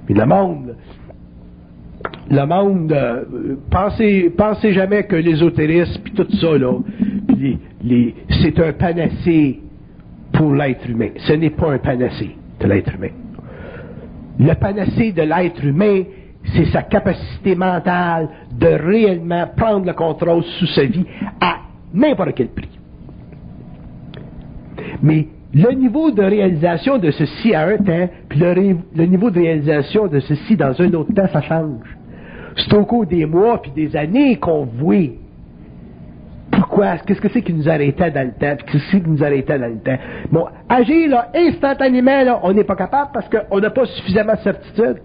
Puis 0.05 0.13
le 0.13 0.25
monde, 0.25 0.75
le 2.29 2.45
monde, 2.45 2.91
euh, 2.91 3.55
pensez, 3.69 4.73
jamais 4.73 5.03
que 5.03 5.15
l'ésotérisme, 5.15 6.01
puis 6.03 6.13
tout 6.13 6.27
ça, 6.37 6.57
là, 6.57 6.73
c'est 8.41 8.59
un 8.59 8.73
panacée 8.73 9.59
pour 10.33 10.53
l'être 10.53 10.89
humain. 10.89 11.09
Ce 11.17 11.33
n'est 11.33 11.51
pas 11.51 11.71
un 11.71 11.77
panacée 11.77 12.35
de 12.59 12.67
l'être 12.67 12.93
humain. 12.95 13.11
Le 14.39 14.53
panacée 14.55 15.11
de 15.11 15.21
l'être 15.21 15.63
humain, 15.63 16.03
c'est 16.53 16.65
sa 16.65 16.83
capacité 16.83 17.55
mentale 17.55 18.29
de 18.51 18.67
réellement 18.67 19.47
prendre 19.55 19.85
le 19.85 19.93
contrôle 19.93 20.43
sous 20.59 20.67
sa 20.67 20.85
vie 20.85 21.05
à 21.39 21.57
n'importe 21.93 22.33
quel 22.35 22.49
prix. 22.49 22.69
Mais 25.01 25.27
le 25.53 25.71
niveau 25.73 26.11
de 26.11 26.21
réalisation 26.21 26.97
de 26.97 27.11
ceci 27.11 27.53
à 27.53 27.67
un 27.67 27.77
temps, 27.77 28.09
puis 28.27 28.39
le 28.39 29.05
niveau 29.05 29.29
de 29.29 29.39
réalisation 29.39 30.07
de 30.07 30.19
ceci 30.19 30.57
dans 30.57 30.79
un 30.81 30.93
autre 30.93 31.13
temps, 31.13 31.27
ça 31.31 31.41
change. 31.41 31.95
C'est 32.55 32.73
au 32.73 32.85
cours 32.85 33.05
des 33.05 33.25
mois 33.25 33.61
puis 33.61 33.71
des 33.71 33.95
années 33.95 34.37
qu'on 34.37 34.65
voit 34.65 35.17
pourquoi, 36.51 36.97
qu'est-ce 36.99 37.21
que 37.21 37.29
c'est 37.29 37.41
qui 37.41 37.53
nous 37.53 37.67
arrêtait 37.67 38.11
dans 38.11 38.27
le 38.27 38.33
temps, 38.33 38.63
qu'est-ce 38.65 38.97
qui 38.97 39.01
nous 39.05 39.23
arrêtait 39.23 39.59
dans 39.59 39.67
le 39.67 39.79
temps? 39.79 39.97
Bon, 40.31 40.45
agir 40.69 41.09
là, 41.09 41.29
instantanément, 41.35 42.23
là, 42.23 42.39
on 42.43 42.53
n'est 42.53 42.63
pas 42.63 42.75
capable 42.75 43.11
parce 43.13 43.27
qu'on 43.29 43.59
n'a 43.59 43.69
pas 43.69 43.85
suffisamment 43.85 44.33
de 44.33 44.39
certitude. 44.39 45.01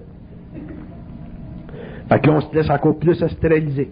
Fait 2.08 2.20
que 2.20 2.26
là, 2.26 2.32
on 2.36 2.40
se 2.40 2.54
laisse 2.54 2.70
encore 2.70 2.98
plus 2.98 3.22
astraliser. 3.22 3.90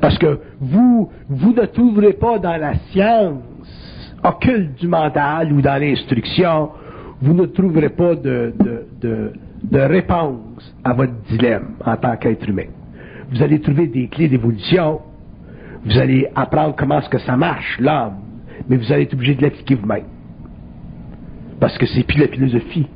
Parce 0.00 0.18
que 0.18 0.40
vous, 0.60 1.10
vous 1.28 1.52
ne 1.52 1.66
trouverez 1.66 2.14
pas 2.14 2.38
dans 2.38 2.56
la 2.56 2.74
science 2.90 3.42
occulte 4.22 4.74
du 4.78 4.88
mental 4.88 5.52
ou 5.52 5.60
dans 5.60 5.80
l'instruction, 5.80 6.70
vous 7.22 7.34
ne 7.34 7.46
trouverez 7.46 7.90
pas 7.90 8.14
de, 8.14 8.52
de, 8.58 8.86
de, 9.00 9.32
de 9.64 9.78
réponse 9.78 10.74
à 10.84 10.92
votre 10.92 11.12
dilemme 11.28 11.74
en 11.84 11.96
tant 11.96 12.16
qu'être 12.16 12.48
humain. 12.48 12.68
Vous 13.30 13.42
allez 13.42 13.60
trouver 13.60 13.86
des 13.86 14.08
clés 14.08 14.28
d'évolution, 14.28 15.00
vous 15.84 15.98
allez 15.98 16.28
apprendre 16.34 16.74
comment 16.76 16.98
est-ce 16.98 17.08
que 17.08 17.18
ça 17.18 17.36
marche, 17.36 17.78
l'homme, 17.80 18.14
mais 18.68 18.76
vous 18.76 18.92
allez 18.92 19.02
être 19.02 19.14
obligé 19.14 19.34
de 19.34 19.42
l'appliquer 19.42 19.74
vous-même. 19.74 20.04
Parce 21.58 21.76
que 21.78 21.86
c'est 21.86 22.02
plus 22.04 22.18
la 22.18 22.28
philosophie. 22.28 22.86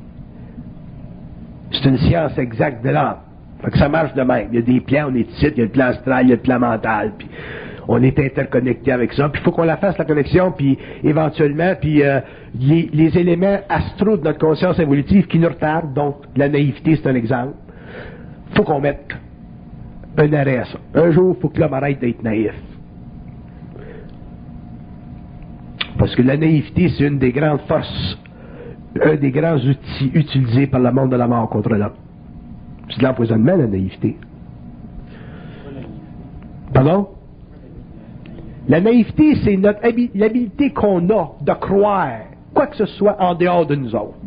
C'est 1.71 1.85
une 1.87 1.97
science 1.97 2.37
exacte 2.37 2.83
de 2.83 2.89
l'âme. 2.89 3.17
Fait 3.63 3.71
que 3.71 3.77
ça 3.77 3.89
marche 3.89 4.13
de 4.13 4.21
même. 4.21 4.49
Il 4.51 4.55
y 4.55 4.59
a 4.59 4.61
des 4.61 4.81
plans, 4.81 5.09
on 5.11 5.15
est 5.15 5.29
ici, 5.31 5.47
il 5.47 5.57
y 5.57 5.61
a 5.61 5.65
le 5.65 5.71
plan 5.71 5.85
astral, 5.85 6.25
il 6.25 6.29
y 6.29 6.33
a 6.33 6.35
le 6.35 6.41
plan 6.41 6.59
mental, 6.59 7.13
puis 7.17 7.27
on 7.87 8.01
est 8.01 8.17
interconnecté 8.19 8.91
avec 8.91 9.13
ça. 9.13 9.29
Puis 9.29 9.41
il 9.41 9.43
faut 9.43 9.51
qu'on 9.51 9.63
la 9.63 9.77
fasse, 9.77 9.97
la 9.97 10.05
connexion, 10.05 10.51
puis 10.51 10.77
éventuellement, 11.03 11.73
puis 11.79 12.03
euh, 12.03 12.19
les, 12.59 13.17
éléments 13.17 13.59
astraux 13.69 14.17
de 14.17 14.23
notre 14.23 14.39
conscience 14.39 14.79
évolutive 14.79 15.27
qui 15.27 15.39
nous 15.39 15.49
retardent, 15.49 15.93
donc 15.93 16.15
la 16.35 16.49
naïveté, 16.49 16.95
c'est 16.95 17.09
un 17.09 17.15
exemple. 17.15 17.53
faut 18.55 18.63
qu'on 18.63 18.81
mette 18.81 19.15
un 20.17 20.33
arrêt 20.33 20.57
à 20.57 20.65
ça. 20.65 20.79
Un 20.93 21.11
jour, 21.11 21.35
il 21.37 21.41
faut 21.41 21.49
que 21.49 21.59
l'homme 21.59 21.73
arrête 21.73 21.99
d'être 21.99 22.23
naïf. 22.23 22.53
Parce 25.97 26.15
que 26.15 26.21
la 26.21 26.37
naïveté, 26.37 26.89
c'est 26.89 27.05
une 27.05 27.19
des 27.19 27.31
grandes 27.31 27.61
forces, 27.61 28.17
un 29.01 29.15
des 29.15 29.31
grands 29.31 29.57
outils 29.57 30.11
utilisés 30.13 30.67
par 30.67 30.79
le 30.79 30.91
monde 30.91 31.11
de 31.11 31.15
la 31.15 31.27
mort 31.27 31.49
contre 31.49 31.69
l'homme. 31.69 31.93
C'est 32.89 32.99
de 32.99 33.03
l'empoisonnement, 33.03 33.55
la 33.55 33.67
naïveté. 33.67 34.17
Pardon? 36.73 37.07
La 38.67 38.81
naïveté, 38.81 39.35
c'est 39.43 39.57
notre 39.57 39.81
habi- 39.81 40.09
l'habilité 40.15 40.71
qu'on 40.71 41.07
a 41.09 41.31
de 41.41 41.53
croire 41.53 42.09
quoi 42.53 42.67
que 42.67 42.75
ce 42.77 42.85
soit 42.85 43.15
en 43.19 43.35
dehors 43.35 43.65
de 43.65 43.75
nous 43.75 43.93
autres. 43.95 44.17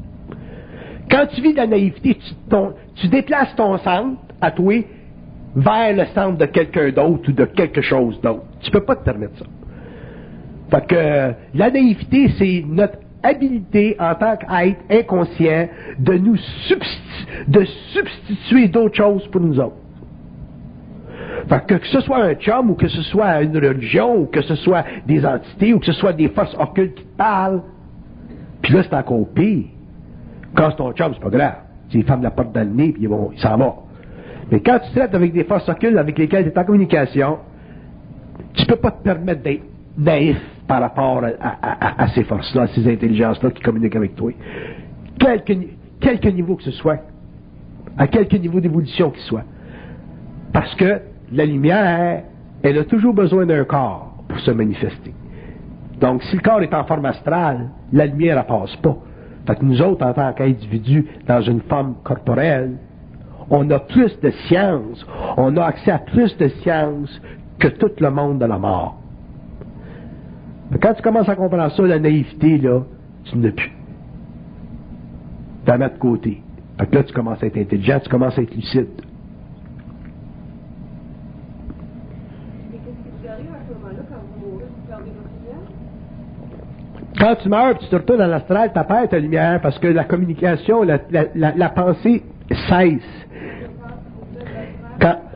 Quand 1.10 1.26
tu 1.34 1.40
vis 1.40 1.52
de 1.52 1.56
la 1.56 1.66
naïveté, 1.66 2.18
tu, 2.96 3.08
déplaces 3.08 3.54
ton 3.56 3.78
centre 3.78 4.18
à 4.40 4.50
toi 4.50 4.74
vers 5.56 5.96
le 5.96 6.04
centre 6.14 6.36
de 6.36 6.44
quelqu'un 6.44 6.90
d'autre 6.90 7.28
ou 7.28 7.32
de 7.32 7.44
quelque 7.46 7.80
chose 7.80 8.20
d'autre. 8.20 8.42
Tu 8.60 8.70
peux 8.70 8.82
pas 8.84 8.96
te 8.96 9.04
permettre 9.04 9.38
ça. 9.38 9.46
Fait 10.70 10.86
que 10.86 11.34
la 11.58 11.70
naïveté, 11.70 12.28
c'est 12.38 12.62
notre 12.68 12.98
habilité 13.22 13.96
en 13.98 14.14
tant 14.14 14.36
qu'être 14.36 14.76
inconscient 14.90 15.68
de 15.98 16.12
nous 16.12 16.36
de 17.48 17.64
substituer 17.92 18.68
d'autres 18.68 18.94
choses 18.96 19.26
pour 19.28 19.40
nous 19.40 19.58
autres. 19.58 19.76
Que, 21.66 21.78
ce 21.86 22.00
soit 22.00 22.22
un 22.24 22.34
chum 22.34 22.70
ou 22.70 22.74
que 22.74 22.88
ce 22.88 23.02
soit 23.02 23.42
une 23.42 23.56
religion 23.56 24.16
ou 24.22 24.26
que 24.26 24.42
ce 24.42 24.54
soit 24.56 24.84
des 25.06 25.24
entités 25.24 25.72
ou 25.74 25.78
que 25.78 25.86
ce 25.86 25.92
soit 25.92 26.12
des 26.12 26.28
forces 26.28 26.56
occultes 26.58 26.94
qui 26.94 27.04
te 27.04 27.16
parlent, 27.16 27.62
puis 28.62 28.72
là 28.74 28.82
c'est 28.82 28.94
encore 28.94 29.26
pire. 29.34 29.66
Quand 30.54 30.70
c'est 30.70 30.76
ton 30.76 30.92
chum, 30.92 31.12
c'est 31.14 31.22
pas 31.22 31.30
grave. 31.30 31.54
Tu 31.90 32.02
fermes 32.02 32.22
la 32.22 32.30
porte 32.30 32.52
dans 32.52 32.60
le 32.68 32.74
nez 32.74 32.92
puis 32.92 33.06
vont- 33.06 33.30
il 33.32 33.40
s'en 33.40 33.56
va. 33.56 33.74
Mais 34.50 34.60
quand 34.60 34.78
tu 34.80 34.90
traites 34.92 35.14
avec 35.14 35.32
des 35.32 35.44
forces 35.44 35.68
occultes 35.68 35.96
avec 35.96 36.18
lesquelles 36.18 36.44
tu 36.44 36.50
es 36.50 36.58
en 36.58 36.64
communication, 36.64 37.38
tu 38.54 38.66
peux 38.66 38.76
pas 38.76 38.90
te 38.90 39.02
permettre 39.02 39.42
d'être 39.42 39.62
naïf 39.96 40.38
par 40.66 40.80
rapport 40.80 41.22
à, 41.40 42.08
ces 42.08 42.24
forces-là, 42.24 42.62
à 42.62 42.66
ces 42.68 42.86
intelligences-là 42.90 43.50
qui 43.50 43.62
communiquent 43.62 43.96
avec 43.96 44.14
toi. 44.16 44.32
Quelque, 45.18 45.52
quelque 46.00 46.28
niveau 46.28 46.56
que 46.56 46.62
ce 46.62 46.70
soit, 46.72 46.98
à 47.96 48.06
quelque 48.06 48.36
niveau 48.36 48.60
d'évolution 48.60 49.10
qu'il 49.10 49.22
soit. 49.22 49.44
Parce 50.52 50.74
que 50.76 51.00
la 51.32 51.44
lumière, 51.44 52.22
elle 52.62 52.78
a 52.78 52.84
toujours 52.84 53.14
besoin 53.14 53.46
d'un 53.46 53.64
corps 53.64 54.24
pour 54.28 54.38
se 54.40 54.50
manifester. 54.50 55.14
Donc, 56.00 56.22
si 56.24 56.36
le 56.36 56.42
corps 56.42 56.62
est 56.62 56.74
en 56.74 56.84
forme 56.84 57.06
astrale, 57.06 57.70
la 57.92 58.06
lumière, 58.06 58.38
elle 58.38 58.46
passe 58.46 58.76
pas. 58.76 58.96
Fait 59.46 59.56
que 59.56 59.64
nous 59.64 59.80
autres, 59.80 60.04
en 60.04 60.12
tant 60.12 60.32
qu'individus, 60.32 61.06
dans 61.26 61.40
une 61.40 61.60
forme 61.62 61.94
corporelle, 62.04 62.76
on 63.50 63.68
a 63.70 63.78
plus 63.78 64.18
de 64.20 64.30
science, 64.46 65.06
on 65.36 65.56
a 65.56 65.64
accès 65.64 65.90
à 65.90 65.98
plus 65.98 66.36
de 66.36 66.48
science 66.48 67.20
que 67.58 67.68
tout 67.68 67.90
le 67.98 68.10
monde 68.10 68.38
de 68.38 68.44
la 68.44 68.58
mort. 68.58 69.00
Mais 70.70 70.78
quand 70.78 70.94
tu 70.94 71.02
commences 71.02 71.28
à 71.28 71.34
comprendre 71.34 71.72
ça, 71.72 71.82
la 71.82 71.98
naïveté, 71.98 72.58
là, 72.58 72.82
tu 73.24 73.38
n'as 73.38 73.52
plus. 73.52 73.72
Tu 75.64 75.70
la 75.70 75.78
mets 75.78 75.88
de 75.88 75.98
côté. 75.98 76.42
Fait 76.78 76.86
que 76.86 76.94
là, 76.94 77.02
tu 77.02 77.12
commences 77.12 77.42
à 77.42 77.46
être 77.46 77.56
intelligent, 77.56 78.00
tu 78.00 78.10
commences 78.10 78.38
à 78.38 78.42
être 78.42 78.54
lucide. 78.54 78.86
Mais 82.70 82.78
qu'est-ce 82.78 83.02
qui 83.02 83.10
vous 83.18 83.28
arrive 83.28 83.50
à 83.50 83.60
ce 83.66 83.74
moment-là 83.74 84.02
quand 84.08 84.20
vous 84.22 84.46
mourrez, 84.46 84.64
vous 84.64 84.86
perdez 84.86 85.10
votre 85.10 85.28
lumière? 85.40 85.64
Quand 87.18 87.34
tu 87.36 87.48
meurs, 87.48 87.76
tu 87.78 87.88
te 87.88 87.96
retournes 87.96 88.20
dans 88.20 88.26
l'astral, 88.26 88.72
tu 88.72 88.80
perds 88.84 89.08
ta 89.08 89.18
lumière 89.18 89.60
parce 89.60 89.78
que 89.78 89.88
la 89.88 90.04
communication, 90.04 90.82
la, 90.82 91.68
pensée 91.70 92.22
cesse. 92.68 93.26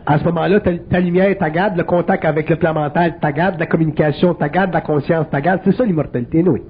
À 0.05 0.19
ce 0.19 0.25
moment-là, 0.25 0.59
ta, 0.59 0.77
ta 0.77 0.99
lumière, 0.99 1.37
ta 1.39 1.49
garde, 1.49 1.77
le 1.77 1.85
contact 1.85 2.25
avec 2.25 2.51
le 2.51 2.57
plan 2.57 2.75
mental, 2.75 3.19
ta 3.21 3.31
garde, 3.31 3.61
la 3.61 3.67
communication, 3.67 4.35
ta 4.35 4.49
garde, 4.49 4.73
la 4.75 4.81
conscience, 4.81 5.31
ta 5.31 5.41
garde, 5.41 5.61
c'est 5.65 5.73
ça 5.73 5.85
l'immortalité, 5.85 6.43
oui. 6.45 6.61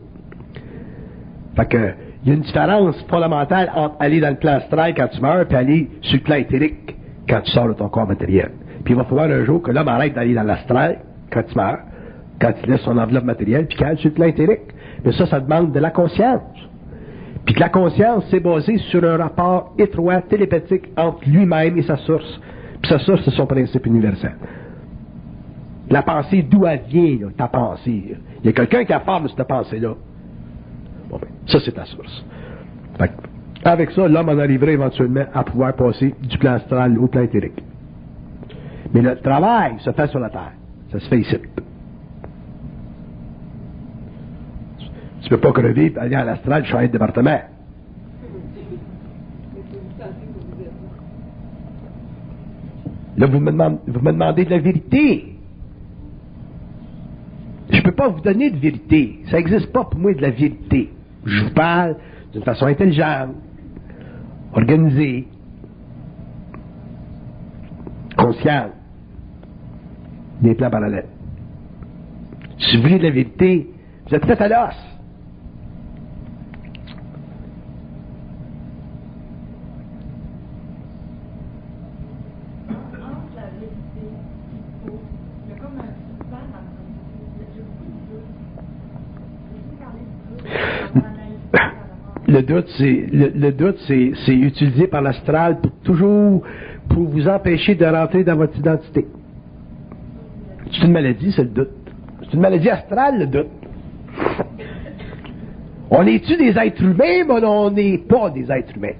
Fait 1.57 1.67
que, 1.67 1.95
il 2.23 2.29
y 2.29 2.33
a 2.33 2.35
une 2.35 2.43
différence 2.43 3.03
fondamentale 3.09 3.71
entre 3.75 3.97
aller 4.01 4.21
dans 4.21 4.29
le 4.29 4.37
plan 4.37 4.53
astral 4.53 4.95
quand 4.95 5.09
tu 5.09 5.21
meurs, 5.21 5.47
puis 5.47 5.57
aller 5.57 5.91
sur 6.03 6.19
le 6.19 6.23
plan 6.23 6.37
éthérique 6.37 6.97
quand 7.29 7.41
tu 7.41 7.51
sors 7.53 7.69
de 7.69 7.73
ton 7.73 7.89
corps 7.89 8.07
matériel. 8.07 8.51
Puis 8.85 8.95
il 8.95 8.97
va 8.97 9.05
falloir 9.05 9.27
un 9.27 9.45
jour 9.45 9.63
que 9.63 9.71
l'homme 9.71 9.89
arrête 9.89 10.15
d'aller 10.15 10.35
dans 10.35 10.43
l'astral 10.43 10.99
quand 11.33 11.43
tu 11.43 11.57
meurs, 11.57 11.79
quand 12.41 12.53
il 12.63 12.71
laisse 12.71 12.83
son 12.83 12.99
enveloppe 12.99 13.25
matérielle, 13.25 13.67
puis 13.67 13.77
qu'il 13.77 13.87
aille 13.87 13.99
sur 13.99 14.11
le 14.11 14.15
plan 14.15 14.27
éthérique. 14.27 14.61
Mais 15.05 15.13
ça, 15.13 15.27
ça 15.27 15.41
demande 15.41 15.73
de 15.73 15.81
la 15.81 15.91
conscience. 15.91 16.43
Puis 17.45 17.55
que 17.55 17.61
la 17.61 17.69
conscience, 17.69 18.25
c'est 18.31 18.41
basé 18.41 18.79
sur 18.79 19.03
un 19.05 19.17
rapport 19.17 19.75
étroit, 19.79 20.21
télépathique 20.23 20.89
entre 20.97 21.29
lui-même 21.29 21.77
et 21.77 21.83
sa 21.83 21.97
source. 21.97 22.41
Puis 22.81 22.89
sa 22.89 22.99
source, 23.01 23.23
c'est 23.25 23.33
son 23.33 23.47
principe 23.47 23.85
universel. 23.87 24.37
La 25.91 26.03
pensée, 26.03 26.43
d'où 26.43 26.67
elle 26.67 26.83
vient, 26.89 27.29
ta 27.37 27.49
pensée? 27.49 28.17
Il 28.43 28.47
y 28.47 28.49
a 28.49 28.53
quelqu'un 28.53 28.85
qui 28.85 28.93
a 28.93 29.01
forme 29.01 29.29
cette 29.29 29.47
pensée-là. 29.47 29.95
Bon, 31.11 31.19
ben, 31.19 31.29
ça, 31.47 31.59
c'est 31.65 31.73
ta 31.73 31.85
source. 31.85 32.25
Avec 33.65 33.91
ça, 33.93 34.09
l'homme 34.09 34.29
en 34.29 34.39
arriverait 34.39 34.73
éventuellement 34.73 35.25
à 35.35 35.45
pouvoir 35.45 35.75
passer 35.75 36.15
du 36.21 36.39
plan 36.39 36.55
astral 36.55 36.99
au 36.99 37.07
plan 37.07 37.23
éthérique. 37.23 37.63
Mais 38.95 39.03
le 39.03 39.17
travail 39.17 39.75
se 39.79 39.91
fait 39.93 40.07
sur 40.09 40.19
la 40.19 40.31
terre. 40.31 40.53
Ça 40.91 41.01
se 41.01 41.09
fait 41.09 41.21
ici. 41.21 41.37
Tu 45.23 45.29
peux 45.29 45.39
pas 45.39 45.53
crever 45.53 45.93
et 45.95 45.99
aller 45.99 46.17
à 46.17 46.25
l'astral, 46.25 46.65
changer 46.65 46.89
de 46.89 46.93
département. 46.93 47.41
Là, 53.17 53.27
vous 53.27 53.41
me, 53.41 53.53
demandez, 53.53 53.79
vous 53.87 54.01
me 54.01 54.13
demandez 54.13 54.45
de 54.45 54.51
la 54.51 54.59
vérité. 54.59 55.37
Je 57.71 57.77
ne 57.77 57.83
peux 57.83 57.93
pas 57.93 58.09
vous 58.09 58.21
donner 58.21 58.51
de 58.51 58.59
vérité. 58.59 59.21
Ça 59.31 59.37
n'existe 59.37 59.73
pas 59.73 59.85
pour 59.85 60.01
moi 60.01 60.13
de 60.13 60.21
la 60.21 60.31
vérité. 60.31 60.91
Je 61.25 61.45
vous 61.45 61.51
parle 61.51 61.97
d'une 62.33 62.43
façon 62.43 62.67
intelligente, 62.67 63.31
organisée, 64.53 65.29
consciente, 68.17 68.73
des 70.41 70.55
plans 70.55 70.71
parallèles. 70.71 71.07
Si 72.59 72.77
vous 72.77 72.83
voulez 72.83 72.99
de 72.99 73.05
la 73.05 73.11
vérité, 73.11 73.69
vous 74.09 74.15
êtes 74.15 74.25
fait 74.27 74.41
à 74.41 74.49
l'os. 74.49 74.75
entre 83.03 83.37
la 83.37 83.49
vérité 83.59 84.05
et 84.05 84.87
faux, 84.87 85.01
il 85.45 85.51
y 85.51 85.53
a 85.53 85.57
comme 85.61 85.79
un 85.79 85.93
suspense 85.93 86.51
dans 86.53 86.63
le 86.63 86.71
processus. 86.77 87.55
J'ai 87.55 87.63
beaucoup 87.63 87.85
de 87.85 87.99
doutes. 88.11 88.33
Je 89.53 89.61
peux 89.71 89.77
parler 89.77 90.05
du 90.07 90.15
doute 90.29 90.47
dans 90.95 91.01
la 91.03 91.11
naïveté 91.11 91.51
par 91.53 91.63
rapport 91.63 92.22
Le 92.33 92.41
doute, 92.41 92.67
c'est 92.79 93.09
le, 93.13 93.53
doute, 93.53 93.77
c'est, 93.87 94.33
utilisé 94.33 94.87
par 94.87 95.03
l'astral 95.03 95.61
pour 95.61 95.71
toujours 95.85 96.43
pour 96.89 97.03
vous 97.03 97.29
empêcher 97.29 97.75
de 97.75 97.85
rentrer 97.85 98.25
dans 98.25 98.37
votre 98.37 98.59
identité. 98.59 99.07
C'est 100.73 100.87
une 100.87 100.93
maladie, 100.93 101.31
c'est 101.37 101.43
le 101.43 101.51
doute. 101.51 101.69
C'est 102.23 102.33
une 102.33 102.41
maladie 102.41 102.71
astrale, 102.71 103.19
le 103.19 103.27
doute. 103.27 103.49
On 105.91 106.07
est-tu 106.07 106.39
des 106.39 106.57
êtres 106.59 106.83
humains, 106.83 107.25
mais 107.29 107.45
on 107.45 107.71
n'est 107.71 107.99
pas 107.99 108.31
des 108.31 108.51
êtres 108.51 108.79
humains. 108.79 108.97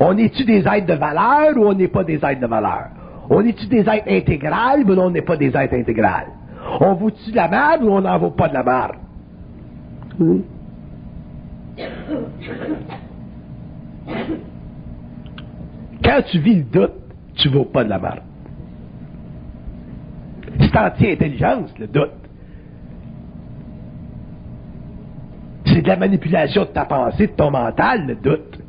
On 0.00 0.16
est-tu 0.16 0.44
des 0.46 0.60
êtres 0.66 0.86
de 0.86 0.94
valeur 0.94 1.58
ou 1.58 1.66
on 1.66 1.74
n'est 1.74 1.88
pas 1.88 2.04
des 2.04 2.14
êtres 2.14 2.40
de 2.40 2.46
valeur? 2.46 2.86
On 3.28 3.44
est-tu 3.44 3.66
des 3.66 3.80
êtres 3.80 4.08
intégrales, 4.08 4.82
mais 4.86 4.96
on 4.96 5.10
n'est 5.10 5.20
pas 5.20 5.36
des 5.36 5.54
êtres 5.54 5.74
intégrales? 5.74 6.28
On 6.80 6.94
vaut-tu 6.94 7.32
de 7.32 7.36
la 7.36 7.48
merde 7.48 7.82
ou 7.82 7.90
on 7.90 8.00
n'en 8.00 8.18
vaut 8.18 8.30
pas 8.30 8.48
de 8.48 8.54
la 8.54 8.62
merde? 8.62 8.96
Hmm? 10.18 10.40
Quand 16.04 16.22
tu 16.30 16.38
vis 16.38 16.56
le 16.56 16.62
doute, 16.62 16.92
tu 17.34 17.48
ne 17.48 17.54
vaux 17.54 17.64
pas 17.64 17.84
de 17.84 17.90
la 17.90 17.98
merde. 17.98 18.20
C'est 20.60 20.76
anti-intelligence, 20.76 21.76
le 21.78 21.86
doute. 21.86 22.10
C'est 25.66 25.82
de 25.82 25.88
la 25.88 25.96
manipulation 25.96 26.62
de 26.62 26.68
ta 26.68 26.84
pensée, 26.84 27.26
de 27.26 27.32
ton 27.32 27.50
mental, 27.50 28.06
le 28.06 28.14
doute. 28.14 28.60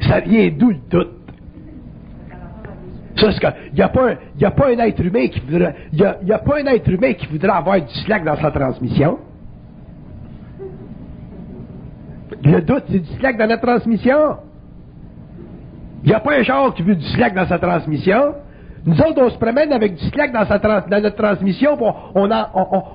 Ça 0.00 0.20
vient 0.20 0.48
d'où 0.50 0.70
le 0.70 0.78
doute? 0.88 1.14
Qu'il 3.16 3.30
n'y 3.74 3.82
a, 3.82 3.86
a 3.86 4.50
pas 4.52 4.68
un 4.68 4.78
être 4.78 5.04
humain 5.04 5.26
qui 5.26 5.40
voudrait, 5.40 5.74
il 5.92 6.04
a, 6.04 6.18
a 6.30 6.38
pas 6.38 6.60
un 6.60 6.66
être 6.66 6.88
humain 6.88 7.14
qui 7.14 7.26
voudrait 7.26 7.50
avoir 7.50 7.80
du 7.80 7.92
slack 8.04 8.24
dans 8.24 8.36
sa 8.36 8.52
transmission. 8.52 9.18
Le 12.44 12.60
doute, 12.60 12.84
c'est 12.90 12.98
du 13.00 13.12
slack 13.18 13.36
dans 13.36 13.46
la 13.48 13.58
transmission. 13.58 14.36
Il 16.04 16.08
n'y 16.10 16.14
a 16.14 16.20
pas 16.20 16.38
un 16.38 16.42
genre 16.42 16.72
qui 16.74 16.82
veut 16.82 16.94
du 16.94 17.04
slack 17.06 17.34
dans 17.34 17.46
sa 17.46 17.58
transmission. 17.58 18.34
Nous 18.86 18.98
autres, 19.00 19.20
on 19.20 19.28
se 19.28 19.36
promène 19.38 19.72
avec 19.72 19.96
du 19.96 20.04
slack 20.06 20.32
dans, 20.32 20.46
sa 20.46 20.58
trans- 20.60 20.82
dans 20.88 21.02
notre 21.02 21.16
transmission, 21.16 21.76
on, 21.80 21.94
on, 22.14 22.30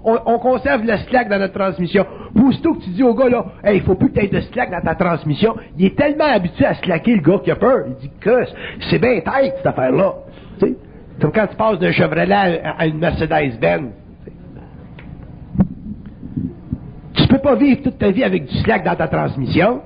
on- 0.06 0.20
on 0.26 0.39
conserve 0.39 0.84
le 0.86 0.96
slack 1.10 1.28
dans 1.30 1.38
notre 1.38 1.54
transmission. 1.54 2.06
Puis 2.34 2.62
que 2.62 2.84
tu 2.84 2.89
dis 2.91 3.04
au 3.04 3.14
gars, 3.14 3.30
là, 3.30 3.46
hey, 3.64 3.78
il 3.78 3.84
faut 3.84 3.96
plus 3.96 4.10
que 4.10 4.20
tu 4.20 4.26
aies 4.26 4.30
de 4.30 4.39
slack 4.39 4.72
dans 4.72 4.82
ta 4.82 4.96
transmission, 4.96 5.56
il 5.78 5.86
est 5.88 5.96
tellement 5.98 6.26
habitué 6.34 6.66
à 6.66 6.74
slacker, 6.76 7.16
le 7.18 7.22
gars, 7.22 7.39
qu'il 7.44 7.52
a 7.52 7.58
peur. 7.58 7.80
Il 7.88 7.96
dit 7.96 8.12
que 8.20 8.46
c'est 8.89 8.98
bien 9.00 9.20
tête, 9.20 9.56
cette 9.58 9.68
affaire-là. 9.68 10.14
Tu 10.60 10.68
sais? 10.68 10.78
Comme 11.22 11.32
quand 11.34 11.48
tu 11.48 11.56
passes 11.58 11.78
d'un 11.80 11.91
Chevrolet 11.91 12.62
à 12.64 12.88
une 12.88 12.98
Mercedes-Benz. 12.98 13.91
Tu 17.14 17.28
peux 17.28 17.39
pas 17.39 17.55
vivre 17.55 17.82
toute 17.82 17.97
ta 17.97 18.11
vie 18.11 18.24
avec 18.24 18.45
du 18.45 18.57
slack 18.59 18.84
dans 18.84 18.95
ta 18.95 19.07
transmission. 19.07 19.82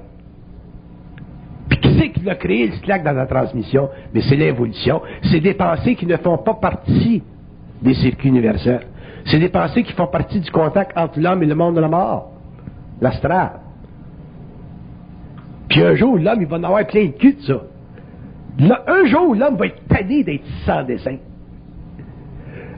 Puis 1.70 1.80
qui 1.80 2.00
c'est 2.00 2.10
qui 2.12 2.22
l'a 2.22 2.36
créé 2.36 2.68
le 2.68 2.74
slack 2.78 3.04
dans 3.04 3.12
la 3.12 3.26
transmission? 3.26 3.90
Mais 4.14 4.22
c'est 4.22 4.36
l'évolution. 4.36 5.02
C'est 5.24 5.40
des 5.40 5.54
pensées 5.54 5.96
qui 5.96 6.06
ne 6.06 6.18
font 6.18 6.38
pas 6.38 6.54
partie 6.54 7.22
des 7.82 7.94
circuits 7.94 8.30
universels. 8.30 8.88
C'est 9.26 9.40
des 9.40 9.50
pensées 9.50 9.84
qui 9.84 9.92
font 9.94 10.08
partie 10.08 10.40
du 10.40 10.50
contact 10.52 10.98
entre 10.98 11.20
l'homme 11.20 11.44
et 11.44 11.46
le 11.46 11.56
monde 11.56 11.76
de 11.76 11.82
la 11.82 11.90
mort. 11.90 12.32
L'astral. 13.02 13.52
Puis 15.70 15.84
un 15.84 15.96
jour, 15.96 16.18
l'homme, 16.18 16.42
il 16.42 16.48
va 16.48 16.58
en 16.58 16.64
avoir 16.64 16.88
plein 16.88 17.06
de 17.06 17.12
cul 17.12 17.34
de 17.34 17.42
ça. 17.42 17.62
Un 18.88 19.06
jour, 19.06 19.36
l'homme 19.36 19.58
va 19.58 19.68
être 19.68 19.86
tanné 19.88 20.24
d'être 20.24 20.46
sans 20.66 20.84
dessin. 20.84 21.18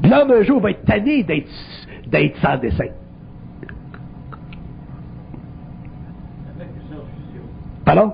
L'homme, 0.03 0.31
un 0.31 0.41
jour, 0.41 0.59
va 0.59 0.71
être 0.71 0.83
tanné 0.83 1.23
d'être 1.23 2.37
sans 2.41 2.57
dessin. 2.57 2.87
Pardon? 7.89 8.13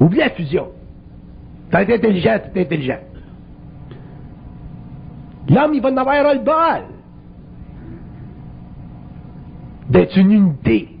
Oublie 0.00 0.18
la 0.18 0.30
fusion. 0.30 0.70
T'es 1.70 1.94
intelligent, 1.94 2.36
t'es 2.52 2.62
intelligent. 2.62 2.98
L'homme, 5.48 5.72
il 5.72 5.80
va 5.80 5.90
en 5.90 5.96
avoir 5.96 6.34
le 6.34 6.40
bol 6.40 6.82
d'être 9.88 10.16
une 10.18 10.32
unité, 10.32 10.98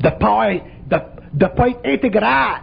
de 0.00 0.06
ne 0.06 0.10
pas, 0.10 0.52
de 1.34 1.46
pas 1.48 1.68
être 1.68 1.80
intégral. 1.84 2.62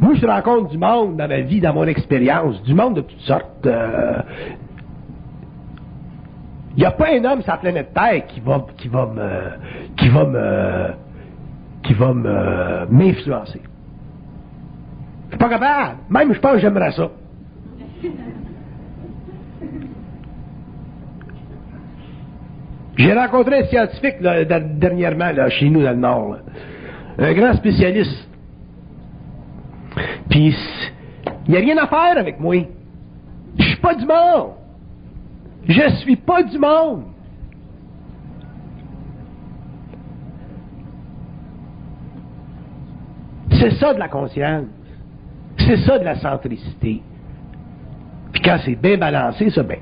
Moi, 0.00 0.14
je 0.14 0.26
rencontre 0.26 0.70
du 0.70 0.78
monde 0.78 1.16
dans 1.16 1.28
ma 1.28 1.42
vie, 1.42 1.60
dans 1.60 1.74
mon 1.74 1.84
expérience, 1.84 2.60
du 2.64 2.74
monde 2.74 2.96
de 2.96 3.02
toutes 3.02 3.20
sortes. 3.20 3.66
euh, 3.66 4.20
Il 6.76 6.80
n'y 6.80 6.84
a 6.84 6.92
pas 6.92 7.08
un 7.12 7.24
homme 7.24 7.42
sur 7.42 7.52
la 7.52 7.58
planète 7.58 7.92
Terre 7.92 8.26
qui 8.26 8.40
va, 8.40 8.64
qui 8.76 8.88
va 8.88 9.06
me, 9.06 9.96
qui 9.96 10.08
va 10.08 10.24
me, 10.24 10.86
qui 11.82 11.94
va 11.94 12.14
me, 12.14 12.86
m'influencer. 12.90 13.60
Je 15.24 15.30
suis 15.30 15.38
pas 15.38 15.48
capable. 15.48 15.98
Même, 16.08 16.32
je 16.32 16.40
pense 16.40 16.52
que 16.52 16.58
j'aimerais 16.58 16.92
ça. 16.92 17.10
J'ai 22.96 23.14
rencontré 23.14 23.60
un 23.60 23.64
scientifique 23.64 24.20
dernièrement 24.20 25.32
là, 25.32 25.48
chez 25.48 25.70
nous 25.70 25.82
dans 25.82 25.90
le 25.90 25.96
Nord. 25.96 26.36
Un 27.18 27.32
grand 27.32 27.54
spécialiste. 27.54 28.28
Puis, 30.28 30.54
il 31.46 31.50
n'y 31.50 31.56
a 31.56 31.60
rien 31.60 31.78
à 31.78 31.86
faire 31.86 32.18
avec 32.18 32.38
moi. 32.38 32.56
Je 33.58 33.64
suis 33.64 33.80
pas 33.80 33.94
du 33.94 34.06
monde. 34.06 34.59
Je 35.68 35.90
suis 35.96 36.16
pas 36.16 36.42
du 36.42 36.58
monde. 36.58 37.04
C'est 43.52 43.72
ça 43.72 43.92
de 43.92 43.98
la 43.98 44.08
conscience. 44.08 44.64
C'est 45.58 45.76
ça 45.78 45.98
de 45.98 46.04
la 46.04 46.16
centricité. 46.16 47.02
Puis 48.32 48.42
quand 48.42 48.58
c'est 48.64 48.76
bien 48.76 48.96
balancé, 48.96 49.50
ça, 49.50 49.62
ben, 49.62 49.78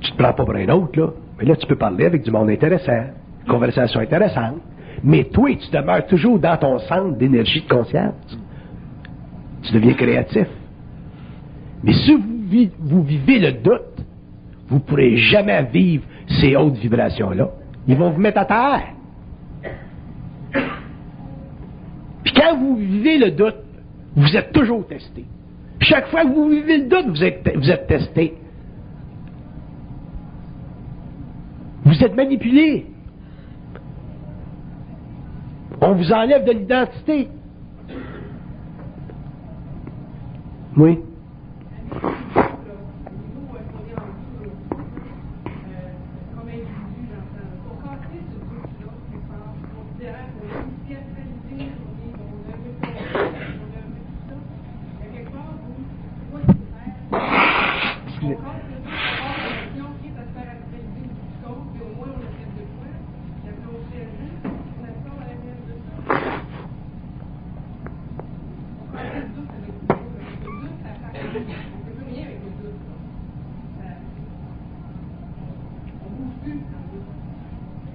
tu 0.00 0.12
te 0.12 0.16
prends 0.16 0.32
pas 0.32 0.44
pour 0.44 0.54
un 0.54 0.68
autre, 0.70 0.98
là. 0.98 1.08
Mais 1.38 1.44
là, 1.44 1.56
tu 1.56 1.66
peux 1.66 1.76
parler 1.76 2.06
avec 2.06 2.22
du 2.22 2.30
monde 2.30 2.48
intéressant, 2.48 3.04
conversation 3.46 4.00
intéressante. 4.00 4.56
Mais 5.04 5.24
toi, 5.24 5.50
tu 5.54 5.70
demeures 5.70 6.06
toujours 6.06 6.38
dans 6.38 6.56
ton 6.56 6.78
centre 6.78 7.16
d'énergie 7.18 7.60
de 7.60 7.68
conscience. 7.68 8.14
Tu 9.62 9.72
deviens 9.72 9.92
créatif. 9.92 10.46
Mais 11.82 11.92
si 11.92 12.14
vous, 12.14 12.70
vous 12.78 13.02
vivez 13.02 13.38
le 13.38 13.52
doute, 13.52 13.95
vous 14.68 14.76
ne 14.76 14.80
pourrez 14.80 15.16
jamais 15.16 15.62
vivre 15.64 16.04
ces 16.40 16.56
hautes 16.56 16.76
vibrations-là. 16.76 17.48
Ils 17.86 17.96
vont 17.96 18.10
vous 18.10 18.20
mettre 18.20 18.38
à 18.40 18.44
terre. 18.44 18.88
Puis 22.24 22.32
quand 22.34 22.56
vous 22.58 22.76
vivez 22.76 23.18
le 23.18 23.30
doute, 23.30 23.56
vous 24.16 24.36
êtes 24.36 24.52
toujours 24.52 24.86
testé. 24.86 25.24
Chaque 25.80 26.08
fois 26.08 26.24
que 26.24 26.34
vous 26.34 26.48
vivez 26.48 26.78
le 26.78 26.86
doute, 26.88 27.06
vous 27.08 27.22
êtes, 27.22 27.48
vous 27.56 27.70
êtes 27.70 27.86
testé. 27.86 28.34
Vous 31.84 32.02
êtes 32.02 32.16
manipulé. 32.16 32.86
On 35.80 35.92
vous 35.94 36.10
enlève 36.12 36.44
de 36.44 36.52
l'identité. 36.52 37.28
Oui. 40.76 40.98
comme 46.34 46.48
individu, 46.48 47.02
j'entends. 47.08 47.50
Pour 47.66 47.76
casser 47.82 48.20
ce 48.28 48.36
doute-là, 48.36 48.92
quelque 49.10 49.28
part, 49.30 49.52
considérant 49.74 50.28
qu'on 50.36 50.44
est 50.44 50.68
spiritualisé, 50.84 51.72
on 51.80 51.96
est, 52.04 52.14
on 52.20 52.44
a 52.44 52.52
un 52.52 52.60
peu 52.60 52.72
fait, 52.76 52.92
on 52.92 53.70
a 53.72 53.80
un 53.80 53.90
peu 53.90 54.02
tout 54.06 54.20
ça, 54.28 54.36
il 54.36 55.00
y 55.00 55.08
a 55.08 55.16
quelque 55.16 55.32
part 55.32 55.54
où, 55.56 55.80
moi, 56.30 56.40
je 56.42 56.52
peux 56.52 56.68
faire, 56.76 56.94
on 57.06 57.16
casse 57.16 58.66
le 58.68 58.76
doute, 58.76 58.92
on 58.92 59.00
passe 59.16 59.40
l'action, 59.40 59.86
quitte 60.02 60.16
à 60.20 60.24
se 60.26 60.32
faire 60.36 60.48
actualiser 60.52 61.00
une 61.00 61.10
petite 61.16 61.36
chose, 61.40 61.64
puis 61.72 61.82
au 61.82 61.90
moins 61.96 62.12
on 62.12 62.20
a 62.20 62.30
fait 62.36 62.50
de 62.52 62.64
quoi, 62.76 62.90
puis 62.92 63.48
après 63.48 63.70
on 63.72 63.80
fait 63.88 64.04
un 64.04 64.52
on 64.76 64.84
absorbe 64.84 65.20
à 65.20 65.26
l'intérieur 65.32 65.64
de 65.66 65.74
ça. 65.80 65.92
On 68.86 68.92
casse 68.92 69.16
le 69.16 69.30
doute 69.36 69.50
avec 69.56 69.72
le 69.72 69.84
doute, 69.86 70.04
le 70.44 70.52
doute, 70.60 70.76
ça 70.84 70.90
fait 71.00 71.16
rien. 71.16 71.56
on 71.72 71.80
peut 71.86 71.94
plus 71.96 72.06
rien 72.12 72.24
avec 72.28 72.40
le 72.44 72.50
doute, 72.60 72.80
là. 72.86 72.94
Ça- 73.80 74.00
on 76.04 76.08
bouge 76.16 76.36
plus 76.42 76.60
dans 76.70 76.82
le 76.82 76.88
doute. 76.92 77.10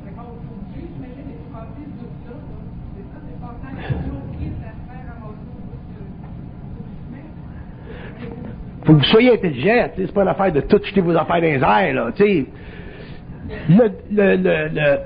Fait 0.03 0.11
qu'on 0.15 0.27
bouge 0.35 0.65
plus, 0.73 0.85
j'imagine, 0.91 1.25
mais 1.27 1.37
pour 1.41 1.49
passer 1.55 1.81
ce 1.81 1.95
doute-là, 2.01 2.35
là, 2.35 2.57
c'est 2.95 3.07
ça, 3.11 3.17
c'est 3.25 3.39
passer 3.41 3.65
à 3.67 3.71
l'action, 3.81 4.15
quitte 4.37 4.59
à 4.61 4.71
se 4.75 4.83
faire 4.87 5.03
ramasser 5.11 5.45
au 5.51 5.59
bout 5.65 5.79
de- 5.91 6.05
au 6.05 6.69
bout 6.75 6.85
du 6.87 6.95
chemin. 7.01 7.25
faut 8.83 8.93
que 8.93 8.97
vous 8.97 9.00
soyez 9.11 9.33
intelligent. 9.33 9.89
tu 9.95 10.01
sais, 10.01 10.07
C'est 10.07 10.13
pas 10.13 10.23
une 10.23 10.27
affaire 10.29 10.51
de 10.51 10.61
tout 10.61 10.81
jeter 10.83 11.01
vos 11.01 11.15
affaires 11.15 11.59
dans. 11.59 12.11
Là, 13.69 13.87
le, 14.11 14.97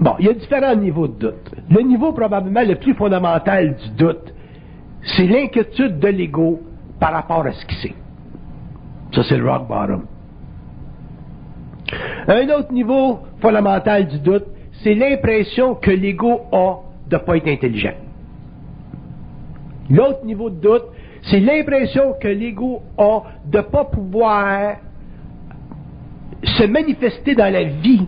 Bon, 0.00 0.14
il 0.18 0.26
y 0.26 0.28
a 0.30 0.32
différents 0.32 0.76
niveaux 0.76 1.08
de 1.08 1.18
doute. 1.18 1.54
Le 1.68 1.82
niveau 1.82 2.12
probablement 2.12 2.62
le 2.62 2.76
plus 2.76 2.94
fondamental 2.94 3.76
du 3.76 3.90
doute, 3.90 4.32
c'est 5.02 5.26
l'inquiétude 5.26 5.98
de 5.98 6.08
l'ego 6.08 6.60
par 6.98 7.12
rapport 7.12 7.44
à 7.44 7.52
ce 7.52 7.66
qui 7.66 7.76
c'est. 7.82 7.94
Ça, 9.14 9.22
c'est 9.28 9.36
le 9.36 9.50
rock 9.50 9.68
bottom. 9.68 10.06
Un 12.28 12.48
autre 12.50 12.72
niveau 12.72 13.20
fondamental 13.40 14.06
du 14.06 14.20
doute, 14.20 14.46
c'est 14.82 14.94
l'impression 14.94 15.74
que 15.74 15.90
l'ego 15.90 16.42
a 16.52 16.76
de 17.08 17.16
ne 17.16 17.20
pas 17.20 17.36
être 17.36 17.48
intelligent. 17.48 17.94
L'autre 19.90 20.24
niveau 20.24 20.48
de 20.48 20.60
doute, 20.60 20.84
c'est 21.30 21.40
l'impression 21.40 22.14
que 22.20 22.28
l'ego 22.28 22.82
a 22.98 23.22
de 23.46 23.58
ne 23.58 23.62
pas 23.62 23.84
pouvoir 23.84 24.76
se 26.42 26.64
manifester 26.64 27.34
dans 27.34 27.52
la 27.52 27.64
vie 27.64 28.06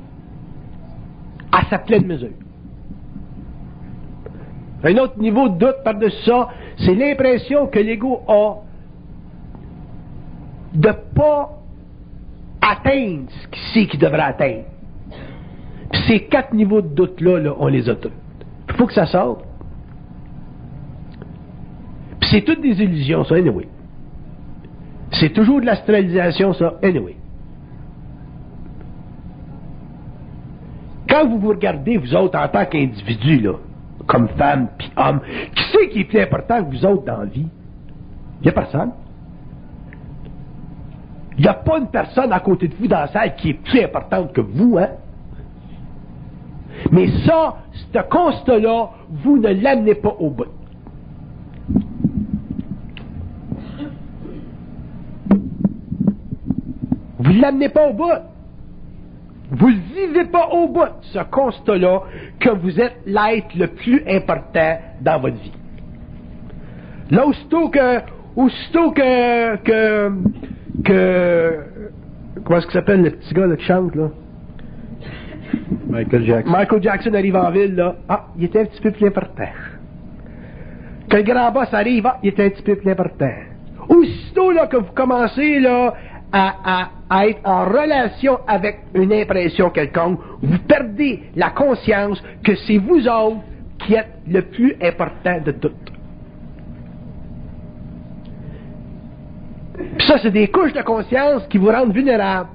à 1.53 1.65
sa 1.71 1.79
pleine 1.79 2.07
mesure. 2.07 2.31
Un 4.85 4.97
autre 4.97 5.19
niveau 5.19 5.49
de 5.49 5.59
doute 5.59 5.85
par-dessus 5.85 6.25
ça, 6.25 6.49
c'est 6.79 6.95
l'impression 6.95 7.69
que 7.69 7.79
l'ego 7.79 8.23
a 8.27 8.57
de 10.75 10.89
ne 10.89 10.93
pas 11.15 11.51
atteindre 12.61 13.31
ce 13.31 13.49
qu'il 13.49 13.63
sait 13.75 13.87
qu'il 13.87 14.01
devrait 14.01 14.23
atteindre. 14.23 14.65
Ces 16.09 16.25
quatre 16.25 16.55
niveaux 16.55 16.81
de 16.81 16.89
doute-là, 16.89 17.39
là, 17.39 17.55
on 17.59 17.69
les 17.69 17.89
a 17.89 17.95
tous. 17.95 18.11
Il 18.69 18.75
faut 18.75 18.87
que 18.87 18.95
ça 18.95 19.07
sorte. 19.07 19.45
C'est 22.33 22.41
toutes 22.41 22.63
des 22.63 22.83
illusions, 22.83 23.25
ça, 23.25 23.35
anyway. 23.35 23.69
C'est 25.11 25.35
toujours 25.35 25.61
de 25.61 25.67
l'astralisation, 25.67 26.55
ça, 26.55 26.79
anyway. 26.83 27.15
Quand 31.11 31.29
vous 31.29 31.39
vous 31.39 31.51
regardez, 31.51 31.99
vous 31.99 32.15
autres, 32.15 32.39
en 32.39 32.49
tant 32.49 32.65
qu'individu, 32.65 33.39
là, 33.39 33.53
comme 34.07 34.29
femme 34.29 34.69
puis 34.79 34.91
homme, 34.97 35.21
qui 35.55 35.63
c'est 35.73 35.89
qui 35.91 36.01
est 36.01 36.05
plus 36.05 36.21
important 36.21 36.65
que 36.65 36.71
vous 36.71 36.87
autres 36.87 37.05
dans 37.05 37.19
la 37.19 37.27
vie? 37.27 37.49
Il 38.41 38.45
n'y 38.45 38.49
a 38.49 38.53
personne. 38.53 38.93
Il 41.37 41.43
n'y 41.43 41.49
a 41.49 41.55
pas 41.55 41.79
une 41.81 41.89
personne 41.89 42.33
à 42.33 42.41
côté 42.41 42.67
de 42.67 42.75
vous 42.75 42.87
dans 42.87 43.01
la 43.01 43.09
salle 43.09 43.37
qui 43.37 43.51
est 43.51 43.55
plus 43.63 43.83
importante 43.83 44.33
que 44.33 44.41
vous, 44.41 44.79
hein? 44.79 44.89
Mais 46.91 47.09
ça, 47.27 47.57
ce 47.93 47.99
constat-là, 47.99 48.91
vous 49.11 49.37
ne 49.37 49.49
l'amenez 49.49 49.97
pas 49.97 50.17
au 50.19 50.31
bout. 50.31 50.47
Vous 57.23 57.32
ne 57.32 57.32
l'amenez 57.43 57.69
pas 57.69 57.89
au 57.89 57.93
bout. 57.93 58.11
Vous 59.51 59.71
ne 59.71 59.77
vivez 59.95 60.25
pas 60.25 60.49
au 60.49 60.69
bout, 60.69 60.89
ce 61.03 61.19
constat-là, 61.19 62.03
que 62.41 62.51
vous 62.51 62.81
êtes 62.81 62.97
l'être 63.05 63.55
le 63.55 63.67
plus 63.67 64.03
important 64.09 64.79
dans 65.03 65.21
votre 65.21 65.37
vie. 65.37 65.53
Là, 67.11 67.27
aussitôt 67.27 67.69
que, 67.69 67.99
aussitôt 68.35 68.93
que, 68.93 69.57
que, 69.57 70.13
que, 70.83 71.59
comment 72.43 72.59
est-ce 72.59 72.67
qu'il 72.67 72.75
s'appelle 72.75 73.03
le 73.03 73.11
petit 73.11 73.35
gars 73.35 73.47
là, 73.47 73.57
qui 73.57 73.65
chante, 73.65 73.95
là? 73.95 74.09
Michael 75.87 76.25
Jackson. 76.25 76.51
Michael 76.51 76.83
Jackson 76.83 77.15
arrive 77.15 77.37
en 77.37 77.51
ville, 77.51 77.75
là. 77.75 77.97
Ah, 78.09 78.29
il 78.39 78.45
était 78.45 78.61
un 78.61 78.65
petit 78.65 78.81
peu 78.81 78.91
plus 78.91 79.07
important. 79.07 79.49
Quand 81.11 81.19
le 81.19 81.23
grand 81.25 81.53
boss 81.53 81.69
arrive, 81.75 82.07
ah, 82.07 82.19
il 82.23 82.31
était 82.31 82.47
un 82.47 82.51
petit 82.51 82.63
peu 82.63 82.77
plus 82.77 82.91
important. 82.91 83.35
Aussitôt, 83.91 84.51
là, 84.51 84.67
que 84.67 84.79
vous 84.79 84.93
commencez, 84.95 85.61
là, 85.61 85.93
à, 86.33 86.55
à, 86.65 86.89
à 87.13 87.27
être 87.27 87.41
en 87.45 87.67
relation 87.67 88.39
avec 88.47 88.79
une 88.95 89.13
impression 89.13 89.69
quelconque, 89.69 90.19
vous 90.41 90.59
perdez 90.67 91.25
la 91.37 91.51
conscience 91.51 92.23
que 92.43 92.55
c'est 92.55 92.79
vous 92.79 93.07
autres 93.07 93.43
qui 93.81 93.93
êtes 93.93 94.15
le 94.27 94.41
plus 94.41 94.75
important 94.81 95.39
de 95.45 95.53
tout. 95.53 95.73
Puis 99.99 100.07
ça, 100.07 100.17
c'est 100.23 100.31
des 100.31 100.49
couches 100.49 100.73
de 100.73 100.81
conscience 100.81 101.47
qui 101.49 101.59
vous 101.59 101.67
rendent 101.67 101.93
vulnérables. 101.93 102.49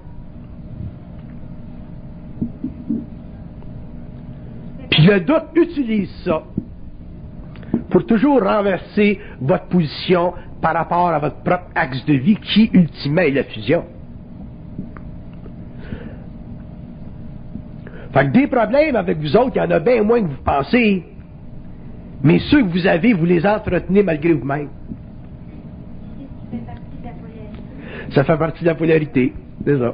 Puis 4.89 5.03
le 5.03 5.19
doute 5.19 5.49
utilise 5.53 6.09
ça 6.25 6.41
pour 7.91 8.07
toujours 8.07 8.41
renverser 8.41 9.19
votre 9.39 9.65
position 9.65 10.33
par 10.63 10.73
rapport 10.73 11.09
à 11.09 11.19
votre 11.19 11.43
propre 11.43 11.67
axe 11.75 12.03
de 12.05 12.13
vie 12.13 12.37
qui, 12.37 12.71
ultimement, 12.73 13.21
est 13.21 13.29
la 13.29 13.43
fusion. 13.43 13.85
Fait 18.13 18.25
que 18.25 18.31
des 18.31 18.47
problèmes 18.47 18.95
avec 18.95 19.17
vous 19.19 19.35
autres, 19.35 19.51
il 19.55 19.59
y 19.59 19.61
en 19.61 19.71
a 19.71 19.79
bien 19.79 20.03
moins 20.03 20.21
que 20.21 20.27
vous 20.27 20.43
pensez. 20.43 21.03
Mais 22.23 22.39
ceux 22.39 22.63
que 22.63 22.69
vous 22.69 22.87
avez, 22.87 23.13
vous 23.13 23.25
les 23.25 23.45
entretenez 23.45 24.03
malgré 24.03 24.33
vous-même. 24.33 24.69
Ça 28.11 28.23
fait 28.23 28.37
partie 28.37 28.61
de 28.61 28.69
la 28.69 28.75
polarité. 28.75 29.33
C'est 29.65 29.77
ça. 29.77 29.93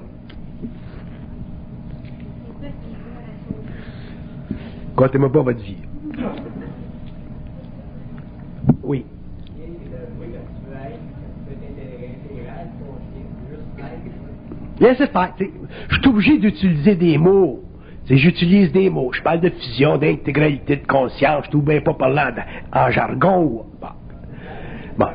Comptez-moi 4.96 5.32
pas 5.32 5.42
votre 5.42 5.60
vie. 5.60 5.78
Oui. 8.84 9.06
Laissez 14.80 15.08
faire. 15.08 15.34
Je 15.90 15.96
suis 15.96 16.08
obligé 16.08 16.38
d'utiliser 16.38 16.96
des 16.96 17.18
mots. 17.18 17.63
Sais, 18.08 18.18
J'utilise 18.18 18.72
des 18.72 18.90
mots. 18.90 19.12
Je 19.14 19.22
parle 19.22 19.40
de 19.40 19.50
fusion, 19.50 19.98
d'intégralité 19.98 20.78
de 20.78 20.86
conscience. 20.86 21.50
Tout 21.50 21.62
bien 21.62 21.82
pas 21.82 21.94
parlant 21.94 22.32
en 22.74 22.92
jargon. 22.92 23.66
Bon. 23.80 23.88
Bon. 24.98 25.08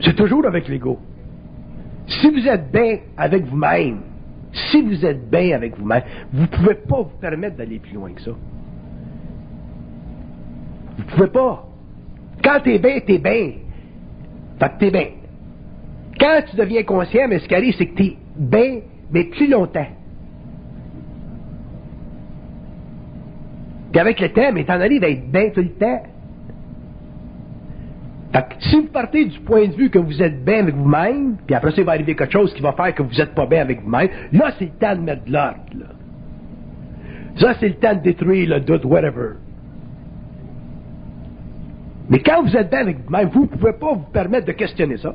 C'est 0.00 0.16
toujours 0.16 0.46
avec 0.46 0.68
l'ego. 0.68 0.98
Si 2.06 2.30
vous 2.30 2.46
êtes 2.46 2.70
bien 2.70 2.98
avec 3.16 3.44
vous-même, 3.46 4.00
si 4.52 4.82
vous 4.82 5.04
êtes 5.04 5.30
bien 5.30 5.56
avec 5.56 5.78
vous-même, 5.78 6.02
vous 6.32 6.42
ne 6.42 6.46
pouvez 6.46 6.74
pas 6.74 7.02
vous 7.02 7.18
permettre 7.20 7.56
d'aller 7.56 7.78
plus 7.78 7.94
loin 7.94 8.12
que 8.12 8.20
ça. 8.20 8.32
Vous 10.96 11.02
ne 11.02 11.08
pouvez 11.10 11.28
pas. 11.28 11.66
Quand 12.42 12.60
t'es 12.62 12.78
bien, 12.78 13.00
t'es 13.00 13.18
bien. 13.18 13.52
Fait 14.58 14.68
que 14.68 14.78
t'es 14.78 14.90
bien. 14.90 15.06
Quand 16.20 16.42
tu 16.48 16.56
deviens 16.56 16.82
conscient, 16.82 17.26
mais 17.28 17.38
ce 17.38 17.48
qui 17.48 17.54
arrive, 17.54 17.74
c'est 17.76 17.86
que 17.86 17.94
t'es 17.94 18.16
bien, 18.36 18.80
mais 19.10 19.24
plus 19.24 19.48
longtemps. 19.48 19.86
Puis 23.92 24.00
avec 24.00 24.20
le 24.20 24.28
temps, 24.30 24.50
mais 24.52 24.64
t'en 24.64 24.80
arrives 24.80 25.04
à 25.04 25.08
être 25.08 25.30
bien 25.30 25.50
tout 25.50 25.60
le 25.60 25.70
temps. 25.70 26.02
Fait 28.32 28.42
que 28.42 28.54
si 28.58 28.76
vous 28.76 28.88
partez 28.88 29.26
du 29.26 29.38
point 29.40 29.68
de 29.68 29.74
vue 29.74 29.90
que 29.90 30.00
vous 30.00 30.20
êtes 30.20 30.44
bien 30.44 30.60
avec 30.60 30.74
vous-même, 30.74 31.36
puis 31.46 31.54
après 31.54 31.70
ça, 31.70 31.76
il 31.78 31.84
va 31.84 31.92
arriver 31.92 32.16
quelque 32.16 32.32
chose 32.32 32.52
qui 32.54 32.62
va 32.62 32.72
faire 32.72 32.92
que 32.92 33.04
vous 33.04 33.14
n'êtes 33.14 33.34
pas 33.34 33.46
bien 33.46 33.60
avec 33.60 33.82
vous-même, 33.82 34.08
là, 34.32 34.50
c'est 34.58 34.64
le 34.64 34.70
temps 34.72 34.96
de 34.96 35.02
mettre 35.02 35.24
de 35.24 35.32
l'ordre. 35.32 35.60
là. 35.78 35.86
Ça, 37.36 37.54
c'est 37.60 37.68
le 37.68 37.74
temps 37.74 37.94
de 37.94 38.00
détruire 38.00 38.48
le 38.48 38.60
doute, 38.60 38.84
whatever. 38.84 39.34
Mais 42.08 42.18
quand 42.18 42.42
vous 42.42 42.56
êtes 42.56 42.70
bien 42.70 42.80
avec 42.80 42.98
vous-même, 43.04 43.28
vous 43.28 43.42
ne 43.42 43.46
pouvez 43.46 43.72
pas 43.72 43.94
vous 43.94 44.10
permettre 44.12 44.46
de 44.46 44.52
questionner 44.52 44.96
ça. 44.96 45.14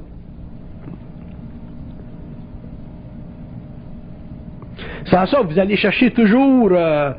Sans 5.10 5.26
ça, 5.26 5.42
vous 5.42 5.58
allez 5.58 5.76
chercher 5.76 6.12
toujours 6.12 6.70
euh, 6.72 7.12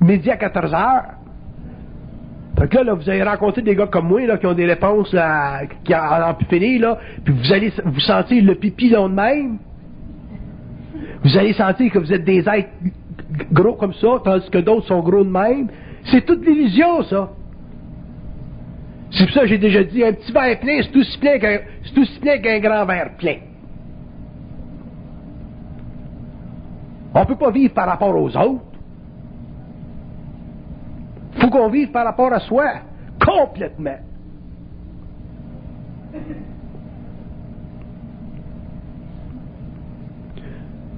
midi 0.00 0.30
à 0.30 0.36
14 0.36 0.74
heures. 0.74 1.04
Fait 2.58 2.68
que 2.68 2.76
là, 2.76 2.84
là, 2.84 2.94
vous 2.94 3.08
allez 3.08 3.22
rencontrer 3.22 3.62
des 3.62 3.74
gars 3.76 3.86
comme 3.86 4.08
moi 4.08 4.26
là, 4.26 4.36
qui 4.36 4.46
ont 4.46 4.54
des 4.54 4.66
réponses 4.66 5.12
là, 5.12 5.60
qui 5.84 5.94
en 5.94 6.34
pu 6.34 6.44
finir, 6.46 6.80
là, 6.80 6.98
puis 7.24 7.32
vous 7.32 7.52
allez 7.52 7.72
vous 7.84 8.00
sentir 8.00 8.44
le 8.44 8.54
pipi 8.56 8.90
long 8.90 9.08
de 9.08 9.14
même. 9.14 9.58
Vous 11.22 11.36
allez 11.38 11.52
sentir 11.52 11.92
que 11.92 11.98
vous 11.98 12.12
êtes 12.12 12.24
des 12.24 12.40
êtres 12.48 12.68
gros 13.52 13.74
comme 13.74 13.94
ça, 13.94 14.08
tandis 14.24 14.50
que 14.50 14.58
d'autres 14.58 14.86
sont 14.86 15.00
gros 15.00 15.24
de 15.24 15.30
même. 15.30 15.68
C'est 16.04 16.24
toute 16.24 16.44
l'illusion, 16.44 17.02
ça. 17.04 17.30
C'est 19.10 19.24
pour 19.24 19.34
ça 19.34 19.40
que 19.42 19.46
j'ai 19.46 19.58
déjà 19.58 19.84
dit, 19.84 20.04
un 20.04 20.12
petit 20.12 20.32
verre 20.32 20.58
plein, 20.60 20.80
c'est 20.82 20.96
aussi 20.96 21.18
plein 21.18 21.38
qu'un, 21.38 21.58
c'est 21.84 22.20
plein 22.20 22.38
qu'un 22.38 22.58
grand 22.58 22.84
verre 22.84 23.10
plein. 23.18 23.36
On 27.18 27.22
ne 27.22 27.26
peut 27.26 27.36
pas 27.36 27.50
vivre 27.50 27.74
par 27.74 27.88
rapport 27.88 28.14
aux 28.14 28.36
autres. 28.36 28.62
faut 31.40 31.50
qu'on 31.50 31.68
vive 31.68 31.90
par 31.90 32.04
rapport 32.04 32.32
à 32.32 32.38
soi. 32.38 32.64
Complètement. 33.24 33.96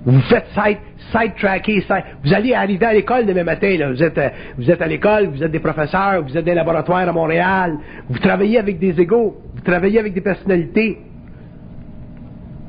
Vous 0.05 0.21
faites 0.23 0.47
side, 0.49 0.79
side-tracker. 1.11 1.81
side- 1.83 2.05
vous 2.23 2.35
allez 2.35 2.53
arriver 2.53 2.85
à 2.85 2.93
l'école 2.93 3.25
demain 3.25 3.45
matin. 3.45 3.79
Vous, 3.91 4.03
êtes, 4.03 4.19
euh, 4.19 4.29
vous 4.59 4.71
êtes 4.71 4.83
à 4.83 4.87
l'école, 4.87 5.29
vous 5.29 5.43
êtes 5.43 5.53
des 5.53 5.59
professeurs, 5.59 6.23
vous 6.23 6.37
êtes 6.37 6.45
des 6.45 6.55
laboratoires 6.55 7.09
à 7.09 7.13
Montréal. 7.13 7.79
Vous 8.11 8.19
travaillez 8.19 8.59
avec 8.59 8.79
des 8.79 9.01
égaux. 9.01 9.37
Vous 9.55 9.63
travaillez 9.63 9.99
avec 9.99 10.13
des 10.13 10.21
personnalités 10.21 10.99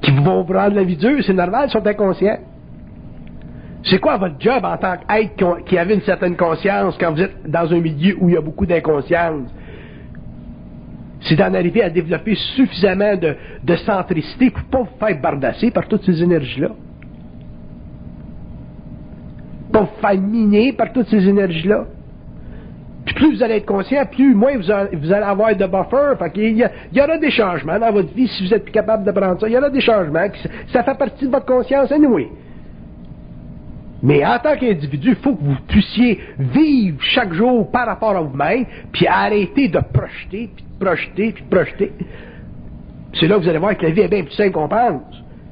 qui 0.01 0.11
vont 0.11 0.43
vous 0.43 0.53
rendre 0.53 0.75
la 0.75 0.83
vie 0.83 0.95
dure. 0.97 1.21
C'est 1.25 1.33
normal, 1.33 1.65
ils 1.67 1.71
sont 1.71 1.85
inconscients. 1.85 2.39
C'est 3.83 3.99
quoi 3.99 4.17
votre 4.17 4.39
job 4.39 4.63
en 4.63 4.77
tant 4.77 4.95
qu'être 4.97 5.63
qui, 5.65 5.77
avait 5.77 5.95
une 5.95 6.01
certaine 6.01 6.35
conscience 6.35 6.95
quand 6.99 7.11
vous 7.11 7.21
êtes 7.21 7.49
dans 7.49 7.71
un 7.73 7.79
milieu 7.79 8.15
où 8.19 8.29
il 8.29 8.35
y 8.35 8.37
a 8.37 8.41
beaucoup 8.41 8.65
d'inconscience? 8.65 9.49
C'est 11.21 11.35
d'en 11.35 11.53
arriver 11.53 11.83
à 11.83 11.89
développer 11.89 12.35
suffisamment 12.55 13.15
de, 13.15 13.35
de 13.63 13.75
centricité 13.77 14.49
pour 14.49 14.61
ne 14.61 14.67
pas 14.69 14.79
vous 14.79 14.97
faire 14.99 15.21
bardasser 15.21 15.71
par 15.71 15.87
toutes 15.87 16.03
ces 16.03 16.21
énergies-là. 16.21 16.69
Pas 19.71 19.81
vous 19.81 20.01
faire 20.01 20.19
miner 20.19 20.73
par 20.73 20.91
toutes 20.91 21.07
ces 21.07 21.27
énergies-là. 21.27 21.85
Puis 23.05 23.15
plus 23.15 23.35
vous 23.35 23.43
allez 23.43 23.55
être 23.55 23.65
conscient, 23.65 24.05
plus 24.05 24.35
moins 24.35 24.57
vous, 24.57 24.69
allez 24.71 25.23
avoir 25.23 25.55
de 25.55 25.65
buffer. 25.65 26.13
Il 26.35 26.69
y 26.93 27.01
aura 27.01 27.17
des 27.17 27.31
changements 27.31 27.79
dans 27.79 27.91
votre 27.91 28.13
vie 28.13 28.27
si 28.27 28.45
vous 28.45 28.53
êtes 28.53 28.63
plus 28.63 28.71
capable 28.71 29.03
de 29.03 29.11
prendre 29.11 29.39
ça. 29.39 29.47
Il 29.47 29.53
y 29.53 29.57
aura 29.57 29.69
des 29.69 29.81
changements. 29.81 30.27
Ça 30.71 30.83
fait 30.83 30.97
partie 30.97 31.25
de 31.25 31.31
votre 31.31 31.45
conscience, 31.45 31.91
anyway. 31.91 32.29
Mais 34.03 34.25
en 34.25 34.39
tant 34.39 34.55
qu'individu, 34.55 35.09
il 35.09 35.15
faut 35.15 35.35
que 35.35 35.43
vous 35.43 35.57
puissiez 35.67 36.19
vivre 36.39 36.97
chaque 37.01 37.33
jour 37.33 37.69
par 37.69 37.85
rapport 37.85 38.15
à 38.15 38.21
vous-même, 38.21 38.65
puis 38.91 39.05
arrêter 39.07 39.67
de 39.67 39.79
projeter, 39.79 40.49
puis 40.55 40.65
de 40.65 40.83
projeter, 40.83 41.31
puis 41.31 41.43
de 41.43 41.49
projeter. 41.49 41.91
C'est 43.13 43.27
là 43.27 43.35
que 43.35 43.43
vous 43.43 43.49
allez 43.49 43.59
voir 43.59 43.77
que 43.77 43.85
la 43.85 43.91
vie 43.91 44.01
est 44.01 44.07
bien 44.07 44.23
plus 44.23 44.33
simple 44.33 44.51
qu'on 44.51 44.67
pense. 44.67 45.01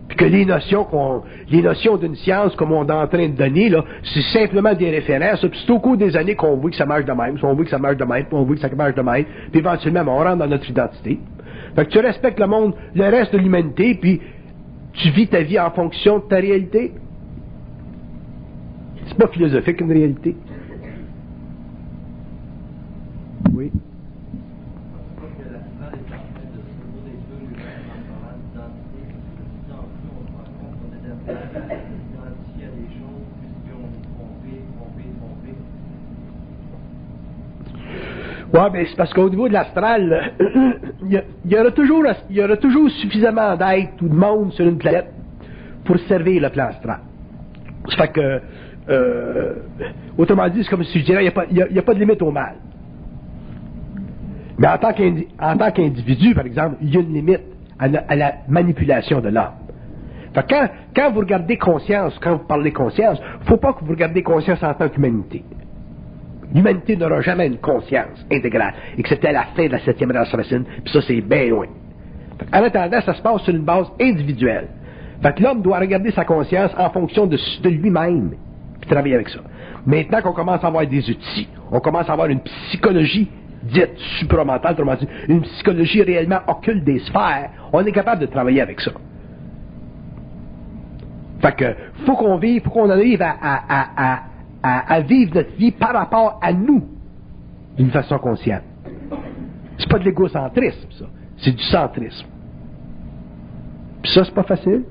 Puis 0.08 0.18
que 0.18 0.26
les 0.26 0.44
notions 0.44 0.86
qu'on, 0.86 1.22
les 1.52 1.62
notions 1.62 1.96
d'une 1.98 2.16
science 2.16 2.56
comme 2.56 2.72
on 2.72 2.84
est 2.88 2.92
en 2.92 3.08
train 3.08 3.28
de 3.28 3.36
donner, 3.36 3.70
là, 3.70 3.84
c'est 4.04 4.40
simplement 4.40 4.74
des 4.74 4.90
références. 4.90 5.42
Puis 5.42 5.60
c'est 5.64 5.72
au 5.72 5.80
cours 5.80 5.98
des 5.98 6.18
années 6.18 6.34
qu'on 6.34 6.56
voit 6.56 6.72
que 6.72 6.78
ça 6.78 6.88
marche 6.88 7.06
de 7.06 7.12
même, 7.12 7.36
puis 7.36 7.46
on 7.46 7.54
voit 7.54 7.64
que 7.64 7.70
ça 7.70 7.78
marche 7.78 7.98
de 7.98 8.06
même, 8.06 8.26
puis 8.26 8.36
on 8.36 8.44
voit 8.44 8.56
que 8.56 8.62
ça 8.62 8.70
marche 8.76 8.96
de 8.96 9.02
même, 9.04 9.26
puis 9.52 9.60
éventuellement, 9.60 10.04
ben, 10.04 10.12
on 10.12 10.18
rentre 10.18 10.38
dans 10.38 10.48
notre 10.48 10.68
identité. 10.68 11.20
Fait 11.76 11.86
que 11.86 11.92
tu 11.92 12.00
respectes 12.00 12.40
le 12.40 12.48
monde, 12.48 12.74
le 12.96 13.04
reste 13.04 13.32
de 13.34 13.38
l'humanité, 13.38 13.94
puis 14.02 14.20
tu 14.94 15.10
vis 15.12 15.28
ta 15.28 15.42
vie 15.42 15.60
en 15.60 15.70
fonction 15.70 16.18
de 16.18 16.24
ta 16.24 16.38
réalité. 16.38 16.94
Pas 19.20 19.28
philosophique 19.28 19.82
une 19.82 19.92
réalité. 19.92 20.34
Oui. 23.54 23.70
Ouais, 38.54 38.70
ben 38.72 38.86
c'est 38.88 38.96
parce 38.96 39.14
qu'au 39.14 39.30
niveau 39.30 39.50
de 39.50 39.54
l'astral, 39.54 40.32
il 41.04 41.24
y, 41.46 41.58
aura 41.58 41.72
toujours, 41.72 42.06
y 42.30 42.42
aura 42.42 42.56
toujours 42.56 42.90
suffisamment 42.90 43.58
d'êtres 43.58 44.02
ou 44.02 44.08
de 44.08 44.16
monde 44.16 44.54
sur 44.54 44.66
une 44.66 44.78
planète 44.78 45.12
pour 45.84 46.00
servir 46.08 46.42
le 46.42 46.50
plan 46.50 46.68
astral. 46.68 47.00
Ça 47.90 47.98
fait 47.98 48.12
que, 48.14 48.42
euh, 48.90 49.54
autrement 50.18 50.48
dit, 50.50 50.64
c'est 50.64 50.70
comme 50.70 50.84
si 50.84 51.00
je 51.00 51.06
dirais, 51.06 51.26
il 51.50 51.54
n'y 51.56 51.62
a, 51.62 51.66
a- 51.80 51.82
pas 51.84 51.94
de 51.94 52.00
limite 52.00 52.22
au 52.22 52.32
mal. 52.32 52.56
Mais 54.58 54.68
en 54.68 54.78
tant 54.78 55.72
qu'individu, 55.72 56.36
par 56.36 56.46
exemple, 56.46 56.78
il 56.82 56.94
y 56.94 56.98
a 56.98 57.02
une 57.02 57.14
limite 57.14 57.42
à, 57.80 57.88
la- 58.16 58.34
manipulation 58.48 59.22
de 59.22 59.30
l'âme. 59.30 59.54
Quand, 60.34 60.68
quand 60.96 61.12
vous 61.12 61.20
regardez 61.22 61.58
conscience, 61.58 62.18
quand 62.20 62.34
vous 62.38 62.46
parlez 62.46 62.72
conscience, 62.72 63.20
il 63.22 63.44
ne 63.44 63.46
faut 63.46 63.58
pas 63.58 63.74
que 63.74 63.84
vous 63.84 63.92
regardez 63.92 64.22
conscience 64.22 64.62
en 64.64 64.74
tant 64.74 64.90
qu'humanité. 64.90 65.44
L'humanité 66.54 66.98
n'aura 66.98 67.22
jamais 67.22 67.48
une 67.48 67.58
conscience 67.58 68.26
intégrale, 68.32 68.74
excepté 68.98 69.28
à 69.30 69.32
la 69.32 69.44
fin 69.56 69.66
de 69.68 69.72
la 69.72 69.80
septième 69.80 70.12
race 70.12 70.32
racine, 70.34 70.64
puis 70.84 70.92
ça, 70.94 71.02
c'est 71.02 71.22
bien 71.22 71.46
loin. 71.50 71.68
En 72.54 72.64
attendant, 72.64 73.02
ça 73.02 73.14
se 73.14 73.22
passe 73.22 73.42
sur 73.44 73.54
une 73.54 73.64
base 73.64 73.88
individuelle. 74.02 74.68
Fait 75.22 75.40
l'homme 75.40 75.62
doit 75.62 75.80
regarder 75.80 76.12
sa 76.12 76.26
conscience 76.26 76.72
en 76.78 76.90
fonction 76.90 77.28
de, 77.28 77.38
lui-même, 77.70 78.32
travailler 78.90 79.16
avec 79.16 79.30
ça. 79.30 79.40
Maintenant 79.86 80.22
qu'on 80.22 80.34
commence 80.34 80.64
à 80.64 80.68
avoir 80.68 80.86
des 80.86 81.10
outils, 81.10 81.48
on 81.72 81.80
commence 81.80 82.10
à 82.10 82.14
avoir 82.14 82.28
une 82.28 82.42
psychologie 82.42 83.30
dite 83.64 83.98
supramentale, 84.20 84.76
une 85.28 85.42
psychologie 85.42 86.02
réellement 86.02 86.40
occulte 86.48 86.84
des 86.84 87.00
sphères, 87.00 87.50
on 87.72 87.86
est 87.86 87.92
capable 87.92 88.22
de 88.22 88.26
travailler 88.26 88.62
avec 88.62 88.80
ça. 88.82 88.92
Fait 91.42 91.56
que, 91.56 91.76
faut 92.06 92.16
qu'on 92.16 92.38
vive, 92.38 92.64
faut 92.64 92.70
qu'on 92.70 92.90
arrive 92.90 93.22
à, 93.22 93.36
à, 93.42 93.62
à, 93.70 94.20
à, 94.62 94.94
à 94.94 95.00
vivre 95.02 95.36
notre 95.36 95.56
vie 95.56 95.72
par 95.72 95.94
rapport 95.94 96.40
à 96.42 96.52
nous, 96.52 96.86
d'une 97.78 97.92
façon 97.92 98.18
consciente. 98.18 98.64
C'est 99.78 99.90
pas 99.90 100.00
de 100.00 100.04
l'égocentrisme, 100.04 100.90
ça. 100.98 101.06
C'est 101.38 101.56
du 101.56 101.64
centrisme. 101.64 102.28
Puis 104.02 104.12
ça, 104.12 104.26
c'est 104.26 104.34
pas 104.34 104.44
facile. 104.44 104.84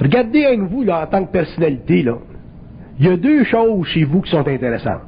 Regardez 0.00 0.44
avec 0.44 0.60
vous, 0.60 0.82
là, 0.82 1.02
en 1.02 1.06
tant 1.06 1.24
que 1.24 1.32
personnalité, 1.32 2.02
là. 2.02 2.16
Il 2.98 3.06
y 3.06 3.08
a 3.08 3.16
deux 3.16 3.44
choses 3.44 3.86
chez 3.88 4.04
vous 4.04 4.20
qui 4.20 4.30
sont 4.30 4.46
intéressantes. 4.46 5.02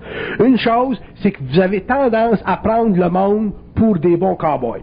Une 0.44 0.58
chose, 0.58 1.00
c'est 1.22 1.30
que 1.30 1.38
vous 1.42 1.60
avez 1.60 1.82
tendance 1.82 2.42
à 2.44 2.56
prendre 2.56 2.96
le 2.96 3.08
monde 3.08 3.52
pour 3.76 3.98
des 3.98 4.16
bons 4.16 4.34
cowboys. 4.34 4.82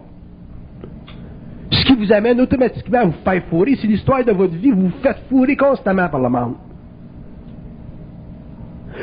Ce 1.70 1.84
qui 1.84 1.94
vous 1.96 2.12
amène 2.12 2.40
automatiquement 2.40 3.00
à 3.00 3.04
vous 3.04 3.14
faire 3.24 3.42
fourrer. 3.50 3.76
C'est 3.80 3.86
l'histoire 3.86 4.24
de 4.24 4.32
votre 4.32 4.54
vie. 4.54 4.70
Vous 4.70 4.88
vous 4.88 4.98
faites 5.02 5.18
fourrer 5.28 5.56
constamment 5.56 6.08
par 6.08 6.20
le 6.20 6.28
monde. 6.30 6.54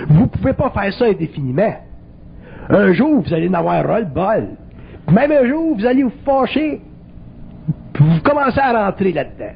Vous 0.08 0.22
ne 0.22 0.28
pouvez 0.28 0.54
pas 0.54 0.70
faire 0.72 0.94
ça 0.94 1.06
indéfiniment. 1.06 1.76
Un 2.70 2.94
jour, 2.94 3.22
vous 3.22 3.34
allez 3.34 3.50
en 3.50 3.54
avoir 3.54 3.84
le 3.84 4.06
bol. 4.06 4.48
Même 5.12 5.32
un 5.32 5.46
jour, 5.48 5.76
vous 5.78 5.86
allez 5.86 6.04
vous 6.04 6.14
fâcher. 6.26 6.82
Vous 8.00 8.22
commencez 8.24 8.60
à 8.60 8.86
rentrer 8.86 9.12
là-dedans. 9.12 9.54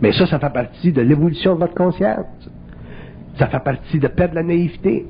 Mais 0.00 0.12
ça, 0.12 0.26
ça 0.26 0.38
fait 0.38 0.52
partie 0.52 0.92
de 0.92 1.00
l'évolution 1.00 1.54
de 1.54 1.60
votre 1.60 1.74
conscience. 1.74 2.26
Ça 3.38 3.46
fait 3.46 3.60
partie 3.60 3.98
de 3.98 4.08
perdre 4.08 4.34
la 4.34 4.42
naïveté. 4.42 5.06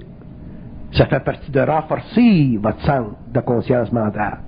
Ça 0.93 1.07
fait 1.07 1.21
partie 1.21 1.51
de 1.51 1.61
renforcer 1.61 2.59
votre 2.61 2.81
centre 2.83 3.17
de 3.33 3.41
conscience 3.41 3.93
mentale. 3.93 4.39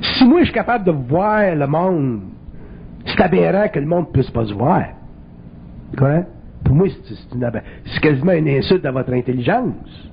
Si 0.00 0.24
moi 0.24 0.40
je 0.40 0.46
suis 0.46 0.54
capable 0.54 0.84
de 0.84 0.90
voir 0.90 1.54
le 1.54 1.66
monde, 1.66 2.22
c'est 3.06 3.20
aberrant 3.20 3.68
que 3.68 3.78
le 3.78 3.86
monde 3.86 4.06
ne 4.08 4.12
puisse 4.12 4.30
pas 4.30 4.44
se 4.44 4.52
voir. 4.52 4.84
Pour 6.64 6.74
moi, 6.74 6.88
c'est 6.88 8.00
quasiment 8.00 8.32
une 8.32 8.48
insulte 8.48 8.84
à 8.84 8.90
votre 8.90 9.12
intelligence. 9.12 10.08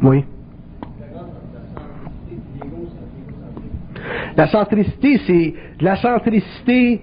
Oui. 0.00 0.24
La 4.38 4.46
centricité, 4.46 5.18
c'est 5.26 5.54
la 5.80 5.96
centricité, 5.96 7.00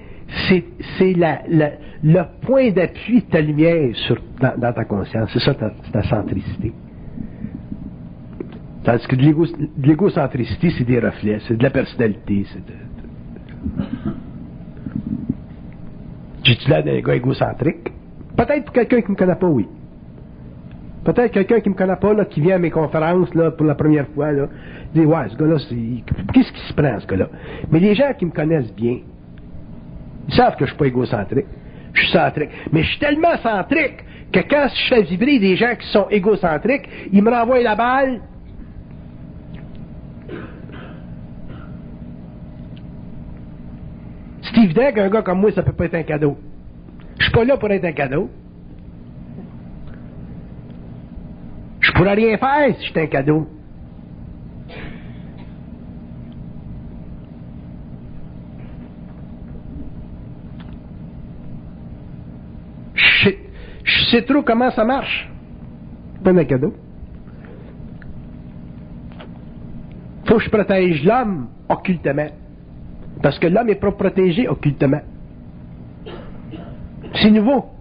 c'est, 0.48 1.14
la, 1.14 1.42
la- 1.50 1.72
le 2.02 2.24
point 2.42 2.72
d'appui 2.72 3.22
de 3.22 3.26
ta 3.30 3.42
lumière 3.42 3.94
sur, 3.94 4.18
dans, 4.40 4.58
dans 4.58 4.72
ta 4.74 4.86
conscience. 4.86 5.30
C'est 5.34 5.40
ça 5.40 5.54
ta, 5.54 5.70
ta 5.92 6.02
centricité. 6.04 6.72
Tandis 8.86 9.06
que 9.08 9.16
de, 9.18 9.22
l'égo, 9.22 9.46
de 9.48 9.88
l'égocentricité, 9.88 10.70
c'est 10.78 10.86
des 10.86 11.00
reflets, 11.00 11.40
c'est 11.48 11.58
de 11.58 11.64
la 11.64 11.72
personnalité. 11.72 12.46
C'est 12.54 12.66
de- 12.66 12.74
J'ai-tu 16.44 16.70
l'air 16.70 16.84
d'un 16.84 17.02
gars 17.02 17.16
égocentrique? 17.16 17.92
Peut-être 18.38 18.64
pour 18.66 18.74
quelqu'un 18.74 19.02
qui 19.02 19.08
ne 19.08 19.12
me 19.12 19.16
connaît 19.18 19.36
pas, 19.36 19.48
oui. 19.48 19.68
Peut-être 21.06 21.32
quelqu'un 21.32 21.60
qui 21.60 21.70
me 21.70 21.76
connaît 21.76 21.96
pas, 21.96 22.14
là, 22.14 22.26
qui 22.26 22.42
vient 22.42 22.56
à 22.56 22.60
mes 22.60 22.72
conférences, 22.72 23.34
là, 23.36 23.52
pour 23.52 23.68
la 23.68 23.76
première 23.76 24.08
fois, 24.08 24.32
là, 24.32 24.48
dit, 24.92 25.06
ouais, 25.06 25.30
ce 25.30 25.36
gars-là, 25.38 25.60
c'est, 25.60 26.04
qu'est-ce 26.34 26.52
qui 26.52 26.62
se 26.68 26.74
prend, 26.74 27.00
ce 27.00 27.06
gars-là? 27.06 27.30
Mais 27.72 27.80
les 27.80 27.94
gens 27.94 28.12
qui 28.18 28.26
me 28.26 28.32
connaissent 28.32 28.74
bien, 28.74 28.98
ils 30.28 30.34
savent 30.34 30.56
que 30.56 30.66
je 30.66 30.72
suis 30.72 30.78
pas 30.78 30.88
égocentrique. 30.88 31.46
Je 31.94 32.02
suis 32.02 32.12
centrique. 32.12 32.50
Mais 32.72 32.82
je 32.82 32.90
suis 32.90 33.00
tellement 33.00 33.38
centrique 33.38 34.04
que 34.32 34.40
quand 34.40 34.68
je 34.68 34.96
fais 34.96 35.04
vibrer 35.04 35.38
des 35.38 35.56
gens 35.56 35.76
qui 35.80 35.88
sont 35.90 36.08
égocentriques, 36.10 36.90
ils 37.14 37.22
me 37.22 37.30
renvoient 37.30 37.62
la 37.62 37.76
balle. 37.76 38.22
C'est 44.42 44.58
évident 44.58 44.92
qu'un 44.92 45.10
gars 45.10 45.22
comme 45.22 45.40
moi, 45.40 45.52
ça 45.52 45.62
peut 45.62 45.72
pas 45.72 45.86
être 45.86 45.96
un 45.96 46.04
cadeau. 46.04 46.36
Je 47.20 47.26
suis 47.26 47.32
pas 47.32 47.46
là 47.46 47.58
pour 47.58 47.70
être 47.72 47.86
un 47.86 47.92
cadeau. 47.92 48.30
Pourrais 51.96 52.14
rien 52.14 52.38
faire 52.38 52.76
si 52.78 52.88
j'étais 52.88 53.04
un 53.04 53.08
cadeau. 53.08 53.48
Je 62.94 63.24
sais, 63.24 63.38
sais 64.12 64.22
trop 64.24 64.44
comment 64.44 64.72
ça 64.72 64.84
marche. 64.84 65.30
Pas 66.24 66.32
un 66.32 66.44
cadeau. 66.44 66.74
Faut 70.26 70.38
que 70.38 70.44
je 70.44 70.50
protège 70.50 71.04
l'homme 71.04 71.48
occultement. 71.70 72.30
Parce 73.22 73.40
que 73.40 73.48
l'homme 73.48 73.70
est 73.70 73.76
pas 73.76 73.92
protégé 73.92 74.48
occultement. 74.48 75.02
C'est 77.14 77.32
nouveau. 77.32 77.75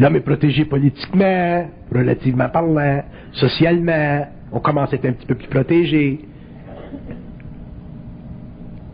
L'homme 0.00 0.16
est 0.16 0.20
protégé 0.20 0.64
politiquement, 0.64 1.68
relativement 1.94 2.48
parlant, 2.48 3.02
socialement. 3.32 4.26
On 4.50 4.58
commence 4.58 4.90
à 4.94 4.96
être 4.96 5.04
un 5.04 5.12
petit 5.12 5.26
peu 5.26 5.34
plus 5.34 5.48
protégé. 5.48 6.20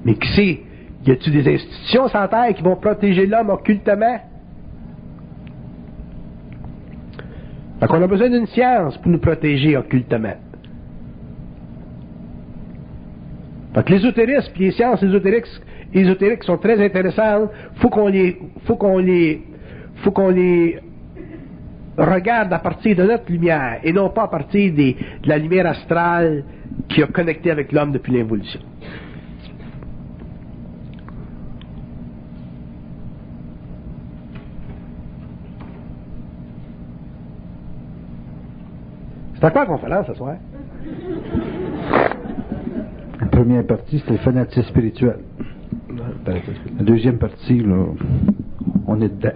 Mais 0.05 0.15
qui 0.15 0.29
sait? 0.35 0.61
Y 1.07 1.13
a-t-il 1.13 1.45
des 1.45 1.55
institutions 1.55 2.07
la 2.13 2.27
Terre 2.27 2.53
qui 2.57 2.63
vont 2.65 2.75
protéger 2.75 3.25
l'homme 3.25 3.51
occultement? 3.51 4.19
Fait 7.79 7.87
qu'on 7.87 8.03
a 8.03 8.07
besoin 8.09 8.29
d'une 8.29 8.49
science 8.49 8.99
pour 8.99 9.13
nous 9.13 9.21
protéger 9.21 9.77
occultement. 9.77 10.35
Que 13.75 13.93
l'ésotérisme 13.93 14.53
et 14.57 14.59
les 14.59 14.73
sciences 14.73 15.03
ésotériques, 15.05 15.47
ésotériques 15.95 16.43
sont 16.43 16.59
très 16.59 16.85
intéressantes. 16.85 17.51
Faut 17.77 17.91
qu'on 17.91 18.09
les, 18.09 18.39
faut 18.65 18.75
qu'on 18.75 18.99
les, 18.99 19.45
faut 20.03 20.11
qu'on 20.11 20.31
les 20.31 20.81
regarde 21.97 22.53
à 22.53 22.59
partir 22.59 22.97
de 22.97 23.05
notre 23.05 23.31
lumière 23.31 23.81
et 23.83 23.93
non 23.93 24.11
pas 24.11 24.25
à 24.25 24.29
partir 24.29 24.73
des- 24.75 24.97
de 25.23 25.29
la 25.29 25.39
lumière 25.39 25.67
astrale 25.67 26.45
qui 26.89 27.03
a 27.03 27.07
connecté 27.07 27.51
avec 27.51 27.73
l'homme 27.73 27.93
depuis 27.93 28.13
l'évolution. 28.13 28.61
C'est 39.35 39.45
à 39.45 39.51
quoi 39.51 39.63
la 39.63 39.67
conférence 39.67 40.07
ce 40.07 40.15
soir? 40.15 40.37
La 43.21 43.27
première 43.27 43.67
partie, 43.67 43.99
c'était 43.99 44.13
le 44.13 44.19
fanatisme 44.19 44.63
spirituel. 44.69 45.19
La 46.27 46.85
deuxième 46.85 47.19
partie, 47.19 47.61
là, 47.61 47.85
on 48.87 49.01
est 49.01 49.09
dedans. 49.09 49.31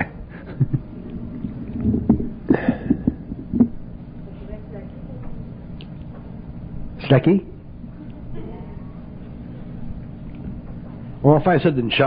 On 11.23 11.33
va 11.33 11.41
faire 11.41 11.61
ça 11.61 11.71
d'une 11.71 11.91
shot. 11.91 12.05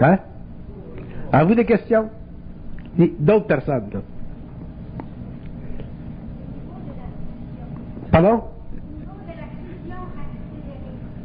Hein? 0.00 0.18
À 1.32 1.44
vous 1.44 1.54
des 1.54 1.64
questions? 1.64 2.08
D'autres 3.18 3.46
personnes, 3.46 3.90
là. 3.92 4.00
Pardon? 8.10 8.42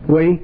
Oui. 0.07 0.41